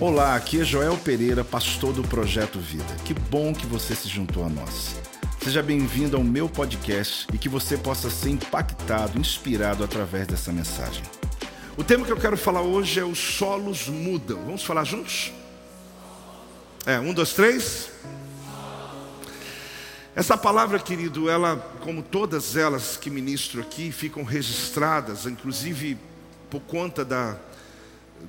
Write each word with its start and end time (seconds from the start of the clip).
Olá, 0.00 0.34
aqui 0.34 0.60
é 0.60 0.64
Joel 0.64 0.96
Pereira, 0.96 1.44
pastor 1.44 1.92
do 1.92 2.02
Projeto 2.02 2.58
Vida. 2.58 2.96
Que 3.04 3.14
bom 3.14 3.52
que 3.54 3.66
você 3.66 3.94
se 3.94 4.08
juntou 4.08 4.44
a 4.44 4.48
nós. 4.48 4.96
Seja 5.42 5.62
bem-vindo 5.62 6.16
ao 6.16 6.24
meu 6.24 6.48
podcast 6.48 7.26
e 7.32 7.38
que 7.38 7.48
você 7.48 7.76
possa 7.76 8.10
ser 8.10 8.30
impactado, 8.30 9.18
inspirado 9.18 9.84
através 9.84 10.26
dessa 10.26 10.52
mensagem. 10.52 11.02
O 11.76 11.84
tema 11.84 12.04
que 12.04 12.12
eu 12.12 12.16
quero 12.16 12.36
falar 12.36 12.62
hoje 12.62 12.98
é 12.98 13.04
os 13.04 13.18
solos 13.18 13.88
mudam. 13.88 14.44
Vamos 14.44 14.64
falar 14.64 14.84
juntos? 14.84 15.32
É, 16.84 16.98
um, 16.98 17.14
dois, 17.14 17.32
três. 17.32 17.90
Essa 20.16 20.36
palavra, 20.36 20.78
querido, 20.78 21.30
ela, 21.30 21.56
como 21.80 22.02
todas 22.02 22.56
elas 22.56 22.96
que 22.96 23.08
ministro 23.08 23.60
aqui, 23.60 23.92
ficam 23.92 24.24
registradas, 24.24 25.26
inclusive 25.26 25.96
por 26.50 26.60
conta 26.60 27.04
da, 27.04 27.38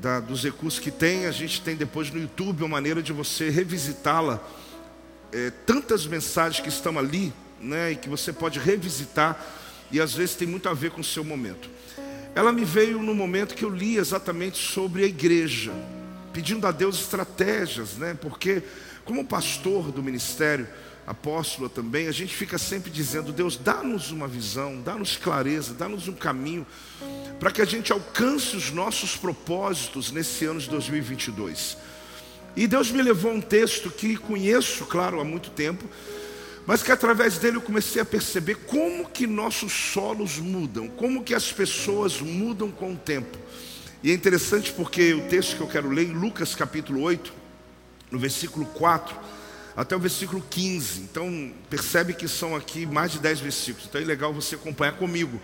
da, 0.02 0.20
dos 0.20 0.44
recursos 0.44 0.80
que 0.80 0.92
tem, 0.92 1.26
a 1.26 1.32
gente 1.32 1.62
tem 1.62 1.76
depois 1.76 2.12
no 2.12 2.20
YouTube 2.20 2.62
uma 2.62 2.70
maneira 2.70 3.02
de 3.02 3.14
você 3.14 3.50
revisitá-la. 3.50 4.42
É, 5.32 5.52
tantas 5.66 6.06
mensagens 6.06 6.62
que 6.62 6.70
estão 6.70 6.98
ali, 7.00 7.34
né, 7.60 7.92
e 7.92 7.96
que 7.96 8.10
você 8.10 8.32
pode 8.32 8.60
revisitar, 8.60 9.40
e 9.92 10.00
às 10.00 10.14
vezes 10.14 10.36
tem 10.36 10.48
muito 10.48 10.70
a 10.70 10.74
ver 10.74 10.92
com 10.92 11.02
o 11.02 11.04
seu 11.04 11.24
momento. 11.24 11.70
Ela 12.36 12.52
me 12.52 12.66
veio 12.66 13.02
no 13.02 13.14
momento 13.14 13.56
que 13.56 13.64
eu 13.64 13.70
li 13.70 13.98
exatamente 13.98 14.58
sobre 14.58 15.04
a 15.04 15.08
igreja, 15.08 15.72
pedindo 16.32 16.66
a 16.66 16.72
Deus 16.72 17.00
estratégias, 17.00 17.98
né, 17.98 18.18
porque 18.20 18.64
como 19.06 19.26
pastor 19.26 19.92
do 19.92 20.02
ministério, 20.02 20.68
apóstola 21.06 21.70
também, 21.70 22.08
a 22.08 22.12
gente 22.12 22.34
fica 22.34 22.58
sempre 22.58 22.90
dizendo: 22.90 23.32
Deus, 23.32 23.58
dá-nos 23.58 24.12
uma 24.12 24.28
visão, 24.28 24.82
dá-nos 24.82 25.18
clareza, 25.18 25.74
dá-nos 25.74 26.08
um 26.08 26.14
caminho, 26.14 26.66
para 27.40 27.52
que 27.52 27.62
a 27.62 27.66
gente 27.66 27.92
alcance 27.92 28.56
os 28.56 28.72
nossos 28.72 29.16
propósitos 29.16 30.12
nesse 30.12 30.46
ano 30.46 30.60
de 30.60 30.70
2022. 30.70 31.78
E 32.56 32.68
Deus 32.68 32.92
me 32.92 33.02
levou 33.02 33.32
a 33.32 33.34
um 33.34 33.42
texto 33.42 33.90
que 33.90 34.16
conheço, 34.16 34.86
claro, 34.86 35.20
há 35.20 35.24
muito 35.24 35.50
tempo, 35.50 35.84
mas 36.68 36.84
que 36.84 36.92
através 36.92 37.38
dele 37.38 37.58
eu 37.58 37.62
comecei 37.62 38.02
a 38.02 38.06
perceber 38.06 38.56
como 38.68 39.10
que 39.10 39.26
nossos 39.26 39.74
solos 39.74 40.38
mudam, 40.38 40.88
como 40.88 41.24
que 41.24 41.34
as 41.34 41.52
pessoas 41.52 42.22
mudam 42.22 42.72
com 42.72 42.94
o 42.94 42.98
tempo. 42.98 43.38
E 44.04 44.12
é 44.12 44.14
interessante 44.14 44.72
porque 44.72 45.14
o 45.14 45.28
texto 45.28 45.58
que 45.58 45.62
eu 45.62 45.68
quero 45.68 45.90
ler 45.90 46.08
em 46.08 46.14
Lucas 46.14 46.54
capítulo 46.54 47.02
8, 47.02 47.34
no 48.12 48.20
versículo 48.20 48.66
4, 48.68 49.16
até 49.76 49.96
o 49.96 50.00
versículo 50.00 50.44
15. 50.50 51.02
Então, 51.02 51.52
percebe 51.70 52.14
que 52.14 52.28
são 52.28 52.56
aqui 52.56 52.86
mais 52.86 53.12
de 53.12 53.20
10 53.20 53.40
versículos. 53.40 53.88
Então 53.88 54.00
é 54.02 54.04
legal 54.04 54.34
você 54.34 54.56
acompanhar 54.56 54.94
comigo. 54.94 55.42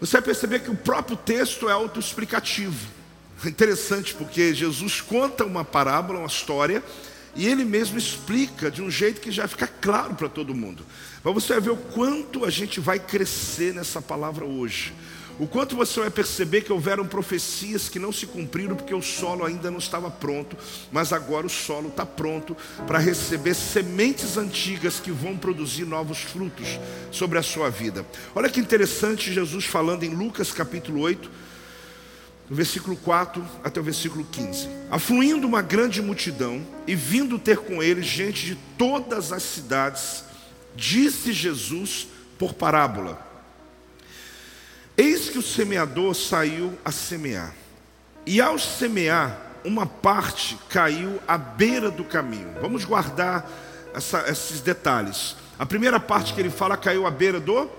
Você 0.00 0.12
vai 0.12 0.22
perceber 0.22 0.60
que 0.60 0.70
o 0.70 0.76
próprio 0.76 1.16
texto 1.16 1.68
é 1.68 1.72
autoexplicativo. 1.72 2.88
É 3.44 3.48
interessante 3.48 4.14
porque 4.14 4.54
Jesus 4.54 5.00
conta 5.00 5.44
uma 5.44 5.64
parábola, 5.64 6.20
uma 6.20 6.28
história, 6.28 6.82
e 7.34 7.46
ele 7.46 7.64
mesmo 7.64 7.98
explica 7.98 8.70
de 8.70 8.82
um 8.82 8.90
jeito 8.90 9.20
que 9.20 9.30
já 9.30 9.46
fica 9.46 9.66
claro 9.66 10.14
para 10.14 10.28
todo 10.28 10.54
mundo. 10.54 10.84
Mas 11.22 11.34
você 11.34 11.54
vai 11.54 11.62
ver 11.62 11.70
o 11.70 11.76
quanto 11.76 12.44
a 12.44 12.50
gente 12.50 12.80
vai 12.80 12.98
crescer 12.98 13.74
nessa 13.74 14.00
palavra 14.00 14.44
hoje. 14.44 14.94
O 15.38 15.46
quanto 15.46 15.76
você 15.76 16.00
vai 16.00 16.10
perceber 16.10 16.62
que 16.62 16.72
houveram 16.72 17.06
profecias 17.06 17.88
que 17.88 17.98
não 17.98 18.12
se 18.12 18.26
cumpriram 18.26 18.76
porque 18.76 18.94
o 18.94 19.00
solo 19.00 19.44
ainda 19.44 19.70
não 19.70 19.78
estava 19.78 20.10
pronto, 20.10 20.56
mas 20.92 21.12
agora 21.12 21.46
o 21.46 21.50
solo 21.50 21.88
está 21.88 22.04
pronto 22.04 22.56
para 22.86 22.98
receber 22.98 23.54
sementes 23.54 24.36
antigas 24.36 25.00
que 25.00 25.10
vão 25.10 25.36
produzir 25.36 25.84
novos 25.84 26.18
frutos 26.18 26.78
sobre 27.10 27.38
a 27.38 27.42
sua 27.42 27.70
vida. 27.70 28.04
Olha 28.34 28.50
que 28.50 28.60
interessante 28.60 29.32
Jesus 29.32 29.64
falando 29.64 30.02
em 30.02 30.14
Lucas 30.14 30.52
capítulo 30.52 31.00
8, 31.00 31.30
no 32.50 32.56
versículo 32.56 32.96
4 32.96 33.42
até 33.64 33.80
o 33.80 33.84
versículo 33.84 34.26
15. 34.30 34.68
Afluindo 34.90 35.46
uma 35.46 35.62
grande 35.62 36.02
multidão 36.02 36.66
e 36.86 36.94
vindo 36.94 37.38
ter 37.38 37.58
com 37.58 37.82
ele 37.82 38.02
gente 38.02 38.44
de 38.44 38.56
todas 38.76 39.32
as 39.32 39.42
cidades, 39.42 40.24
disse 40.74 41.32
Jesus 41.32 42.08
por 42.38 42.52
parábola. 42.52 43.29
Que 45.30 45.38
o 45.38 45.42
semeador 45.42 46.12
saiu 46.12 46.76
a 46.84 46.90
semear. 46.90 47.54
E 48.26 48.40
ao 48.40 48.58
semear, 48.58 49.38
uma 49.64 49.86
parte 49.86 50.58
caiu 50.68 51.20
à 51.26 51.38
beira 51.38 51.88
do 51.88 52.04
caminho. 52.04 52.48
Vamos 52.60 52.84
guardar 52.84 53.48
essa, 53.94 54.28
esses 54.28 54.60
detalhes. 54.60 55.36
A 55.56 55.64
primeira 55.64 56.00
parte 56.00 56.34
que 56.34 56.40
ele 56.40 56.50
fala 56.50 56.76
caiu 56.76 57.06
à 57.06 57.12
beira 57.12 57.38
do 57.38 57.70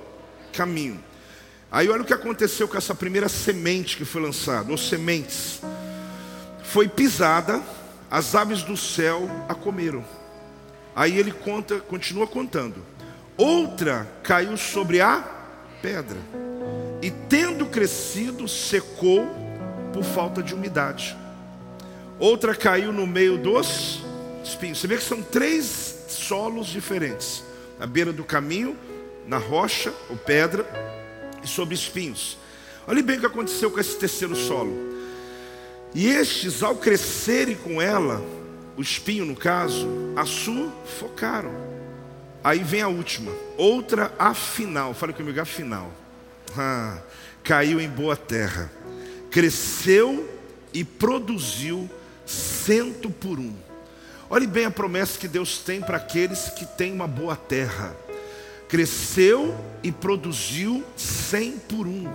caminho. 0.54 1.04
Aí 1.70 1.90
olha 1.90 2.04
o 2.04 2.06
que 2.06 2.14
aconteceu 2.14 2.70
com 2.70 2.78
essa 2.78 2.96
primeira 2.96 3.28
semente 3.28 3.98
que 3.98 4.06
foi 4.06 4.22
lançada, 4.22 4.72
ou 4.72 4.78
sementes. 4.78 5.60
Foi 6.64 6.88
pisada, 6.88 7.62
as 8.10 8.34
aves 8.34 8.64
do 8.64 8.78
céu 8.78 9.30
a 9.50 9.54
comeram. 9.54 10.06
Aí 10.96 11.18
ele 11.18 11.34
conta, 11.34 11.80
continua 11.80 12.28
contando. 12.28 12.78
Outra 13.36 14.10
caiu 14.24 14.56
sobre 14.56 15.02
a 15.02 15.22
pedra 15.82 16.18
e 17.02 17.10
tendo 17.10 17.66
crescido, 17.66 18.48
secou 18.48 19.28
por 19.92 20.04
falta 20.04 20.44
de 20.44 20.54
umidade. 20.54 21.18
Outra 22.20 22.56
caiu 22.56 22.94
no 22.94 23.08
meio 23.08 23.38
dos 23.38 24.02
espinhos. 24.44 24.80
Você 24.80 24.88
vê 24.88 24.98
que 24.98 25.04
são 25.04 25.24
três 25.24 26.06
solos 26.08 26.68
diferentes: 26.68 27.44
à 27.80 27.88
beira 27.88 28.14
do 28.14 28.24
caminho, 28.24 28.78
na 29.28 29.38
rocha 29.38 29.92
ou 30.10 30.16
pedra 30.16 30.66
e 31.44 31.48
sobre 31.48 31.74
espinhos. 31.74 32.38
Olhe 32.88 33.02
bem 33.02 33.18
o 33.18 33.20
que 33.22 33.26
aconteceu 33.26 33.72
com 33.72 33.80
esse 33.80 33.98
terceiro 33.98 34.36
solo. 34.36 34.92
E 35.94 36.08
estes, 36.08 36.64
ao 36.64 36.76
crescerem 36.76 37.56
com 37.56 37.82
ela, 37.82 38.24
o 38.78 38.82
espinho 38.82 39.26
no 39.26 39.36
caso, 39.36 39.88
a 40.16 40.26
sufocaram. 40.26 41.52
Aí 42.44 42.60
vem 42.60 42.82
a 42.82 42.88
última, 42.88 43.32
outra 43.58 44.14
afinal. 44.18 44.94
Fala 44.94 45.14
comigo, 45.14 45.40
afinal 45.40 45.92
ah, 46.58 46.98
caiu 47.44 47.80
em 47.80 47.90
boa 47.90 48.16
terra, 48.16 48.72
cresceu 49.30 50.30
e 50.74 50.84
produziu 50.84 51.90
cento 52.26 53.10
por 53.10 53.40
um. 53.40 53.54
Olhe 54.30 54.48
bem 54.48 54.66
a 54.66 54.72
promessa 54.72 55.20
que 55.20 55.28
Deus 55.28 55.58
tem 55.58 55.82
para 55.82 55.98
aqueles 55.98 56.50
que 56.50 56.66
têm 56.66 56.94
uma 56.94 57.08
boa 57.08 57.36
terra. 57.36 57.96
Cresceu 58.70 59.54
e 59.84 59.92
produziu 59.92 60.84
cem 60.96 61.58
por 61.58 61.86
um. 61.86 62.08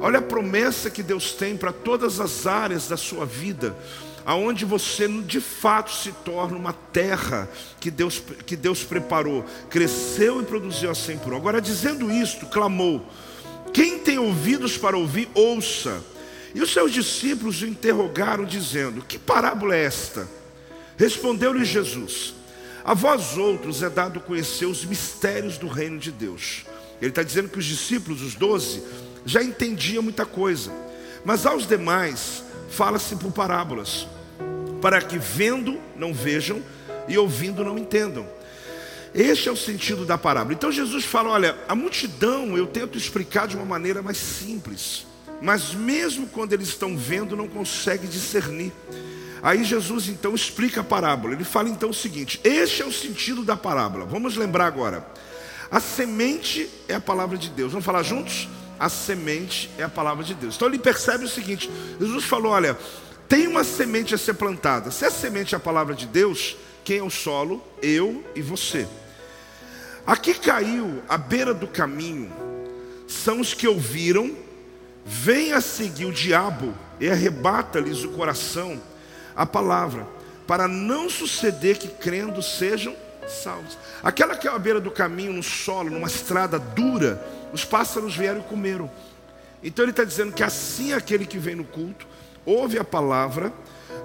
Olha 0.00 0.18
a 0.18 0.22
promessa 0.22 0.90
que 0.90 1.02
Deus 1.02 1.32
tem 1.32 1.56
para 1.56 1.72
todas 1.72 2.18
as 2.18 2.46
áreas 2.46 2.88
da 2.88 2.96
sua 2.96 3.24
vida, 3.24 3.76
aonde 4.24 4.64
você 4.64 5.06
de 5.22 5.40
fato 5.40 5.92
se 5.92 6.10
torna 6.10 6.56
uma 6.56 6.72
terra 6.72 7.48
que 7.78 7.90
Deus, 7.90 8.20
que 8.44 8.56
Deus 8.56 8.82
preparou. 8.82 9.44
Cresceu 9.70 10.40
e 10.40 10.44
produziu 10.44 10.90
a 10.90 10.94
cem 10.96 11.16
por 11.16 11.32
um. 11.32 11.36
Agora, 11.36 11.60
dizendo 11.60 12.10
isto, 12.10 12.46
clamou: 12.46 13.08
quem 13.78 13.96
tem 13.96 14.18
ouvidos 14.18 14.76
para 14.76 14.98
ouvir, 14.98 15.28
ouça. 15.34 16.02
E 16.52 16.60
os 16.60 16.72
seus 16.72 16.92
discípulos 16.92 17.62
o 17.62 17.66
interrogaram, 17.66 18.44
dizendo: 18.44 19.04
Que 19.06 19.16
parábola 19.16 19.76
é 19.76 19.84
esta? 19.84 20.28
Respondeu-lhe 20.96 21.64
Jesus: 21.64 22.34
A 22.84 22.92
vós 22.92 23.36
outros 23.36 23.80
é 23.80 23.88
dado 23.88 24.18
conhecer 24.18 24.66
os 24.66 24.84
mistérios 24.84 25.58
do 25.58 25.68
reino 25.68 25.96
de 25.96 26.10
Deus. 26.10 26.64
Ele 27.00 27.10
está 27.10 27.22
dizendo 27.22 27.50
que 27.50 27.60
os 27.60 27.64
discípulos, 27.64 28.20
os 28.20 28.34
doze, 28.34 28.82
já 29.24 29.44
entendiam 29.44 30.02
muita 30.02 30.26
coisa, 30.26 30.72
mas 31.24 31.46
aos 31.46 31.64
demais 31.64 32.42
fala-se 32.68 33.14
por 33.14 33.30
parábolas, 33.30 34.08
para 34.82 35.00
que 35.00 35.18
vendo 35.18 35.78
não 35.94 36.12
vejam 36.12 36.60
e 37.06 37.16
ouvindo 37.16 37.64
não 37.64 37.78
entendam. 37.78 38.26
Este 39.14 39.48
é 39.48 39.52
o 39.52 39.56
sentido 39.56 40.04
da 40.04 40.18
parábola. 40.18 40.54
Então 40.54 40.70
Jesus 40.70 41.04
fala: 41.04 41.30
olha, 41.30 41.56
a 41.68 41.74
multidão 41.74 42.56
eu 42.56 42.66
tento 42.66 42.98
explicar 42.98 43.46
de 43.46 43.56
uma 43.56 43.64
maneira 43.64 44.02
mais 44.02 44.18
simples, 44.18 45.06
mas 45.40 45.74
mesmo 45.74 46.26
quando 46.28 46.52
eles 46.52 46.68
estão 46.68 46.96
vendo, 46.96 47.36
não 47.36 47.48
consegue 47.48 48.06
discernir. 48.06 48.72
Aí 49.42 49.64
Jesus 49.64 50.08
então 50.08 50.34
explica 50.34 50.80
a 50.80 50.84
parábola. 50.84 51.34
Ele 51.34 51.44
fala 51.44 51.68
então 51.68 51.90
o 51.90 51.94
seguinte: 51.94 52.40
este 52.44 52.82
é 52.82 52.86
o 52.86 52.92
sentido 52.92 53.42
da 53.42 53.56
parábola. 53.56 54.04
Vamos 54.04 54.36
lembrar 54.36 54.66
agora. 54.66 55.06
A 55.70 55.80
semente 55.80 56.68
é 56.88 56.94
a 56.94 57.00
palavra 57.00 57.36
de 57.36 57.50
Deus. 57.50 57.72
Vamos 57.72 57.84
falar 57.84 58.02
juntos? 58.02 58.48
A 58.78 58.88
semente 58.88 59.70
é 59.76 59.82
a 59.82 59.88
palavra 59.88 60.24
de 60.24 60.34
Deus. 60.34 60.56
Então 60.56 60.68
ele 60.68 60.78
percebe 60.78 61.24
o 61.24 61.28
seguinte: 61.28 61.70
Jesus 62.00 62.24
falou: 62.24 62.52
olha, 62.52 62.76
tem 63.28 63.46
uma 63.46 63.62
semente 63.64 64.14
a 64.14 64.18
ser 64.18 64.34
plantada. 64.34 64.90
Se 64.90 65.04
a 65.04 65.10
semente 65.10 65.54
é 65.54 65.58
a 65.58 65.60
palavra 65.60 65.94
de 65.94 66.06
Deus, 66.06 66.56
quem 66.88 67.00
é 67.00 67.02
o 67.02 67.10
solo? 67.10 67.62
Eu 67.82 68.24
e 68.34 68.40
você. 68.40 68.88
Aqui 70.06 70.32
caiu 70.32 71.02
à 71.06 71.18
beira 71.18 71.52
do 71.52 71.68
caminho 71.68 72.32
são 73.06 73.40
os 73.40 73.52
que 73.52 73.68
ouviram, 73.68 74.34
vem 75.04 75.52
a 75.52 75.60
seguir 75.60 76.06
o 76.06 76.12
diabo 76.12 76.74
e 76.98 77.10
arrebata-lhes 77.10 78.04
o 78.04 78.12
coração 78.12 78.80
a 79.36 79.44
palavra, 79.44 80.08
para 80.46 80.66
não 80.66 81.10
suceder 81.10 81.76
que 81.76 81.88
crendo 81.88 82.42
sejam 82.42 82.96
salvos. 83.28 83.76
Aquela 84.02 84.34
que 84.34 84.48
é 84.48 84.50
à 84.50 84.58
beira 84.58 84.80
do 84.80 84.90
caminho, 84.90 85.34
no 85.34 85.42
solo, 85.42 85.90
numa 85.90 86.08
estrada 86.08 86.58
dura, 86.58 87.22
os 87.52 87.66
pássaros 87.66 88.16
vieram 88.16 88.40
e 88.40 88.44
comeram. 88.44 88.90
Então 89.62 89.84
ele 89.84 89.92
está 89.92 90.04
dizendo 90.04 90.32
que 90.32 90.42
assim 90.42 90.92
é 90.92 90.96
aquele 90.96 91.26
que 91.26 91.38
vem 91.38 91.54
no 91.54 91.64
culto, 91.64 92.06
ouve 92.46 92.78
a 92.78 92.84
palavra, 92.84 93.52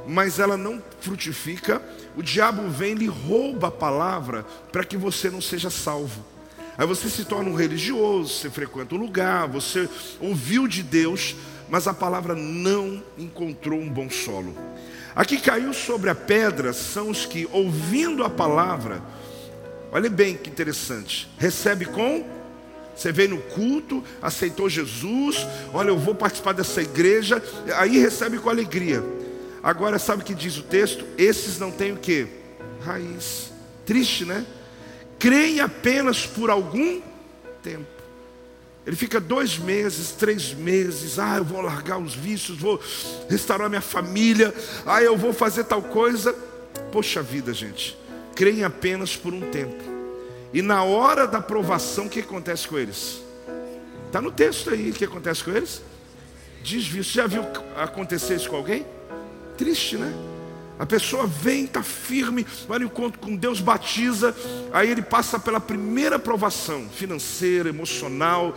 mas 0.05 0.37
ela 0.37 0.57
não 0.57 0.83
frutifica, 0.99 1.81
o 2.15 2.21
diabo 2.21 2.69
vem 2.69 2.95
e 3.01 3.07
rouba 3.07 3.67
a 3.67 3.71
palavra 3.71 4.45
para 4.71 4.83
que 4.83 4.97
você 4.97 5.29
não 5.29 5.41
seja 5.41 5.69
salvo. 5.69 6.23
Aí 6.77 6.87
você 6.87 7.09
se 7.09 7.25
torna 7.25 7.49
um 7.49 7.55
religioso, 7.55 8.33
você 8.33 8.49
frequenta 8.49 8.95
um 8.95 8.97
lugar, 8.97 9.47
você 9.47 9.87
ouviu 10.19 10.67
de 10.67 10.81
Deus, 10.81 11.35
mas 11.69 11.87
a 11.87 11.93
palavra 11.93 12.35
não 12.35 13.01
encontrou 13.17 13.79
um 13.79 13.89
bom 13.89 14.09
solo. 14.09 14.55
Aqui 15.15 15.39
caiu 15.39 15.73
sobre 15.73 16.09
a 16.09 16.15
pedra 16.15 16.73
são 16.73 17.09
os 17.09 17.25
que, 17.25 17.47
ouvindo 17.51 18.23
a 18.23 18.29
palavra, 18.29 19.01
olha 19.91 20.09
bem 20.09 20.35
que 20.35 20.49
interessante, 20.49 21.29
recebe 21.37 21.85
com 21.85 22.25
você 22.95 23.11
veio 23.11 23.29
no 23.29 23.37
culto, 23.39 24.03
aceitou 24.21 24.69
Jesus, 24.69 25.47
olha, 25.73 25.89
eu 25.89 25.97
vou 25.97 26.13
participar 26.13 26.53
dessa 26.53 26.81
igreja, 26.81 27.41
aí 27.75 27.97
recebe 27.97 28.37
com 28.37 28.49
alegria. 28.49 29.03
Agora, 29.63 29.97
sabe 29.97 30.21
o 30.21 30.25
que 30.25 30.35
diz 30.35 30.57
o 30.57 30.63
texto? 30.63 31.05
Esses 31.17 31.57
não 31.57 31.71
têm 31.71 31.93
o 31.93 31.97
que? 31.97 32.27
Raiz. 32.83 33.53
Triste, 33.85 34.25
né? 34.25 34.45
Creem 35.17 35.61
apenas 35.61 36.25
por 36.25 36.49
algum 36.49 37.01
tempo. 37.61 37.87
Ele 38.85 38.97
fica 38.97 39.21
dois 39.21 39.57
meses, 39.57 40.11
três 40.11 40.53
meses. 40.53 41.17
Ah, 41.17 41.37
eu 41.37 41.45
vou 41.45 41.61
largar 41.61 41.97
os 41.97 42.13
vícios, 42.13 42.57
vou 42.57 42.77
restaurar 43.29 43.69
minha 43.69 43.81
família. 43.81 44.53
Ah, 44.85 45.01
eu 45.01 45.15
vou 45.15 45.31
fazer 45.31 45.63
tal 45.63 45.81
coisa. 45.81 46.33
Poxa 46.91 47.21
vida, 47.21 47.53
gente. 47.53 47.97
Creem 48.35 48.65
apenas 48.65 49.15
por 49.15 49.33
um 49.33 49.49
tempo. 49.49 49.81
E 50.53 50.61
na 50.61 50.83
hora 50.83 51.25
da 51.25 51.39
provação, 51.39 52.07
o 52.07 52.09
que 52.09 52.19
acontece 52.19 52.67
com 52.67 52.77
eles? 52.77 53.21
Está 54.07 54.21
no 54.21 54.31
texto 54.31 54.69
aí 54.69 54.91
o 54.91 54.93
que 54.93 55.05
acontece 55.05 55.41
com 55.41 55.51
eles? 55.51 55.81
Desvio. 56.61 57.03
Você 57.03 57.13
já 57.13 57.27
viu 57.27 57.43
acontecer 57.77 58.35
isso 58.35 58.49
com 58.49 58.57
alguém? 58.57 58.85
Triste, 59.57 59.97
né? 59.97 60.13
A 60.79 60.85
pessoa 60.85 61.27
vem, 61.27 61.65
está 61.65 61.83
firme, 61.83 62.45
vai 62.67 62.79
no 62.79 62.85
encontro 62.85 63.19
com 63.19 63.35
Deus, 63.35 63.61
batiza, 63.61 64.35
aí 64.73 64.89
ele 64.89 65.01
passa 65.03 65.39
pela 65.39 65.59
primeira 65.59 66.17
provação 66.17 66.89
financeira, 66.89 67.69
emocional, 67.69 68.55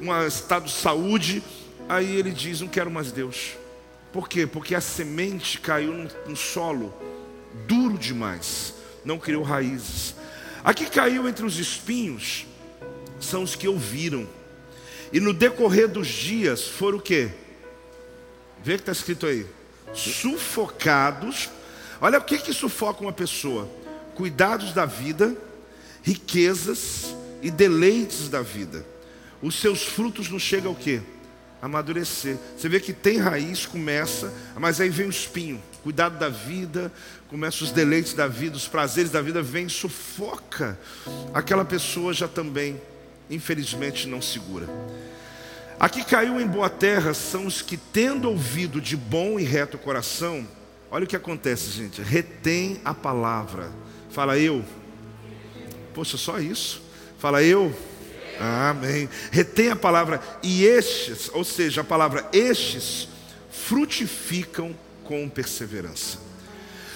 um 0.00 0.26
estado 0.26 0.66
de 0.66 0.72
saúde, 0.72 1.42
aí 1.88 2.16
ele 2.16 2.30
diz: 2.30 2.60
Não 2.60 2.68
quero 2.68 2.90
mais 2.90 3.10
Deus. 3.10 3.54
Por 4.12 4.28
quê? 4.28 4.46
Porque 4.46 4.74
a 4.74 4.80
semente 4.80 5.58
caiu 5.58 6.08
num, 6.26 6.36
solo 6.36 6.94
duro 7.66 7.96
demais, 7.98 8.74
não 9.04 9.18
criou 9.18 9.42
raízes. 9.42 10.14
Aqui 10.62 10.86
caiu 10.86 11.28
entre 11.28 11.44
os 11.44 11.58
espinhos, 11.58 12.46
são 13.18 13.42
os 13.42 13.56
que 13.56 13.66
ouviram. 13.66 14.28
E 15.12 15.18
no 15.18 15.32
decorrer 15.32 15.88
dos 15.88 16.08
dias 16.08 16.64
foram 16.64 16.98
o 16.98 17.02
quê? 17.02 17.30
Vê 18.62 18.74
que 18.74 18.82
está 18.82 18.92
escrito 18.92 19.26
aí. 19.26 19.46
Sufocados. 19.94 21.48
Olha 22.00 22.18
o 22.18 22.22
que, 22.22 22.38
que 22.38 22.52
sufoca 22.52 23.02
uma 23.02 23.12
pessoa: 23.12 23.68
cuidados 24.14 24.72
da 24.72 24.84
vida, 24.84 25.36
riquezas 26.02 27.14
e 27.42 27.50
deleites 27.50 28.28
da 28.28 28.42
vida. 28.42 28.84
Os 29.40 29.60
seus 29.60 29.82
frutos 29.82 30.28
não 30.28 30.38
chegam 30.38 30.70
ao 30.70 30.76
quê? 30.76 31.00
Amadurecer. 31.60 32.36
Você 32.56 32.68
vê 32.68 32.80
que 32.80 32.92
tem 32.92 33.18
raiz, 33.18 33.66
começa, 33.66 34.32
mas 34.56 34.80
aí 34.80 34.88
vem 34.88 35.06
o 35.06 35.10
espinho 35.10 35.62
cuidado 35.84 36.18
da 36.18 36.30
vida, 36.30 36.90
começa 37.28 37.62
os 37.62 37.70
deleites 37.70 38.14
da 38.14 38.26
vida, 38.26 38.56
os 38.56 38.66
prazeres 38.66 39.10
da 39.10 39.20
vida, 39.20 39.42
vem 39.42 39.68
sufoca. 39.68 40.78
Aquela 41.34 41.62
pessoa 41.62 42.14
já 42.14 42.26
também, 42.26 42.80
infelizmente, 43.28 44.08
não 44.08 44.22
segura. 44.22 44.66
Aqui 45.78 46.04
caiu 46.04 46.40
em 46.40 46.46
boa 46.46 46.70
terra 46.70 47.12
são 47.12 47.46
os 47.46 47.60
que, 47.60 47.76
tendo 47.76 48.28
ouvido 48.30 48.80
de 48.80 48.96
bom 48.96 49.38
e 49.38 49.42
reto 49.42 49.76
coração, 49.76 50.46
olha 50.90 51.04
o 51.04 51.06
que 51.06 51.16
acontece, 51.16 51.70
gente, 51.70 52.00
retém 52.00 52.80
a 52.84 52.94
palavra. 52.94 53.70
Fala 54.10 54.38
eu. 54.38 54.64
Poxa, 55.92 56.16
só 56.16 56.38
isso. 56.38 56.82
Fala 57.18 57.42
eu. 57.42 57.74
Amém. 58.38 59.08
Retém 59.30 59.70
a 59.70 59.76
palavra 59.76 60.20
e 60.42 60.64
estes, 60.64 61.30
ou 61.32 61.44
seja, 61.44 61.80
a 61.80 61.84
palavra 61.84 62.28
estes, 62.32 63.08
frutificam 63.50 64.74
com 65.04 65.28
perseverança. 65.28 66.18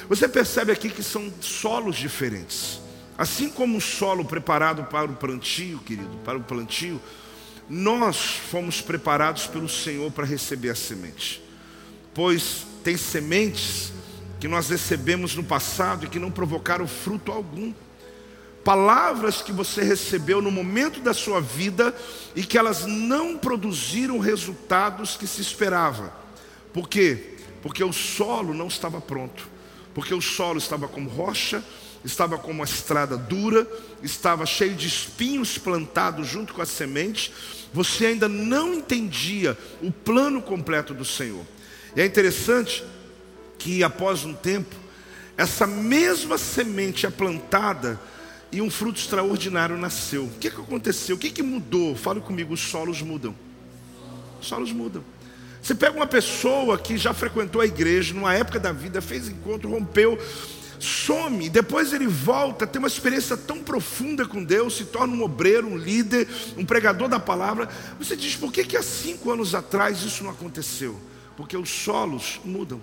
Você 0.08 0.28
percebe 0.28 0.72
aqui 0.72 0.88
que 0.88 1.02
são 1.02 1.32
solos 1.40 1.96
diferentes. 1.96 2.80
Assim 3.16 3.48
como 3.48 3.78
o 3.78 3.80
solo 3.80 4.25
preparado 4.25 4.84
para 4.84 5.10
o 5.10 5.16
plantio, 5.16 5.80
querido, 5.80 6.16
para 6.25 6.38
o 6.38 6.42
plantio, 6.42 7.00
nós 7.68 8.16
fomos 8.50 8.80
preparados 8.80 9.46
pelo 9.46 9.68
Senhor 9.68 10.10
para 10.10 10.24
receber 10.24 10.70
a 10.70 10.74
semente. 10.74 11.42
Pois 12.14 12.66
tem 12.82 12.96
sementes 12.96 13.92
que 14.40 14.48
nós 14.48 14.68
recebemos 14.68 15.34
no 15.34 15.44
passado 15.44 16.06
e 16.06 16.08
que 16.08 16.18
não 16.18 16.30
provocaram 16.30 16.86
fruto 16.86 17.32
algum. 17.32 17.72
Palavras 18.64 19.42
que 19.42 19.52
você 19.52 19.82
recebeu 19.82 20.42
no 20.42 20.50
momento 20.50 21.00
da 21.00 21.14
sua 21.14 21.40
vida 21.40 21.94
e 22.34 22.42
que 22.42 22.58
elas 22.58 22.86
não 22.86 23.36
produziram 23.36 24.18
resultados 24.18 25.16
que 25.16 25.26
se 25.26 25.40
esperava. 25.40 26.12
Por 26.72 26.88
quê? 26.88 27.38
porque 27.62 27.82
o 27.82 27.92
solo 27.92 28.54
não 28.54 28.68
estava 28.68 29.00
pronto, 29.00 29.48
porque 29.94 30.14
o 30.14 30.20
solo 30.20 30.58
estava 30.58 30.88
como 30.88 31.08
rocha, 31.08 31.62
estava 32.04 32.38
como 32.38 32.54
uma 32.54 32.64
estrada 32.64 33.16
dura, 33.16 33.66
estava 34.02 34.46
cheio 34.46 34.74
de 34.74 34.86
espinhos 34.86 35.58
plantados 35.58 36.26
junto 36.26 36.54
com 36.54 36.62
a 36.62 36.66
semente, 36.66 37.32
você 37.72 38.06
ainda 38.06 38.28
não 38.28 38.74
entendia 38.74 39.56
o 39.82 39.90
plano 39.90 40.40
completo 40.40 40.94
do 40.94 41.04
Senhor. 41.04 41.44
E 41.94 42.00
é 42.00 42.06
interessante 42.06 42.84
que 43.58 43.82
após 43.82 44.24
um 44.24 44.34
tempo, 44.34 44.74
essa 45.36 45.66
mesma 45.66 46.38
semente 46.38 47.06
é 47.06 47.10
plantada 47.10 48.00
e 48.50 48.62
um 48.62 48.70
fruto 48.70 48.98
extraordinário 48.98 49.76
nasceu. 49.76 50.24
O 50.24 50.30
que, 50.30 50.50
que 50.50 50.60
aconteceu? 50.60 51.16
O 51.16 51.18
que, 51.18 51.30
que 51.30 51.42
mudou? 51.42 51.94
Fale 51.94 52.20
comigo, 52.20 52.54
os 52.54 52.60
solos 52.60 53.02
mudam. 53.02 53.34
Os 54.40 54.46
solos 54.46 54.72
mudam. 54.72 55.04
Você 55.60 55.74
pega 55.74 55.96
uma 55.96 56.06
pessoa 56.06 56.78
que 56.78 56.96
já 56.96 57.12
frequentou 57.12 57.60
a 57.60 57.66
igreja, 57.66 58.14
numa 58.14 58.34
época 58.34 58.58
da 58.58 58.72
vida, 58.72 59.02
fez 59.02 59.28
encontro, 59.28 59.68
rompeu, 59.68 60.18
some, 60.78 61.48
depois 61.48 61.92
ele 61.92 62.06
volta, 62.06 62.66
tem 62.66 62.78
uma 62.78 62.88
experiência 62.88 63.36
tão 63.36 63.58
profunda 63.62 64.26
com 64.26 64.42
Deus, 64.42 64.76
se 64.76 64.84
torna 64.84 65.14
um 65.14 65.22
obreiro, 65.22 65.66
um 65.66 65.76
líder, 65.76 66.28
um 66.56 66.64
pregador 66.64 67.08
da 67.08 67.19
palavra. 67.19 67.69
Você 67.98 68.16
diz, 68.16 68.36
por 68.36 68.52
que, 68.52 68.64
que 68.64 68.76
há 68.76 68.82
cinco 68.82 69.30
anos 69.30 69.54
atrás 69.54 70.02
isso 70.02 70.22
não 70.22 70.30
aconteceu? 70.30 70.98
Porque 71.36 71.56
os 71.56 71.69
solos 71.70 72.40
mudam, 72.44 72.80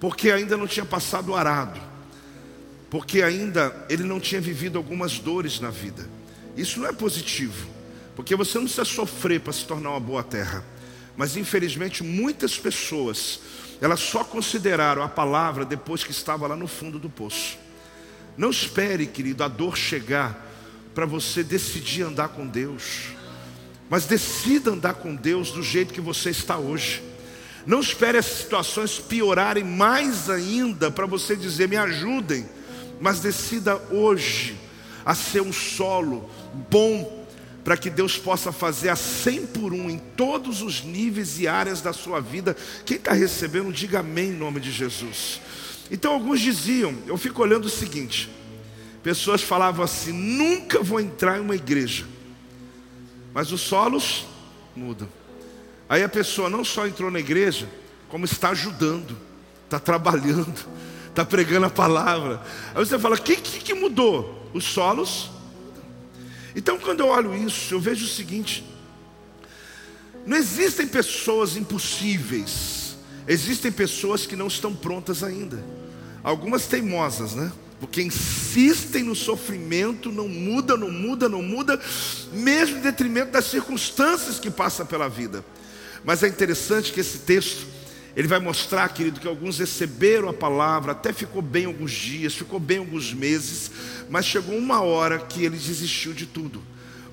porque 0.00 0.30
ainda 0.30 0.56
não 0.56 0.66
tinha 0.66 0.84
passado 0.84 1.30
o 1.30 1.36
arado, 1.36 1.80
porque 2.90 3.22
ainda 3.22 3.86
ele 3.88 4.04
não 4.04 4.20
tinha 4.20 4.40
vivido 4.40 4.78
algumas 4.78 5.18
dores 5.18 5.60
na 5.60 5.70
vida. 5.70 6.08
Isso 6.56 6.78
não 6.78 6.88
é 6.88 6.92
positivo, 6.92 7.68
porque 8.14 8.36
você 8.36 8.58
não 8.58 8.64
precisa 8.64 8.84
sofrer 8.84 9.40
para 9.40 9.52
se 9.52 9.64
tornar 9.64 9.90
uma 9.90 10.00
boa 10.00 10.22
terra. 10.22 10.64
Mas 11.16 11.36
infelizmente 11.36 12.02
muitas 12.02 12.58
pessoas, 12.58 13.40
elas 13.80 14.00
só 14.00 14.24
consideraram 14.24 15.02
a 15.02 15.08
palavra 15.08 15.64
depois 15.64 16.02
que 16.02 16.10
estava 16.10 16.46
lá 16.46 16.56
no 16.56 16.66
fundo 16.66 16.98
do 16.98 17.08
poço. 17.08 17.58
Não 18.36 18.50
espere, 18.50 19.06
querido, 19.06 19.44
a 19.44 19.48
dor 19.48 19.76
chegar 19.76 20.52
para 20.94 21.06
você 21.06 21.42
decidir 21.42 22.02
andar 22.02 22.28
com 22.28 22.46
Deus. 22.46 23.10
Mas 23.88 24.06
decida 24.06 24.70
andar 24.70 24.94
com 24.94 25.14
Deus 25.14 25.50
do 25.50 25.62
jeito 25.62 25.94
que 25.94 26.00
você 26.00 26.30
está 26.30 26.58
hoje. 26.58 27.02
Não 27.66 27.80
espere 27.80 28.18
as 28.18 28.26
situações 28.26 28.98
piorarem 28.98 29.64
mais 29.64 30.28
ainda 30.28 30.90
para 30.90 31.06
você 31.06 31.36
dizer, 31.36 31.68
me 31.68 31.76
ajudem. 31.76 32.48
Mas 33.00 33.20
decida 33.20 33.76
hoje 33.90 34.56
a 35.04 35.14
ser 35.14 35.42
um 35.42 35.52
solo 35.52 36.28
bom 36.70 37.23
para 37.64 37.78
que 37.78 37.88
Deus 37.88 38.18
possa 38.18 38.52
fazer 38.52 38.90
a 38.90 38.96
100 38.96 39.46
por 39.46 39.72
um 39.72 39.88
em 39.88 39.98
todos 39.98 40.60
os 40.60 40.84
níveis 40.84 41.40
e 41.40 41.48
áreas 41.48 41.80
da 41.80 41.94
sua 41.94 42.20
vida. 42.20 42.54
Quem 42.84 42.98
está 42.98 43.12
recebendo, 43.12 43.72
diga 43.72 44.00
amém 44.00 44.28
em 44.28 44.36
nome 44.36 44.60
de 44.60 44.70
Jesus. 44.70 45.40
Então 45.90 46.12
alguns 46.12 46.40
diziam, 46.40 46.94
eu 47.06 47.16
fico 47.16 47.42
olhando 47.42 47.64
o 47.64 47.70
seguinte: 47.70 48.30
pessoas 49.02 49.42
falavam 49.42 49.82
assim, 49.82 50.12
nunca 50.12 50.82
vou 50.82 51.00
entrar 51.00 51.38
em 51.38 51.40
uma 51.40 51.56
igreja, 51.56 52.04
mas 53.32 53.50
os 53.50 53.62
solos 53.62 54.26
mudam. 54.76 55.08
Aí 55.88 56.02
a 56.02 56.08
pessoa 56.08 56.50
não 56.50 56.64
só 56.64 56.86
entrou 56.86 57.10
na 57.10 57.18
igreja, 57.18 57.68
como 58.08 58.26
está 58.26 58.50
ajudando, 58.50 59.16
está 59.64 59.78
trabalhando, 59.78 60.54
está 61.08 61.24
pregando 61.24 61.66
a 61.66 61.70
palavra. 61.70 62.42
Aí 62.74 62.84
você 62.84 62.98
fala, 62.98 63.16
o 63.16 63.20
que, 63.20 63.36
que, 63.36 63.60
que 63.60 63.74
mudou? 63.74 64.50
Os 64.52 64.64
solos 64.64 65.30
então, 66.54 66.78
quando 66.78 67.00
eu 67.00 67.08
olho 67.08 67.34
isso, 67.34 67.74
eu 67.74 67.80
vejo 67.80 68.04
o 68.04 68.08
seguinte: 68.08 68.64
não 70.26 70.36
existem 70.36 70.86
pessoas 70.86 71.56
impossíveis, 71.56 72.96
existem 73.26 73.72
pessoas 73.72 74.26
que 74.26 74.36
não 74.36 74.46
estão 74.46 74.74
prontas 74.74 75.22
ainda. 75.22 75.62
Algumas 76.22 76.66
teimosas, 76.66 77.34
né? 77.34 77.52
Porque 77.78 78.00
insistem 78.00 79.02
no 79.02 79.14
sofrimento, 79.14 80.10
não 80.10 80.28
muda, 80.28 80.76
não 80.76 80.90
muda, 80.90 81.28
não 81.28 81.42
muda, 81.42 81.78
mesmo 82.32 82.78
em 82.78 82.80
detrimento 82.80 83.32
das 83.32 83.46
circunstâncias 83.46 84.38
que 84.38 84.50
passa 84.50 84.84
pela 84.84 85.08
vida. 85.08 85.44
Mas 86.04 86.22
é 86.22 86.28
interessante 86.28 86.92
que 86.92 87.00
esse 87.00 87.18
texto, 87.18 87.66
Ele 88.16 88.28
vai 88.28 88.38
mostrar, 88.38 88.88
querido, 88.90 89.18
que 89.18 89.26
alguns 89.26 89.58
receberam 89.58 90.28
a 90.28 90.32
palavra, 90.32 90.92
até 90.92 91.12
ficou 91.12 91.42
bem 91.42 91.64
alguns 91.64 91.90
dias, 91.90 92.34
ficou 92.34 92.60
bem 92.60 92.78
alguns 92.78 93.12
meses, 93.12 93.70
mas 94.08 94.24
chegou 94.24 94.56
uma 94.56 94.80
hora 94.82 95.18
que 95.18 95.44
ele 95.44 95.56
desistiu 95.56 96.12
de 96.12 96.26
tudo. 96.26 96.62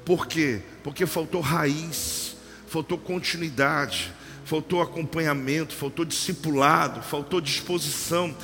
Por 0.05 0.27
quê? 0.27 0.62
Porque 0.84 1.08
faltou 1.08 1.41
raiz, 1.41 2.36
faltou 2.67 3.00
continuidade, 3.00 4.13
faltou 4.46 4.81
acompanhamento, 4.81 5.74
faltou 5.74 6.05
discipulado, 6.05 7.01
faltou 7.01 7.41
disposição. 7.41 8.36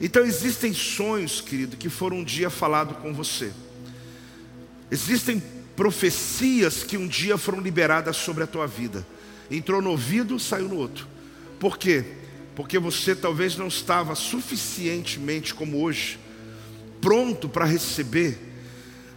Então 0.00 0.24
existem 0.24 0.72
sonhos, 0.72 1.42
querido, 1.42 1.76
que 1.76 1.90
foram 1.90 2.18
um 2.18 2.24
dia 2.24 2.48
falados 2.48 2.96
com 2.98 3.12
você. 3.12 3.52
Existem 4.90 5.42
profecias 5.74 6.82
que 6.82 6.96
um 6.96 7.06
dia 7.06 7.36
foram 7.36 7.60
liberadas 7.60 8.16
sobre 8.16 8.42
a 8.42 8.46
tua 8.46 8.66
vida. 8.66 9.06
Entrou 9.50 9.82
no 9.82 9.90
ouvido, 9.90 10.38
saiu 10.38 10.68
no 10.68 10.76
outro. 10.76 11.15
Por 11.58 11.78
quê? 11.78 12.04
Porque 12.54 12.78
você 12.78 13.14
talvez 13.14 13.56
não 13.56 13.68
estava 13.68 14.14
suficientemente 14.14 15.54
como 15.54 15.82
hoje 15.82 16.18
pronto 17.00 17.48
para 17.48 17.64
receber. 17.64 18.38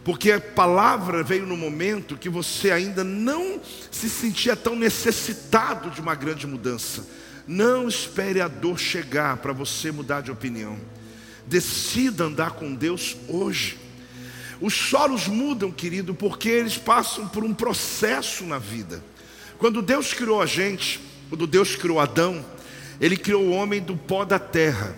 Porque 0.04 0.32
a 0.32 0.40
palavra 0.40 1.24
veio 1.24 1.46
no 1.46 1.58
momento 1.58 2.18
que 2.18 2.30
você 2.30 2.72
ainda 2.72 3.04
não 3.04 3.60
se 3.92 4.10
sentia 4.10 4.56
tão 4.56 4.76
necessitado 4.76 5.90
de 5.90 6.02
uma 6.02 6.16
grande 6.16 6.48
mudança. 6.48 7.06
Não 7.48 7.88
espere 7.88 8.42
a 8.42 8.48
dor 8.48 8.80
chegar 8.80 9.38
para 9.38 9.54
você 9.54 9.92
mudar 9.92 10.22
de 10.22 10.32
opinião. 10.32 10.78
Decida 11.46 12.26
andar 12.26 12.52
com 12.52 12.74
Deus 12.74 13.18
hoje. 13.28 13.78
Os 14.62 14.74
solos 14.74 15.28
mudam, 15.28 15.72
querido, 15.72 16.14
porque 16.14 16.50
eles 16.50 16.78
passam 16.78 17.28
por 17.28 17.44
um 17.44 17.54
processo 17.54 18.44
na 18.44 18.60
vida. 18.60 19.04
Quando 19.58 19.82
Deus 19.82 20.14
criou 20.14 20.42
a 20.42 20.46
gente, 20.46 21.00
quando 21.30 21.46
Deus 21.46 21.76
criou 21.76 22.00
Adão, 22.00 22.44
Ele 23.00 23.16
criou 23.16 23.44
o 23.44 23.52
homem 23.52 23.80
do 23.80 23.96
pó 23.96 24.26
da 24.26 24.40
terra. 24.40 24.96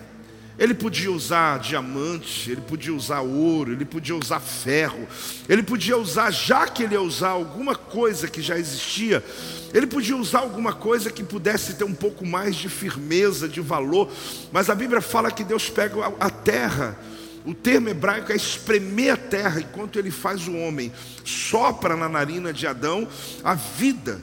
Ele 0.58 0.74
podia 0.74 1.10
usar 1.10 1.58
diamante, 1.58 2.50
ele 2.50 2.60
podia 2.60 2.94
usar 2.94 3.20
ouro, 3.20 3.72
ele 3.72 3.86
podia 3.86 4.14
usar 4.14 4.38
ferro, 4.38 5.08
ele 5.48 5.62
podia 5.62 5.96
usar, 5.96 6.30
já 6.30 6.68
que 6.68 6.82
ele 6.82 6.94
ia 6.94 7.00
usar 7.00 7.30
alguma 7.30 7.74
coisa 7.74 8.28
que 8.28 8.42
já 8.42 8.58
existia, 8.58 9.24
ele 9.72 9.86
podia 9.86 10.16
usar 10.16 10.40
alguma 10.40 10.74
coisa 10.74 11.10
que 11.10 11.24
pudesse 11.24 11.74
ter 11.74 11.84
um 11.84 11.94
pouco 11.94 12.26
mais 12.26 12.54
de 12.54 12.68
firmeza, 12.68 13.48
de 13.48 13.62
valor, 13.62 14.10
mas 14.52 14.68
a 14.68 14.74
Bíblia 14.74 15.00
fala 15.00 15.30
que 15.30 15.42
Deus 15.42 15.70
pega 15.70 15.96
a 16.20 16.30
terra, 16.30 16.98
o 17.46 17.54
termo 17.54 17.88
hebraico 17.88 18.30
é 18.30 18.36
espremer 18.36 19.14
a 19.14 19.16
terra, 19.16 19.60
enquanto 19.60 19.98
ele 19.98 20.10
faz 20.10 20.46
o 20.46 20.54
homem, 20.54 20.92
sopra 21.24 21.96
na 21.96 22.08
narina 22.10 22.52
de 22.52 22.66
Adão 22.66 23.08
a 23.42 23.54
vida. 23.54 24.20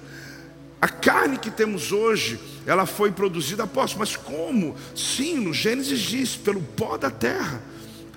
A 0.82 0.88
carne 0.88 1.38
que 1.38 1.52
temos 1.52 1.92
hoje, 1.92 2.40
ela 2.66 2.86
foi 2.86 3.12
produzida 3.12 3.64
após, 3.64 3.94
mas 3.96 4.16
como? 4.16 4.76
Sim, 4.96 5.38
no 5.38 5.54
Gênesis 5.54 6.00
diz, 6.00 6.36
pelo 6.36 6.62
pó 6.62 6.98
da 6.98 7.12
terra. 7.12 7.62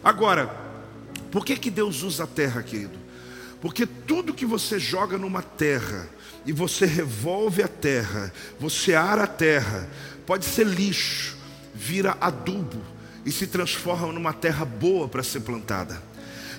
Agora, 0.02 0.48
por 1.30 1.44
que, 1.44 1.56
que 1.56 1.70
Deus 1.70 2.02
usa 2.02 2.24
a 2.24 2.26
terra, 2.26 2.62
querido? 2.62 2.98
Porque 3.60 3.86
tudo 3.86 4.34
que 4.34 4.46
você 4.46 4.78
joga 4.78 5.18
numa 5.18 5.42
terra 5.42 6.08
e 6.46 6.52
você 6.52 6.86
revolve 6.86 7.62
a 7.62 7.68
terra, 7.68 8.32
você 8.58 8.94
ara 8.94 9.24
a 9.24 9.28
terra, 9.28 9.88
pode 10.26 10.44
ser 10.44 10.66
lixo, 10.66 11.36
vira 11.74 12.16
adubo 12.20 12.82
e 13.24 13.32
se 13.32 13.46
transforma 13.46 14.12
numa 14.12 14.32
terra 14.32 14.64
boa 14.64 15.08
para 15.08 15.22
ser 15.22 15.40
plantada. 15.40 16.02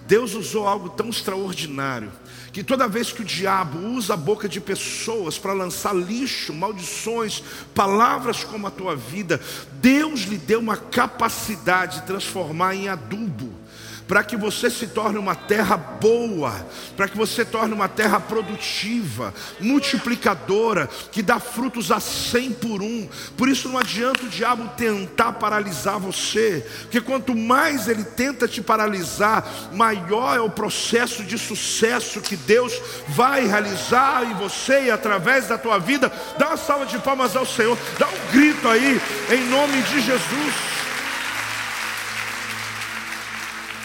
Deus 0.06 0.34
usou 0.34 0.68
algo 0.68 0.90
tão 0.90 1.10
extraordinário 1.10 2.12
que 2.54 2.64
toda 2.64 2.88
vez 2.88 3.12
que 3.12 3.24
o 3.24 3.26
diabo 3.26 3.80
usa 3.80 4.14
a 4.14 4.18
boca 4.18 4.48
de 4.48 4.62
pessoas 4.62 5.40
para 5.40 5.54
lançar 5.54 5.94
lixo, 5.96 6.54
maldições, 6.54 7.44
palavras 7.74 8.44
como 8.44 8.68
a 8.68 8.72
tua 8.72 8.96
vida, 8.96 9.42
Deus 9.82 10.22
lhe 10.22 10.38
deu 10.38 10.60
uma 10.60 10.78
capacidade 10.78 12.02
de 12.02 12.06
transformar 12.06 12.76
em 12.76 12.88
adubo 12.88 13.63
para 14.08 14.24
que 14.24 14.36
você 14.36 14.70
se 14.70 14.88
torne 14.88 15.18
uma 15.18 15.36
terra 15.36 15.78
boa, 15.78 16.54
para 16.96 17.08
que 17.08 17.18
você 17.18 17.46
torne 17.46 17.74
uma 17.74 17.88
terra 17.88 18.20
produtiva, 18.20 19.34
multiplicadora, 19.60 20.90
que 21.12 21.22
dá 21.22 21.40
frutos 21.40 21.92
a 21.92 22.00
cem 22.00 22.52
por 22.52 22.82
um. 22.82 23.08
Por 23.38 23.50
isso 23.50 23.70
não 23.70 23.78
adianta 23.78 24.24
o 24.24 24.30
diabo 24.30 24.70
tentar 24.76 25.34
paralisar 25.34 26.00
você, 26.00 26.66
porque 26.84 27.02
quanto 27.02 27.36
mais 27.36 27.88
ele 27.88 28.04
tenta 28.04 28.48
te 28.48 28.62
paralisar, 28.62 29.48
maior 29.74 30.36
é 30.36 30.42
o 30.42 30.50
processo 30.50 31.24
de 31.24 31.38
sucesso 31.38 32.22
que 32.22 32.36
Deus 32.36 32.74
vai 33.10 33.48
realizar 33.48 34.24
em 34.24 34.34
você 34.36 34.86
e 34.86 34.92
através 34.92 35.48
da 35.48 35.58
tua 35.58 35.80
vida. 35.80 36.12
Dá 36.38 36.50
uma 36.50 36.58
salva 36.58 36.86
de 36.86 36.98
palmas 37.00 37.36
ao 37.36 37.46
Senhor, 37.46 37.78
dá 37.98 38.08
um 38.08 38.32
grito 38.32 38.68
aí, 38.68 39.02
em 39.32 39.50
nome 39.50 39.82
de 39.84 40.02
Jesus. 40.02 40.83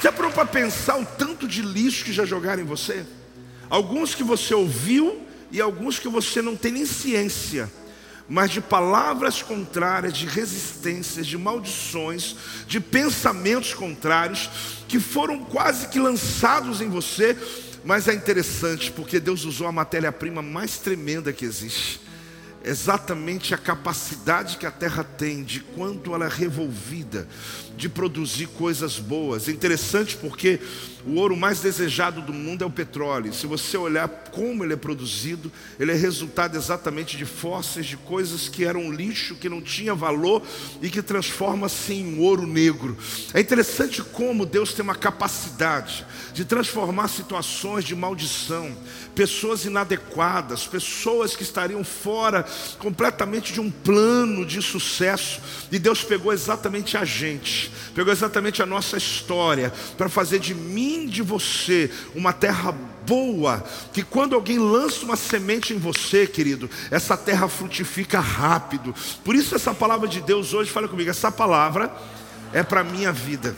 Você 0.00 0.12
parou 0.12 0.30
para 0.30 0.46
pensar 0.46 0.96
o 0.96 1.04
tanto 1.04 1.48
de 1.48 1.60
lixo 1.60 2.04
que 2.04 2.12
já 2.12 2.24
jogaram 2.24 2.62
em 2.62 2.66
você? 2.66 3.04
Alguns 3.68 4.14
que 4.14 4.22
você 4.22 4.54
ouviu 4.54 5.20
e 5.50 5.60
alguns 5.60 5.98
que 5.98 6.08
você 6.08 6.40
não 6.40 6.54
tem 6.54 6.70
nem 6.70 6.86
ciência, 6.86 7.70
mas 8.28 8.52
de 8.52 8.60
palavras 8.60 9.42
contrárias, 9.42 10.16
de 10.16 10.26
resistências, 10.26 11.26
de 11.26 11.36
maldições, 11.36 12.36
de 12.68 12.78
pensamentos 12.78 13.74
contrários, 13.74 14.48
que 14.86 15.00
foram 15.00 15.44
quase 15.44 15.88
que 15.88 15.98
lançados 15.98 16.80
em 16.80 16.88
você. 16.88 17.36
Mas 17.84 18.06
é 18.06 18.14
interessante 18.14 18.92
porque 18.92 19.18
Deus 19.18 19.44
usou 19.44 19.66
a 19.66 19.72
matéria-prima 19.72 20.42
mais 20.42 20.78
tremenda 20.78 21.32
que 21.32 21.44
existe 21.44 22.00
exatamente 22.64 23.54
a 23.54 23.58
capacidade 23.58 24.58
que 24.58 24.66
a 24.66 24.70
terra 24.70 25.04
tem 25.04 25.42
de 25.42 25.60
quanto 25.60 26.14
ela 26.14 26.26
é 26.26 26.28
revolvida 26.28 27.26
de 27.78 27.88
produzir 27.88 28.48
coisas 28.48 28.98
boas. 28.98 29.48
É 29.48 29.52
interessante 29.52 30.16
porque 30.16 30.58
o 31.06 31.14
ouro 31.14 31.36
mais 31.36 31.60
desejado 31.60 32.20
do 32.20 32.32
mundo 32.32 32.62
é 32.62 32.66
o 32.66 32.70
petróleo. 32.70 33.32
Se 33.32 33.46
você 33.46 33.76
olhar 33.76 34.08
como 34.32 34.64
ele 34.64 34.72
é 34.72 34.76
produzido, 34.76 35.50
ele 35.78 35.92
é 35.92 35.94
resultado 35.94 36.56
exatamente 36.56 37.16
de 37.16 37.24
fósseis, 37.24 37.86
de 37.86 37.96
coisas 37.96 38.48
que 38.48 38.64
eram 38.64 38.92
lixo, 38.92 39.36
que 39.36 39.48
não 39.48 39.62
tinha 39.62 39.94
valor 39.94 40.42
e 40.82 40.90
que 40.90 41.00
transforma-se 41.00 41.94
em 41.94 42.18
ouro 42.18 42.46
negro. 42.46 42.98
É 43.32 43.40
interessante 43.40 44.02
como 44.02 44.44
Deus 44.44 44.74
tem 44.74 44.82
uma 44.82 44.94
capacidade 44.96 46.04
de 46.34 46.44
transformar 46.44 47.08
situações 47.08 47.84
de 47.84 47.94
maldição, 47.94 48.76
pessoas 49.14 49.64
inadequadas, 49.64 50.66
pessoas 50.66 51.34
que 51.34 51.42
estariam 51.42 51.82
fora 51.84 52.44
completamente 52.78 53.52
de 53.52 53.60
um 53.60 53.70
plano 53.70 54.44
de 54.44 54.60
sucesso, 54.60 55.40
e 55.70 55.78
Deus 55.78 56.02
pegou 56.02 56.32
exatamente 56.32 56.96
a 56.96 57.04
gente, 57.04 57.67
pegou 57.94 58.12
exatamente 58.12 58.62
a 58.62 58.66
nossa 58.66 58.96
história 58.96 59.72
para 59.96 60.08
fazer 60.08 60.38
de 60.38 60.54
mim 60.54 61.06
de 61.06 61.22
você 61.22 61.90
uma 62.14 62.32
terra 62.32 62.72
boa, 63.06 63.64
que 63.92 64.02
quando 64.02 64.34
alguém 64.34 64.58
lança 64.58 65.04
uma 65.04 65.16
semente 65.16 65.72
em 65.72 65.78
você, 65.78 66.26
querido, 66.26 66.68
essa 66.90 67.16
terra 67.16 67.48
frutifica 67.48 68.20
rápido. 68.20 68.94
Por 69.24 69.34
isso 69.34 69.54
essa 69.54 69.72
palavra 69.72 70.06
de 70.06 70.20
Deus 70.20 70.52
hoje, 70.52 70.70
fala 70.70 70.88
comigo, 70.88 71.08
essa 71.08 71.32
palavra 71.32 71.90
é 72.52 72.62
para 72.62 72.84
minha 72.84 73.10
vida. 73.10 73.56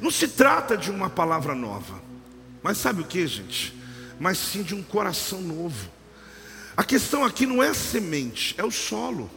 Não 0.00 0.10
se 0.10 0.28
trata 0.28 0.76
de 0.76 0.90
uma 0.90 1.08
palavra 1.08 1.54
nova, 1.54 2.02
mas 2.62 2.78
sabe 2.78 3.00
o 3.00 3.06
que, 3.06 3.26
gente? 3.26 3.74
Mas 4.20 4.38
sim 4.38 4.62
de 4.62 4.74
um 4.74 4.82
coração 4.82 5.40
novo. 5.40 5.90
A 6.76 6.84
questão 6.84 7.24
aqui 7.24 7.46
não 7.46 7.62
é 7.62 7.68
a 7.68 7.74
semente, 7.74 8.54
é 8.58 8.64
o 8.64 8.70
solo. 8.70 9.30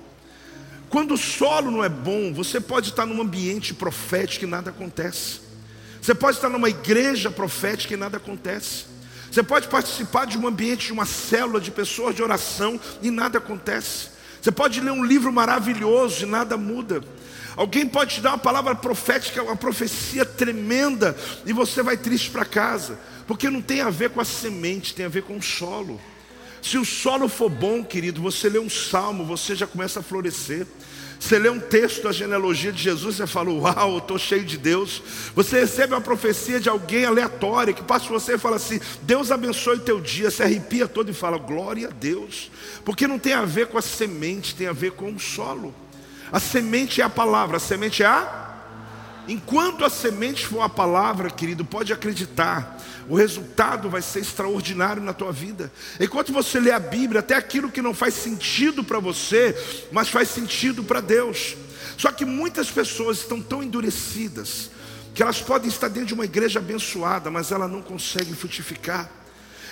Quando 0.89 1.13
o 1.13 1.17
solo 1.17 1.69
não 1.69 1.84
é 1.84 1.89
bom, 1.89 2.34
você 2.34 2.60
pode 2.60 2.89
estar 2.89 3.05
num 3.05 3.22
ambiente 3.22 3.74
profético 3.74 4.46
e 4.46 4.48
nada 4.48 4.72
acontece. 4.72 5.41
Você 6.01 6.15
pode 6.15 6.38
estar 6.38 6.50
numa 6.50 6.69
igreja 6.69 7.29
profética 7.29 7.93
e 7.93 7.98
nada 7.98 8.17
acontece. 8.17 8.86
Você 9.31 9.43
pode 9.43 9.67
participar 9.67 10.25
de 10.25 10.38
um 10.38 10.48
ambiente, 10.48 10.88
de 10.88 10.93
uma 10.93 11.05
célula 11.05 11.62
de 11.62 11.69
pessoas 11.69 12.15
de 12.15 12.24
oração 12.24 12.79
e 13.01 13.12
nada 13.12 13.38
acontece. 13.38 14.10
Você 14.41 14.51
pode 14.51 14.81
ler 14.81 14.91
um 14.91 15.03
livro 15.03 15.31
maravilhoso 15.31 16.24
e 16.24 16.25
nada 16.25 16.58
muda. 16.58 17.03
Alguém 17.55 17.86
pode 17.86 18.15
te 18.15 18.22
dar 18.22 18.31
uma 18.31 18.38
palavra 18.38 18.74
profética, 18.74 19.43
uma 19.43 19.55
profecia 19.55 20.25
tremenda 20.25 21.15
e 21.46 21.53
você 21.53 21.84
vai 21.84 21.98
triste 21.98 22.31
para 22.31 22.46
casa, 22.46 22.98
porque 23.27 23.50
não 23.50 23.62
tem 23.62 23.81
a 23.81 23.89
ver 23.89 24.10
com 24.12 24.22
a 24.22 24.25
semente, 24.25 24.96
tem 24.96 25.05
a 25.05 25.10
ver 25.10 25.24
com 25.24 25.38
o 25.38 25.41
solo. 25.41 26.00
Se 26.62 26.78
o 26.78 26.86
solo 26.86 27.28
for 27.28 27.50
bom, 27.50 27.84
querido, 27.84 28.22
você 28.22 28.50
lê 28.50 28.60
um 28.60 28.70
salmo, 28.70 29.25
você 29.25 29.56
já 29.56 29.66
começa 29.66 30.00
a 30.00 30.04
florescer. 30.04 30.66
Você 31.20 31.38
lê 31.38 31.50
um 31.50 31.60
texto 31.60 32.04
da 32.04 32.13
genealogia 32.13 32.72
de 32.72 32.82
Jesus, 32.82 33.18
você 33.18 33.28
fala, 33.28 33.51
uau, 33.51 33.98
estou 33.98 34.18
cheio 34.18 34.46
de 34.46 34.58
Deus. 34.58 35.04
Você 35.36 35.60
recebe 35.60 35.94
uma 35.94 36.00
profecia 36.00 36.62
de 36.62 36.70
alguém 36.70 37.04
aleatório 37.04 37.74
que 37.74 37.84
passa 37.84 38.06
por 38.06 38.13
você 38.13 38.36
e 38.36 38.38
fala 38.38 38.56
assim: 38.56 38.80
Deus 39.01 39.30
abençoe 39.30 39.80
teu 39.80 40.00
dia. 40.00 40.32
Você 40.32 40.44
arrepia 40.44 40.88
todo 40.88 41.12
e 41.12 41.13
fala, 41.13 41.38
glória 41.38 41.89
a 41.89 41.92
Deus. 41.92 42.50
Porque 42.86 43.06
não 43.06 43.20
tem 43.20 43.34
a 43.34 43.44
ver 43.44 43.68
com 43.68 43.78
a 43.78 43.82
semente, 43.82 44.56
tem 44.56 44.68
a 44.68 44.74
ver 44.74 44.94
com 44.94 45.12
o 45.12 45.20
solo. 45.20 45.75
A 46.32 46.39
semente 46.39 47.01
é 47.01 47.04
a 47.04 47.10
palavra, 47.10 47.58
a 47.58 47.60
semente 47.60 48.01
é 48.01 48.06
a 48.06 48.50
enquanto 49.30 49.86
a 49.86 49.89
semente 49.89 50.48
for 50.48 50.62
a 50.62 50.70
palavra, 50.70 51.30
querido, 51.30 51.63
pode 51.63 51.94
acreditar, 51.94 52.78
o 53.10 53.16
resultado 53.16 53.89
vai 53.89 54.04
ser 54.04 54.20
extraordinário 54.20 55.01
na 55.01 55.13
tua 55.13 55.32
vida. 55.32 55.72
Enquanto 56.00 56.32
você 56.32 56.60
lê 56.60 56.72
a 56.72 56.80
Bíblia, 56.80 57.22
até 57.22 57.36
aquilo 57.36 57.72
que 57.72 57.82
não 57.82 57.94
faz 57.94 58.13
sentido 58.13 58.84
para 58.84 59.00
você, 59.00 59.56
mas 59.92 60.10
faz 60.10 60.30
sentido 60.30 60.84
para 60.84 61.01
Deus. 61.01 61.58
Só 61.98 62.12
que 62.12 62.24
muitas 62.24 62.70
pessoas 62.70 63.18
estão 63.18 63.42
tão 63.42 63.63
endurecidas 63.63 64.70
que 65.16 65.24
elas 65.24 65.42
podem 65.42 65.68
estar 65.68 65.88
dentro 65.88 66.08
de 66.10 66.13
uma 66.13 66.24
igreja 66.24 66.60
abençoada, 66.60 67.32
mas 67.32 67.51
ela 67.51 67.68
não 67.68 67.82
consegue 67.82 68.34
frutificar. 68.36 69.10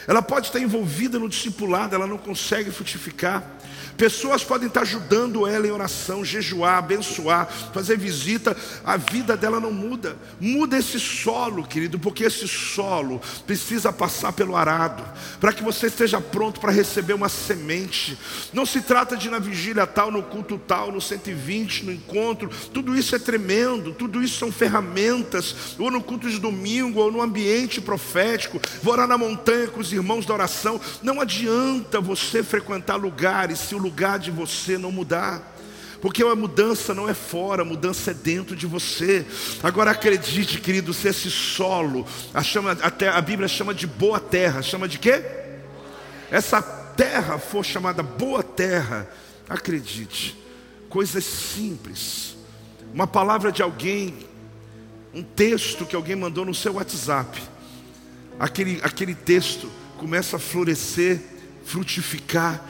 Ela 0.07 0.21
pode 0.21 0.47
estar 0.47 0.59
envolvida 0.59 1.19
no 1.19 1.27
discipulado, 1.27 1.93
ela 1.93 2.07
não 2.07 2.17
consegue 2.17 2.71
frutificar. 2.71 3.43
Pessoas 3.97 4.43
podem 4.43 4.67
estar 4.67 4.81
ajudando 4.81 5.47
ela 5.47 5.65
em 5.65 5.71
oração, 5.71 6.23
jejuar, 6.23 6.77
abençoar, 6.77 7.47
fazer 7.73 7.97
visita, 7.97 8.55
a 8.85 8.95
vida 8.95 9.35
dela 9.35 9.59
não 9.59 9.71
muda. 9.71 10.15
Muda 10.39 10.77
esse 10.77 10.99
solo, 10.99 11.65
querido, 11.65 11.97
porque 11.97 12.23
esse 12.23 12.47
solo 12.47 13.19
precisa 13.47 13.91
passar 13.91 14.33
pelo 14.33 14.55
arado, 14.55 15.03
para 15.39 15.51
que 15.51 15.63
você 15.63 15.87
esteja 15.87 16.21
pronto 16.21 16.59
para 16.59 16.71
receber 16.71 17.13
uma 17.13 17.27
semente. 17.27 18.15
Não 18.53 18.67
se 18.67 18.81
trata 18.81 19.17
de 19.17 19.31
na 19.31 19.39
vigília 19.39 19.87
tal, 19.87 20.11
no 20.11 20.21
culto 20.21 20.59
tal, 20.59 20.91
no 20.91 21.01
120, 21.01 21.85
no 21.85 21.91
encontro, 21.91 22.51
tudo 22.71 22.95
isso 22.95 23.15
é 23.15 23.19
tremendo, 23.19 23.93
tudo 23.93 24.21
isso 24.21 24.37
são 24.37 24.51
ferramentas, 24.51 25.75
ou 25.79 25.89
no 25.89 26.03
culto 26.03 26.29
de 26.29 26.37
domingo, 26.37 26.99
ou 26.99 27.11
no 27.11 27.21
ambiente 27.21 27.81
profético, 27.81 28.61
vou 28.83 28.93
orar 28.93 29.07
na 29.07 29.17
montanha 29.17 29.67
com 29.67 29.79
os 29.79 29.91
irmãos 29.97 30.25
da 30.25 30.33
oração. 30.33 30.79
Não 31.01 31.19
adianta 31.19 31.99
você 31.99 32.41
frequentar 32.41 32.95
lugares 32.95 33.59
se 33.59 33.75
o 33.75 33.77
lugar 33.77 34.19
de 34.19 34.31
você 34.31 34.77
não 34.77 34.91
mudar. 34.91 35.55
Porque 36.01 36.23
a 36.23 36.35
mudança 36.35 36.93
não 36.93 37.09
é 37.09 37.13
fora, 37.13 37.63
a 37.63 37.65
mudança 37.65 38.11
é 38.11 38.13
dentro 38.13 38.55
de 38.55 38.67
você. 38.67 39.25
Agora 39.63 39.91
acredite, 39.91 40.61
querido, 40.61 40.93
se 40.93 41.07
esse 41.07 41.29
solo, 41.29 42.05
a, 42.33 42.43
chama, 42.43 42.71
até 42.81 43.09
a 43.09 43.19
Bíblia 43.19 43.47
chama 43.47 43.73
de 43.73 43.87
boa 43.87 44.19
terra, 44.19 44.61
chama 44.61 44.87
de 44.87 44.99
quê? 44.99 45.23
Essa 46.29 46.61
terra 46.61 47.39
for 47.39 47.65
chamada 47.65 48.03
boa 48.03 48.43
terra, 48.43 49.09
acredite, 49.49 50.37
coisas 50.89 51.23
simples, 51.23 52.35
uma 52.93 53.07
palavra 53.07 53.51
de 53.51 53.61
alguém, 53.61 54.13
um 55.13 55.23
texto 55.23 55.85
que 55.85 55.95
alguém 55.95 56.15
mandou 56.15 56.45
no 56.45 56.53
seu 56.53 56.73
WhatsApp, 56.73 57.41
aquele, 58.39 58.79
aquele 58.83 59.15
texto 59.15 59.69
começa 59.97 60.37
a 60.37 60.39
florescer, 60.39 61.19
frutificar, 61.65 62.63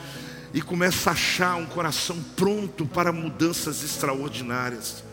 e 0.52 0.62
começa 0.62 1.10
a 1.10 1.12
achar 1.12 1.56
um 1.56 1.66
coração 1.66 2.22
pronto 2.34 2.86
para 2.86 3.12
mudanças 3.12 3.82
extraordinárias. 3.84 5.04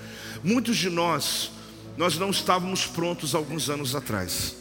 Muitos 0.44 0.78
de 0.78 0.90
nós, 0.90 1.52
nós 1.98 2.18
não 2.18 2.30
estávamos 2.30 2.86
prontos 2.86 3.36
alguns 3.36 3.70
anos 3.70 3.96
atrás. 3.96 4.56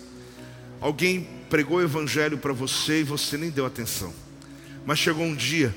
Alguém 0.81 1.29
pregou 1.49 1.79
o 1.79 1.83
evangelho 1.83 2.39
para 2.39 2.53
você 2.53 3.01
e 3.01 3.05
você 3.05 3.39
nem 3.39 3.51
deu 3.51 3.65
atenção. 3.65 4.13
Mas 4.85 4.99
chegou 4.99 5.25
um 5.25 5.35
dia 5.35 5.75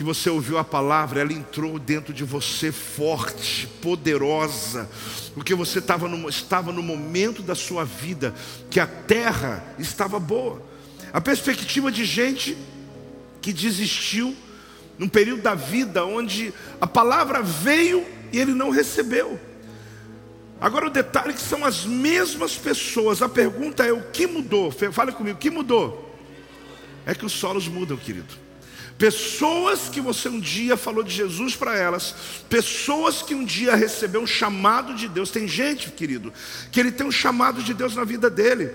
que 0.00 0.04
você 0.04 0.30
ouviu 0.30 0.56
a 0.56 0.64
palavra, 0.64 1.20
ela 1.20 1.30
entrou 1.30 1.78
dentro 1.78 2.14
de 2.14 2.24
você 2.24 2.72
forte, 2.72 3.66
poderosa, 3.82 4.88
porque 5.34 5.54
você 5.54 5.78
estava 5.78 6.08
no, 6.08 6.26
estava 6.26 6.72
no 6.72 6.82
momento 6.82 7.42
da 7.42 7.54
sua 7.54 7.84
vida 7.84 8.34
que 8.70 8.80
a 8.80 8.86
terra 8.86 9.62
estava 9.78 10.18
boa. 10.18 10.62
A 11.12 11.20
perspectiva 11.20 11.92
de 11.92 12.06
gente 12.06 12.56
que 13.42 13.52
desistiu 13.52 14.34
num 14.98 15.06
período 15.06 15.42
da 15.42 15.54
vida 15.54 16.02
onde 16.06 16.50
a 16.80 16.86
palavra 16.86 17.42
veio 17.42 18.02
e 18.32 18.38
ele 18.38 18.54
não 18.54 18.70
recebeu. 18.70 19.38
Agora 20.58 20.86
o 20.86 20.90
detalhe 20.90 21.32
é 21.32 21.34
que 21.34 21.42
são 21.42 21.62
as 21.62 21.84
mesmas 21.84 22.56
pessoas. 22.56 23.20
A 23.20 23.28
pergunta 23.28 23.84
é 23.84 23.92
o 23.92 24.04
que 24.04 24.26
mudou? 24.26 24.70
Fale 24.70 25.12
comigo, 25.12 25.36
o 25.36 25.38
que 25.38 25.50
mudou? 25.50 26.18
É 27.04 27.14
que 27.14 27.26
os 27.26 27.32
solos 27.32 27.68
mudam, 27.68 27.98
querido. 27.98 28.48
Pessoas 29.00 29.88
que 29.88 29.98
você 29.98 30.28
um 30.28 30.38
dia 30.38 30.76
falou 30.76 31.02
de 31.02 31.10
Jesus 31.10 31.56
para 31.56 31.74
elas, 31.74 32.14
pessoas 32.50 33.22
que 33.22 33.34
um 33.34 33.46
dia 33.46 33.74
recebeu 33.74 34.20
um 34.20 34.26
chamado 34.26 34.92
de 34.94 35.08
Deus. 35.08 35.30
Tem 35.30 35.48
gente, 35.48 35.90
querido, 35.90 36.30
que 36.70 36.78
ele 36.78 36.92
tem 36.92 37.06
um 37.06 37.10
chamado 37.10 37.62
de 37.62 37.72
Deus 37.72 37.96
na 37.96 38.04
vida 38.04 38.28
dele. 38.28 38.70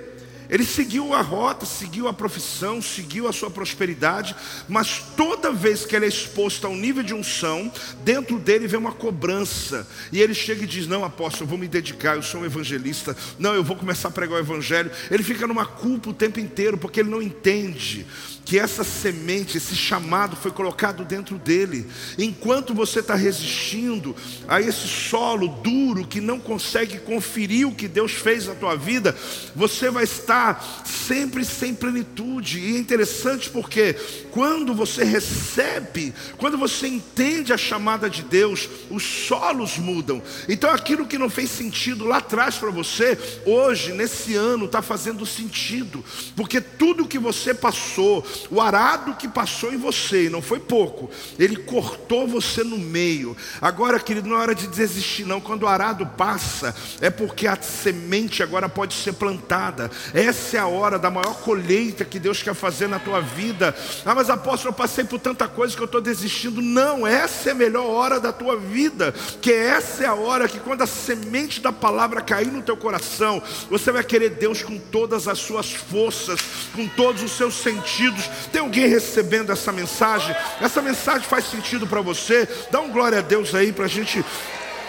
Ele 0.50 0.66
seguiu 0.66 1.14
a 1.14 1.22
rota, 1.22 1.66
seguiu 1.66 2.08
a 2.08 2.14
profissão, 2.14 2.82
seguiu 2.82 3.28
a 3.28 3.34
sua 3.34 3.50
prosperidade, 3.50 4.36
mas 4.68 5.04
toda 5.16 5.52
vez 5.52 5.86
que 5.86 5.96
ele 5.96 6.06
é 6.06 6.10
exposto 6.10 6.68
ao 6.68 6.76
nível 6.76 7.04
de 7.04 7.14
unção, 7.14 7.72
dentro 8.04 8.40
dele 8.40 8.68
vem 8.68 8.80
uma 8.80 8.92
cobrança. 8.92 9.88
E 10.12 10.22
ele 10.22 10.34
chega 10.34 10.64
e 10.64 10.68
diz: 10.68 10.88
Não, 10.88 11.04
apóstolo, 11.04 11.46
eu 11.46 11.50
vou 11.50 11.58
me 11.58 11.68
dedicar, 11.68 12.16
eu 12.16 12.24
sou 12.24 12.42
um 12.42 12.46
evangelista. 12.46 13.16
Não, 13.40 13.54
eu 13.54 13.64
vou 13.64 13.76
começar 13.76 14.10
a 14.10 14.12
pregar 14.12 14.38
o 14.38 14.42
evangelho. 14.42 14.92
Ele 15.10 15.24
fica 15.24 15.48
numa 15.48 15.66
culpa 15.66 16.10
o 16.10 16.14
tempo 16.14 16.40
inteiro, 16.40 16.78
porque 16.78 17.00
ele 17.00 17.10
não 17.10 17.22
entende 17.22 18.06
que 18.46 18.60
essa 18.60 18.84
semente, 18.84 19.58
esse 19.58 19.76
chamado 19.76 20.36
foi 20.36 20.52
colocado 20.52 21.04
dentro 21.04 21.38
dele. 21.38 21.88
Enquanto 22.18 22.76
você 22.76 23.00
está 23.00 23.16
resistindo 23.16 24.16
a 24.48 24.62
esse 24.62 24.88
solo 24.88 25.48
duro 25.48 26.06
que 26.06 26.22
não 26.22 26.40
consegue 26.40 27.00
conferir 27.00 27.68
o 27.68 27.74
que 27.74 27.88
Deus 27.88 28.12
fez 28.12 28.46
na 28.46 28.54
tua 28.54 28.76
vida, 28.76 29.16
você 29.56 29.90
vai 29.90 30.04
estar 30.04 30.35
sempre 30.84 31.44
sem 31.46 31.74
plenitude. 31.74 32.60
E 32.60 32.76
é 32.76 32.80
interessante 32.80 33.50
porque 33.50 33.94
quando 34.32 34.74
você 34.74 35.04
recebe, 35.04 36.14
quando 36.38 36.58
você 36.58 36.88
entende 36.88 37.54
a 37.54 37.58
chamada 37.58 38.10
de 38.10 38.22
Deus, 38.24 38.68
os 38.90 39.04
solos 39.04 39.78
mudam. 39.78 40.22
Então 40.48 40.70
aquilo 40.70 41.06
que 41.06 41.18
não 41.18 41.30
fez 41.30 41.50
sentido 41.50 42.06
lá 42.06 42.18
atrás 42.18 42.56
para 42.56 42.70
você, 42.70 43.18
hoje, 43.46 43.94
nesse 43.94 44.36
ano, 44.36 44.66
está 44.66 44.82
fazendo 44.82 45.26
sentido, 45.26 46.04
porque 46.36 46.60
tudo 46.60 47.08
que 47.08 47.20
você 47.20 47.54
passou, 47.54 48.26
o 48.50 48.62
arado 48.62 49.16
que 49.16 49.28
passou 49.28 49.74
em 49.74 49.78
você, 49.78 50.26
e 50.26 50.30
não 50.30 50.42
foi 50.42 50.60
pouco, 50.60 51.10
ele 51.38 51.58
cortou 51.58 52.28
você 52.28 52.64
no 52.64 52.78
meio. 52.78 53.36
Agora, 53.62 54.00
querido, 54.00 54.30
não 54.30 54.38
é 54.38 54.40
hora 54.40 54.56
de 54.56 54.68
desistir, 54.68 55.26
não. 55.26 55.40
Quando 55.40 55.64
o 55.64 55.68
arado 55.68 56.06
passa, 56.06 56.76
é 57.02 57.10
porque 57.10 57.48
a 57.48 57.56
semente 57.62 58.44
agora 58.44 58.68
pode 58.68 58.94
ser 58.94 59.14
plantada. 59.14 59.92
Essa 60.26 60.58
é 60.58 60.60
a 60.60 60.66
hora 60.66 60.98
da 60.98 61.12
maior 61.12 61.36
colheita 61.42 62.04
que 62.04 62.20
Deus 62.20 62.42
quer 62.42 62.56
fazer 62.56 62.88
na 62.88 62.98
tua 62.98 63.22
vida. 63.22 63.76
Ah, 64.04 64.16
mas 64.16 64.30
apóstolo, 64.30 64.70
eu 64.70 64.74
passei 64.74 65.04
por 65.04 65.20
tanta 65.20 65.48
coisa 65.48 65.76
que 65.76 65.82
eu 65.82 65.86
estou 65.86 66.02
desistindo. 66.02 66.62
Não, 66.62 67.06
essa 67.06 67.50
é 67.50 67.52
a 67.52 67.56
melhor 67.56 67.86
hora 67.86 68.20
da 68.20 68.32
tua 68.32 68.58
vida, 68.58 69.14
que 69.42 69.52
essa 69.54 70.04
é 70.04 70.08
a 70.08 70.16
hora 70.16 70.48
que 70.48 70.60
quando 70.60 70.82
a 70.82 70.88
semente 70.88 71.62
da 71.62 71.72
palavra 71.72 72.22
cair 72.22 72.52
no 72.52 72.62
teu 72.62 72.76
coração, 72.76 73.42
você 73.70 73.92
vai 73.92 74.04
querer 74.04 74.32
Deus 74.32 74.64
com 74.64 74.78
todas 74.78 75.28
as 75.28 75.38
suas 75.38 75.72
forças, 75.72 76.40
com 76.74 76.88
todos 76.88 77.22
os 77.22 77.32
seus 77.32 77.56
sentidos, 77.56 78.28
tem 78.52 78.62
alguém 78.62 78.88
recebendo 78.88 79.52
essa 79.52 79.72
mensagem? 79.72 80.36
Essa 80.60 80.82
mensagem 80.82 81.28
faz 81.28 81.46
sentido 81.46 81.86
para 81.86 82.02
você? 82.02 82.48
Dá 82.72 82.80
um 82.80 82.92
glória 82.92 83.20
a 83.20 83.22
Deus 83.22 83.54
aí 83.54 83.72
para 83.72 83.86
a 83.86 83.90
gente 83.90 84.26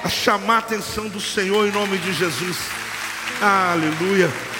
chamar 0.09 0.57
a 0.57 0.59
atenção 0.59 1.09
do 1.09 1.21
Senhor 1.21 1.67
em 1.67 1.73
nome 1.73 1.99
de 1.99 2.13
Jesus. 2.13 2.57
Aleluia. 3.41 4.56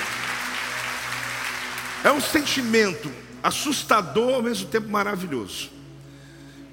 É 2.07 2.13
um 2.13 2.21
sentimento 2.21 3.11
assustador 3.43 4.35
ao 4.35 4.41
mesmo 4.41 4.69
tempo 4.69 4.89
maravilhoso. 4.89 5.71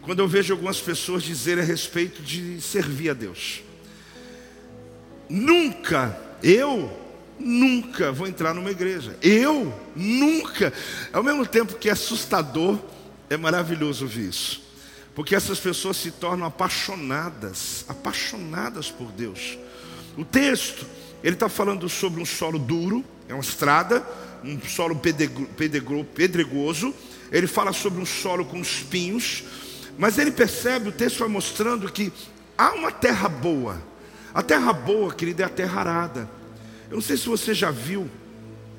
Quando 0.03 0.19
eu 0.19 0.27
vejo 0.27 0.53
algumas 0.53 0.79
pessoas 0.79 1.23
dizerem 1.23 1.63
a 1.63 1.65
respeito 1.65 2.21
de 2.21 2.61
servir 2.61 3.09
a 3.09 3.13
Deus. 3.15 3.63
Nunca 5.27 6.15
eu 6.43 6.95
nunca 7.39 8.11
vou 8.11 8.27
entrar 8.27 8.53
numa 8.53 8.69
igreja. 8.69 9.17
Eu 9.23 9.73
nunca. 9.95 10.71
Ao 11.11 11.23
mesmo 11.23 11.47
tempo 11.47 11.79
que 11.79 11.89
é 11.89 11.93
assustador, 11.93 12.77
é 13.27 13.35
maravilhoso 13.35 14.05
ouvir 14.05 14.29
isso. 14.29 14.61
Porque 15.15 15.35
essas 15.35 15.59
pessoas 15.59 15.97
se 15.97 16.11
tornam 16.11 16.45
apaixonadas, 16.45 17.85
apaixonadas 17.87 18.91
por 18.91 19.11
Deus. 19.11 19.57
O 20.15 20.23
texto, 20.23 20.85
ele 21.23 21.35
está 21.35 21.49
falando 21.49 21.89
sobre 21.89 22.21
um 22.21 22.25
solo 22.25 22.59
duro, 22.59 23.03
é 23.27 23.33
uma 23.33 23.41
estrada, 23.41 24.05
um 24.43 24.59
solo 24.61 24.95
pedregoso. 26.15 26.93
Ele 27.31 27.47
fala 27.47 27.73
sobre 27.73 28.01
um 28.01 28.05
solo 28.05 28.45
com 28.45 28.59
espinhos. 28.59 29.43
Mas 29.97 30.17
ele 30.17 30.31
percebe, 30.31 30.89
o 30.89 30.91
texto 30.91 31.19
vai 31.19 31.27
mostrando 31.27 31.91
que 31.91 32.11
há 32.57 32.73
uma 32.73 32.91
terra 32.91 33.29
boa. 33.29 33.81
A 34.33 34.41
terra 34.41 34.73
boa, 34.73 35.13
querida, 35.13 35.43
é 35.43 35.45
a 35.45 35.49
terra 35.49 35.79
arada. 35.79 36.29
Eu 36.89 36.95
não 36.95 37.01
sei 37.01 37.17
se 37.17 37.27
você 37.27 37.53
já 37.53 37.71
viu 37.71 38.09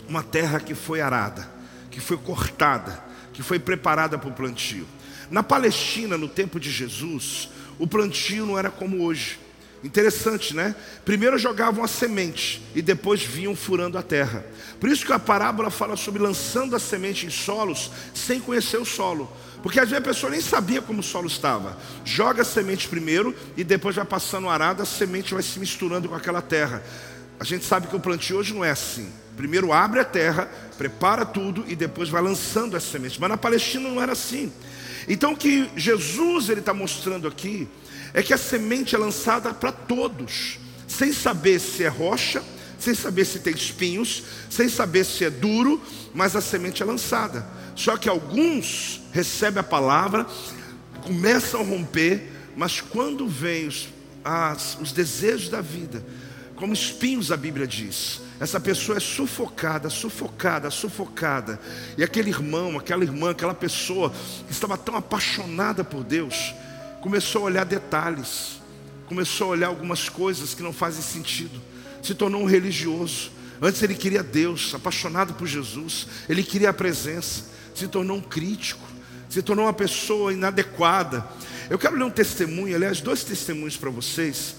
uma 0.09 0.22
terra 0.22 0.61
que 0.61 0.74
foi 0.74 1.00
arada, 1.00 1.48
que 1.90 2.00
foi 2.00 2.16
cortada, 2.16 3.03
que 3.33 3.42
foi 3.42 3.59
preparada 3.59 4.18
para 4.18 4.29
o 4.29 4.33
plantio. 4.33 4.87
Na 5.31 5.42
Palestina, 5.42 6.18
no 6.18 6.29
tempo 6.29 6.61
de 6.61 6.70
Jesus, 6.70 7.48
o 7.79 7.87
plantio 7.87 8.46
não 8.46 8.59
era 8.59 8.70
como 8.70 9.03
hoje. 9.03 9.38
Interessante, 9.85 10.57
né? 10.57 10.75
Primeiro 11.05 11.37
jogavam 11.37 11.85
a 11.85 11.87
semente 11.87 12.62
e 12.75 12.81
depois 12.81 13.23
vinham 13.23 13.55
furando 13.55 13.99
a 13.99 14.03
terra. 14.03 14.42
Por 14.81 14.88
isso 14.88 15.05
que 15.05 15.12
a 15.12 15.18
parábola 15.18 15.70
fala 15.70 15.94
sobre 15.94 16.23
lançando 16.23 16.75
a 16.75 16.79
semente 16.79 17.27
em 17.27 17.31
solos 17.31 17.90
sem 18.14 18.40
conhecer 18.40 18.79
o 18.79 18.85
solo. 18.87 19.31
Porque 19.62 19.79
às 19.79 19.90
vezes 19.90 20.03
a 20.03 20.09
pessoa 20.09 20.33
nem 20.33 20.40
sabia 20.40 20.81
como 20.81 21.01
o 21.01 21.03
solo 21.03 21.27
estava. 21.27 21.79
Joga 22.03 22.40
a 22.40 22.44
semente 22.47 22.88
primeiro 22.88 23.35
e 23.59 23.62
depois 23.62 23.94
vai 23.94 24.07
passando 24.07 24.47
o 24.47 24.51
arado, 24.51 24.83
a 24.83 24.87
semente 24.87 25.35
vai 25.35 25.42
se 25.42 25.59
misturando 25.59 26.09
com 26.09 26.14
aquela 26.14 26.40
terra. 26.40 26.83
A 27.38 27.44
gente 27.44 27.66
sabe 27.66 27.87
que 27.87 27.97
o 27.97 28.01
plantio 28.01 28.38
hoje 28.38 28.55
não 28.55 28.64
é 28.64 28.70
assim. 28.70 29.12
Primeiro 29.37 29.70
abre 29.70 30.01
a 30.01 30.05
terra, 30.05 30.49
prepara 30.79 31.27
tudo 31.27 31.62
e 31.68 31.77
depois 31.77 32.09
vai 32.09 32.23
lançando 32.23 32.75
as 32.75 32.85
sementes. 32.85 33.18
Mas 33.18 33.29
na 33.29 33.37
Palestina 33.37 33.87
não 33.87 34.01
era 34.01 34.12
assim. 34.12 34.51
Então 35.07 35.35
o 35.35 35.37
que 35.37 35.68
Jesus 35.77 36.49
ele 36.49 36.61
está 36.61 36.73
mostrando 36.73 37.29
aqui 37.29 37.68
é 38.14 38.22
que 38.22 38.33
a 38.33 38.38
semente 38.38 38.94
é 38.94 38.98
lançada 38.98 39.53
para 39.53 39.72
todos, 39.72 40.59
sem 40.87 41.12
saber 41.12 41.59
se 41.59 41.83
é 41.83 41.88
rocha, 41.88 42.42
sem 42.79 42.94
saber 42.94 43.24
se 43.24 43.40
tem 43.40 43.53
espinhos, 43.53 44.22
sem 44.48 44.68
saber 44.68 45.05
se 45.05 45.24
é 45.24 45.31
duro, 45.31 45.83
mas 46.14 46.37
a 46.37 46.40
semente 46.40 46.81
é 46.81 46.87
lançada. 46.87 47.44
Só 47.74 47.96
que 47.96 48.09
alguns 48.09 49.00
recebem 49.12 49.61
a 49.61 49.64
palavra, 49.64 50.27
começam 51.03 51.61
a 51.61 51.64
romper, 51.64 52.31
mas 52.57 52.81
quando 52.81 53.27
vem 53.27 53.66
os, 53.66 53.88
as, 54.24 54.79
os 54.81 54.92
desejos 54.92 55.48
da 55.48 55.61
vida, 55.61 56.05
como 56.55 56.72
espinhos 56.72 57.33
a 57.33 57.37
Bíblia 57.37 57.66
diz, 57.66 58.20
essa 58.38 58.61
pessoa 58.61 58.98
é 58.98 59.00
sufocada, 59.00 59.90
sufocada, 59.90 60.70
sufocada. 60.70 61.59
E 61.98 62.05
aquele 62.05 62.31
irmão, 62.31 62.79
aquela 62.79 63.03
irmã, 63.03 63.31
aquela 63.31 63.55
pessoa 63.55 64.12
que 64.46 64.53
estava 64.53 64.79
tão 64.79 64.94
apaixonada 64.94 65.83
por 65.83 66.05
Deus, 66.05 66.55
começou 67.05 67.43
a 67.43 67.45
olhar 67.45 67.64
detalhes, 67.64 68.62
começou 69.07 69.49
a 69.49 69.51
olhar 69.51 69.67
algumas 69.67 70.09
coisas 70.09 70.55
que 70.55 70.62
não 70.62 70.73
fazem 70.73 71.03
sentido, 71.03 71.61
se 72.03 72.14
tornou 72.14 72.40
um 72.40 72.47
religioso. 72.47 73.31
Antes 73.61 73.83
ele 73.83 73.95
queria 73.95 74.23
Deus, 74.23 74.75
apaixonado 74.75 75.35
por 75.35 75.47
Jesus, 75.47 76.07
ele 76.31 76.43
queria 76.43 76.71
a 76.71 76.73
presença, 76.73 77.45
se 77.75 77.87
tornou 77.88 78.17
um 78.17 78.23
crítico, 78.23 78.81
se 79.29 79.43
tornou 79.43 79.67
uma 79.67 79.73
pessoa 79.75 80.33
inadequada. 80.33 81.29
Eu 81.69 81.79
quero 81.79 81.95
ler 81.95 82.05
um 82.05 82.11
testemunho, 82.11 82.75
aliás, 82.75 83.03
dois 83.03 83.23
testemunhos 83.23 83.77
para 83.77 83.90
vocês, 83.90 84.57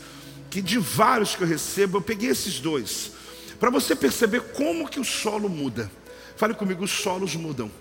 que 0.52 0.62
de 0.62 0.78
vários 0.78 1.36
que 1.36 1.42
eu 1.42 1.48
recebo, 1.48 1.98
eu 1.98 2.02
peguei 2.04 2.30
esses 2.30 2.60
dois, 2.60 3.12
para 3.60 3.72
você 3.72 3.96
perceber 3.96 4.42
como 4.54 4.88
que 4.88 5.00
o 5.00 5.04
solo 5.04 5.50
muda. 5.50 5.90
Fale 6.38 6.54
comigo, 6.54 6.84
os 6.84 6.92
solos 6.92 7.36
mudam. 7.36 7.72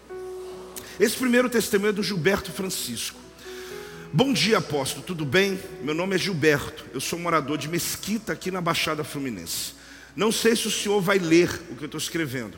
Esse 0.99 1.19
primeiro 1.19 1.51
testemunho 1.51 1.91
é 1.91 1.93
do 1.93 2.03
Gilberto 2.03 2.51
Francisco. 2.51 3.24
Bom 4.17 4.33
dia, 4.33 4.59
apóstolo, 4.59 5.03
tudo 5.03 5.25
bem? 5.25 5.59
Meu 5.83 5.93
nome 5.93 6.15
é 6.15 6.19
Gilberto, 6.19 6.85
eu 6.95 7.01
sou 7.01 7.19
morador 7.19 7.59
de 7.59 7.67
Mesquita, 7.67 8.33
aqui 8.33 8.49
na 8.49 8.61
Baixada 8.61 9.03
Fluminense. 9.03 9.73
Não 10.15 10.31
sei 10.31 10.55
se 10.55 10.69
o 10.69 10.71
senhor 10.71 11.01
vai 11.01 11.19
ler 11.19 11.51
o 11.69 11.75
que 11.75 11.83
eu 11.83 11.87
estou 11.87 11.99
escrevendo, 11.99 12.57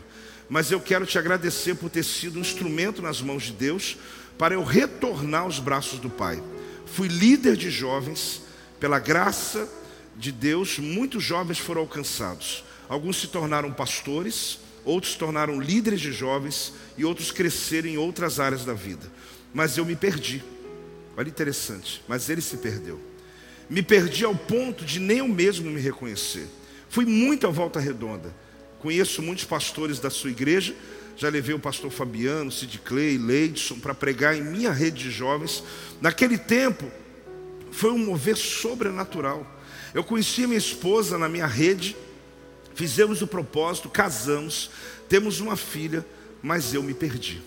mas 0.51 0.71
eu 0.71 0.79
quero 0.79 1.07
te 1.07 1.19
agradecer 1.19 1.75
por 1.77 1.89
ter 1.89 2.05
sido 2.05 2.37
um 2.37 2.43
instrumento 2.43 3.01
nas 3.01 3.23
mãos 3.23 3.45
de 3.45 3.53
Deus 3.53 3.97
para 4.37 4.53
eu 4.53 4.63
retornar 4.63 5.45
aos 5.45 5.59
braços 5.59 5.99
do 5.99 6.11
Pai. 6.11 6.43
Fui 6.85 7.09
líder 7.09 7.57
de 7.57 7.71
jovens, 7.71 8.43
pela 8.79 8.99
graça 8.99 9.67
de 10.15 10.31
Deus, 10.31 10.79
muitos 10.79 11.25
jovens 11.25 11.59
foram 11.59 11.81
alcançados. 11.81 12.65
Alguns 12.87 13.17
se 13.19 13.29
tornaram 13.29 13.73
pastores, 13.73 14.59
outros 14.85 15.15
se 15.15 15.19
tornaram 15.19 15.59
líderes 15.59 16.03
de 16.03 16.13
jovens 16.13 16.75
e 16.99 17.05
outros 17.07 17.31
cresceram 17.31 17.89
em 17.89 17.97
outras 17.97 18.39
áreas 18.39 18.63
da 18.63 18.75
vida. 18.75 19.11
Mas 19.55 19.79
eu 19.79 19.87
me 19.87 19.97
perdi. 19.97 20.45
Olha 21.17 21.29
interessante, 21.29 22.03
mas 22.07 22.29
ele 22.29 22.43
se 22.43 22.59
perdeu. 22.59 23.01
Me 23.71 23.83
perdi 23.83 24.25
ao 24.25 24.35
ponto 24.35 24.85
de 24.85 25.01
nem 25.01 25.19
eu 25.19 25.29
mesmo 25.29 25.71
me 25.71 25.81
reconhecer. 25.81 26.47
Fui 26.91 27.07
muito 27.07 27.47
à 27.47 27.51
volta 27.51 27.81
redonda. 27.81 28.35
Conheço 28.81 29.23
muitos 29.23 29.45
pastores 29.45 29.99
da 29.99 30.11
sua 30.11 30.31
igreja. 30.31 30.75
Já 31.17 31.31
levei 31.31 31.55
o 31.55 31.59
pastor 31.59 31.91
Fabiano, 31.91 32.53
Sid 32.53 32.79
Clay, 32.81 33.17
Leidson 33.17 33.81
para 33.81 33.95
pregar 33.95 34.37
em 34.37 34.43
minha 34.43 34.71
rede 34.71 35.05
de 35.05 35.11
jovens. 35.11 35.65
Naquele 36.03 36.37
tempo, 36.37 36.91
foi 37.73 37.91
um 37.91 37.99
mover 37.99 38.37
sobrenatural. 38.37 39.47
Eu 39.95 40.05
conheci 40.05 40.47
minha 40.47 40.59
esposa 40.59 41.17
na 41.17 41.29
minha 41.29 41.47
rede, 41.47 41.97
fizemos 42.75 43.23
o 43.23 43.27
propósito, 43.27 43.89
casamos, 43.89 44.71
temos 45.09 45.41
uma 45.41 45.57
filha, 45.57 46.05
mas 46.43 46.75
eu 46.75 46.83
me 46.83 46.93
perdi. 46.93 47.43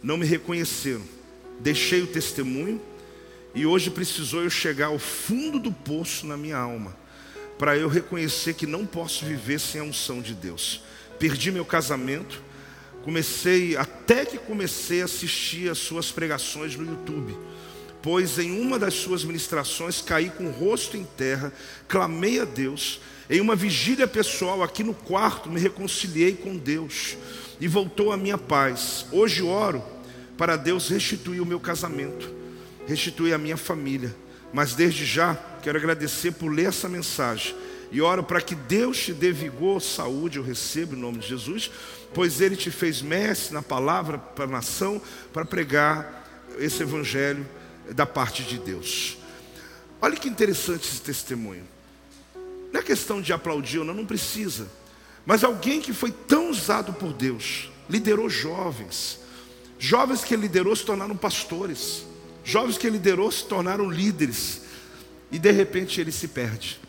Não 0.00 0.16
me 0.16 0.24
reconheceram 0.24 1.02
deixei 1.62 2.02
o 2.02 2.06
testemunho 2.06 2.80
e 3.54 3.64
hoje 3.64 3.90
precisou 3.90 4.42
eu 4.42 4.50
chegar 4.50 4.86
ao 4.86 4.98
fundo 4.98 5.58
do 5.58 5.70
poço 5.70 6.26
na 6.26 6.36
minha 6.36 6.56
alma 6.56 6.96
para 7.58 7.76
eu 7.76 7.88
reconhecer 7.88 8.54
que 8.54 8.66
não 8.66 8.84
posso 8.84 9.24
viver 9.24 9.60
sem 9.60 9.80
a 9.80 9.84
unção 9.84 10.20
de 10.20 10.34
Deus. 10.34 10.82
Perdi 11.18 11.52
meu 11.52 11.64
casamento, 11.64 12.42
comecei 13.04 13.76
até 13.76 14.24
que 14.24 14.36
comecei 14.36 15.00
a 15.00 15.04
assistir 15.04 15.70
as 15.70 15.78
suas 15.78 16.10
pregações 16.10 16.74
no 16.74 16.84
YouTube. 16.84 17.36
Pois 18.02 18.36
em 18.40 18.60
uma 18.60 18.80
das 18.80 18.94
suas 18.94 19.22
ministrações 19.22 20.02
caí 20.02 20.28
com 20.30 20.46
o 20.46 20.50
rosto 20.50 20.96
em 20.96 21.04
terra, 21.04 21.52
clamei 21.86 22.40
a 22.40 22.44
Deus, 22.44 23.00
em 23.30 23.40
uma 23.40 23.54
vigília 23.54 24.08
pessoal 24.08 24.60
aqui 24.60 24.82
no 24.82 24.92
quarto 24.92 25.48
me 25.48 25.60
reconciliei 25.60 26.34
com 26.34 26.56
Deus 26.56 27.16
e 27.60 27.68
voltou 27.68 28.10
a 28.10 28.16
minha 28.16 28.36
paz. 28.36 29.06
Hoje 29.12 29.40
oro 29.40 29.84
para 30.42 30.56
Deus 30.56 30.88
restituir 30.88 31.40
o 31.40 31.46
meu 31.46 31.60
casamento, 31.60 32.28
restituir 32.84 33.32
a 33.32 33.38
minha 33.38 33.56
família. 33.56 34.12
Mas 34.52 34.74
desde 34.74 35.06
já 35.06 35.36
quero 35.62 35.78
agradecer 35.78 36.32
por 36.32 36.48
ler 36.48 36.66
essa 36.66 36.88
mensagem 36.88 37.54
e 37.92 38.00
oro 38.00 38.24
para 38.24 38.40
que 38.40 38.56
Deus 38.56 38.98
te 38.98 39.12
dê 39.12 39.30
vigor, 39.30 39.80
saúde, 39.80 40.38
eu 40.38 40.42
recebo 40.42 40.96
em 40.96 40.98
nome 40.98 41.18
de 41.18 41.28
Jesus, 41.28 41.70
pois 42.12 42.40
Ele 42.40 42.56
te 42.56 42.72
fez 42.72 43.00
mestre 43.00 43.54
na 43.54 43.62
palavra 43.62 44.18
para 44.18 44.46
a 44.46 44.48
nação 44.48 45.00
para 45.32 45.44
pregar 45.44 46.26
esse 46.58 46.82
evangelho 46.82 47.48
da 47.92 48.04
parte 48.04 48.42
de 48.42 48.58
Deus. 48.58 49.18
Olha 50.00 50.16
que 50.16 50.28
interessante 50.28 50.88
esse 50.88 51.02
testemunho. 51.02 51.62
Não 52.72 52.80
é 52.80 52.82
questão 52.82 53.22
de 53.22 53.32
aplaudir 53.32 53.78
ou 53.78 53.84
não, 53.84 53.94
não 53.94 54.04
precisa. 54.04 54.66
Mas 55.24 55.44
alguém 55.44 55.80
que 55.80 55.92
foi 55.92 56.10
tão 56.10 56.50
usado 56.50 56.92
por 56.94 57.12
Deus, 57.12 57.70
liderou 57.88 58.28
jovens, 58.28 59.21
Jovens 59.84 60.22
que 60.22 60.32
ele 60.32 60.42
liderou 60.42 60.76
se 60.76 60.84
tornaram 60.84 61.16
pastores. 61.16 62.06
Jovens 62.44 62.78
que 62.78 62.86
ele 62.86 62.98
liderou 62.98 63.32
se 63.32 63.44
tornaram 63.44 63.90
líderes. 63.90 64.60
E 65.28 65.40
de 65.40 65.50
repente 65.50 66.00
ele 66.00 66.12
se 66.12 66.28
perde. 66.28 66.80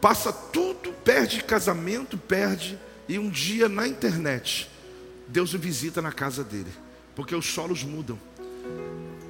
Passa 0.00 0.32
tudo, 0.32 0.92
perde 1.04 1.42
casamento, 1.42 2.16
perde. 2.16 2.78
E 3.08 3.18
um 3.18 3.28
dia 3.28 3.68
na 3.68 3.88
internet, 3.88 4.70
Deus 5.26 5.52
o 5.52 5.58
visita 5.58 6.00
na 6.00 6.12
casa 6.12 6.44
dele. 6.44 6.70
Porque 7.16 7.34
os 7.34 7.46
solos 7.46 7.82
mudam. 7.82 8.16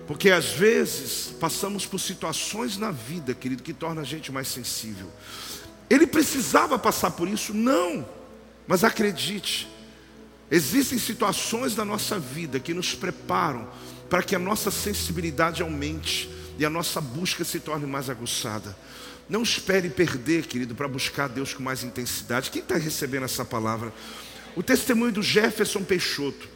Porque 0.07 0.31
às 0.31 0.51
vezes 0.51 1.33
passamos 1.41 1.87
por 1.87 1.99
situações 1.99 2.77
na 2.77 2.91
vida, 2.91 3.33
querido, 3.33 3.63
que 3.63 3.73
torna 3.73 4.03
a 4.03 4.05
gente 4.05 4.31
mais 4.31 4.49
sensível. 4.49 5.11
Ele 5.89 6.07
precisava 6.07 6.79
passar 6.79 7.13
por 7.13 7.27
isso? 7.27 7.55
Não. 7.55 8.07
Mas 8.67 8.85
acredite, 8.85 9.67
Existem 10.51 10.99
situações 10.99 11.75
da 11.75 11.85
nossa 11.85 12.19
vida 12.19 12.59
que 12.59 12.75
nos 12.75 12.95
preparam 12.95 13.69
para 14.09 14.23
que 14.23 14.35
a 14.35 14.39
nossa 14.39 14.71
sensibilidade 14.71 15.63
aumente 15.63 16.29
e 16.59 16.65
a 16.65 16.71
nossa 16.71 17.01
busca 17.01 17.45
se 17.45 17.61
torne 17.61 17.87
mais 17.87 18.11
aguçada. 18.11 18.77
Não 19.29 19.43
espere 19.43 19.89
perder, 19.89 20.47
querido, 20.47 20.75
para 20.75 20.89
buscar 20.89 21.29
Deus 21.29 21.55
com 21.55 21.63
mais 21.63 21.85
intensidade. 21.85 22.51
Quem 22.51 22.63
está 22.63 22.77
recebendo 22.77 23.25
essa 23.25 23.45
palavra? 23.45 23.93
O 24.57 24.63
testemunho 24.63 25.13
do 25.13 25.23
Jefferson 25.23 25.85
Peixoto. 25.85 26.49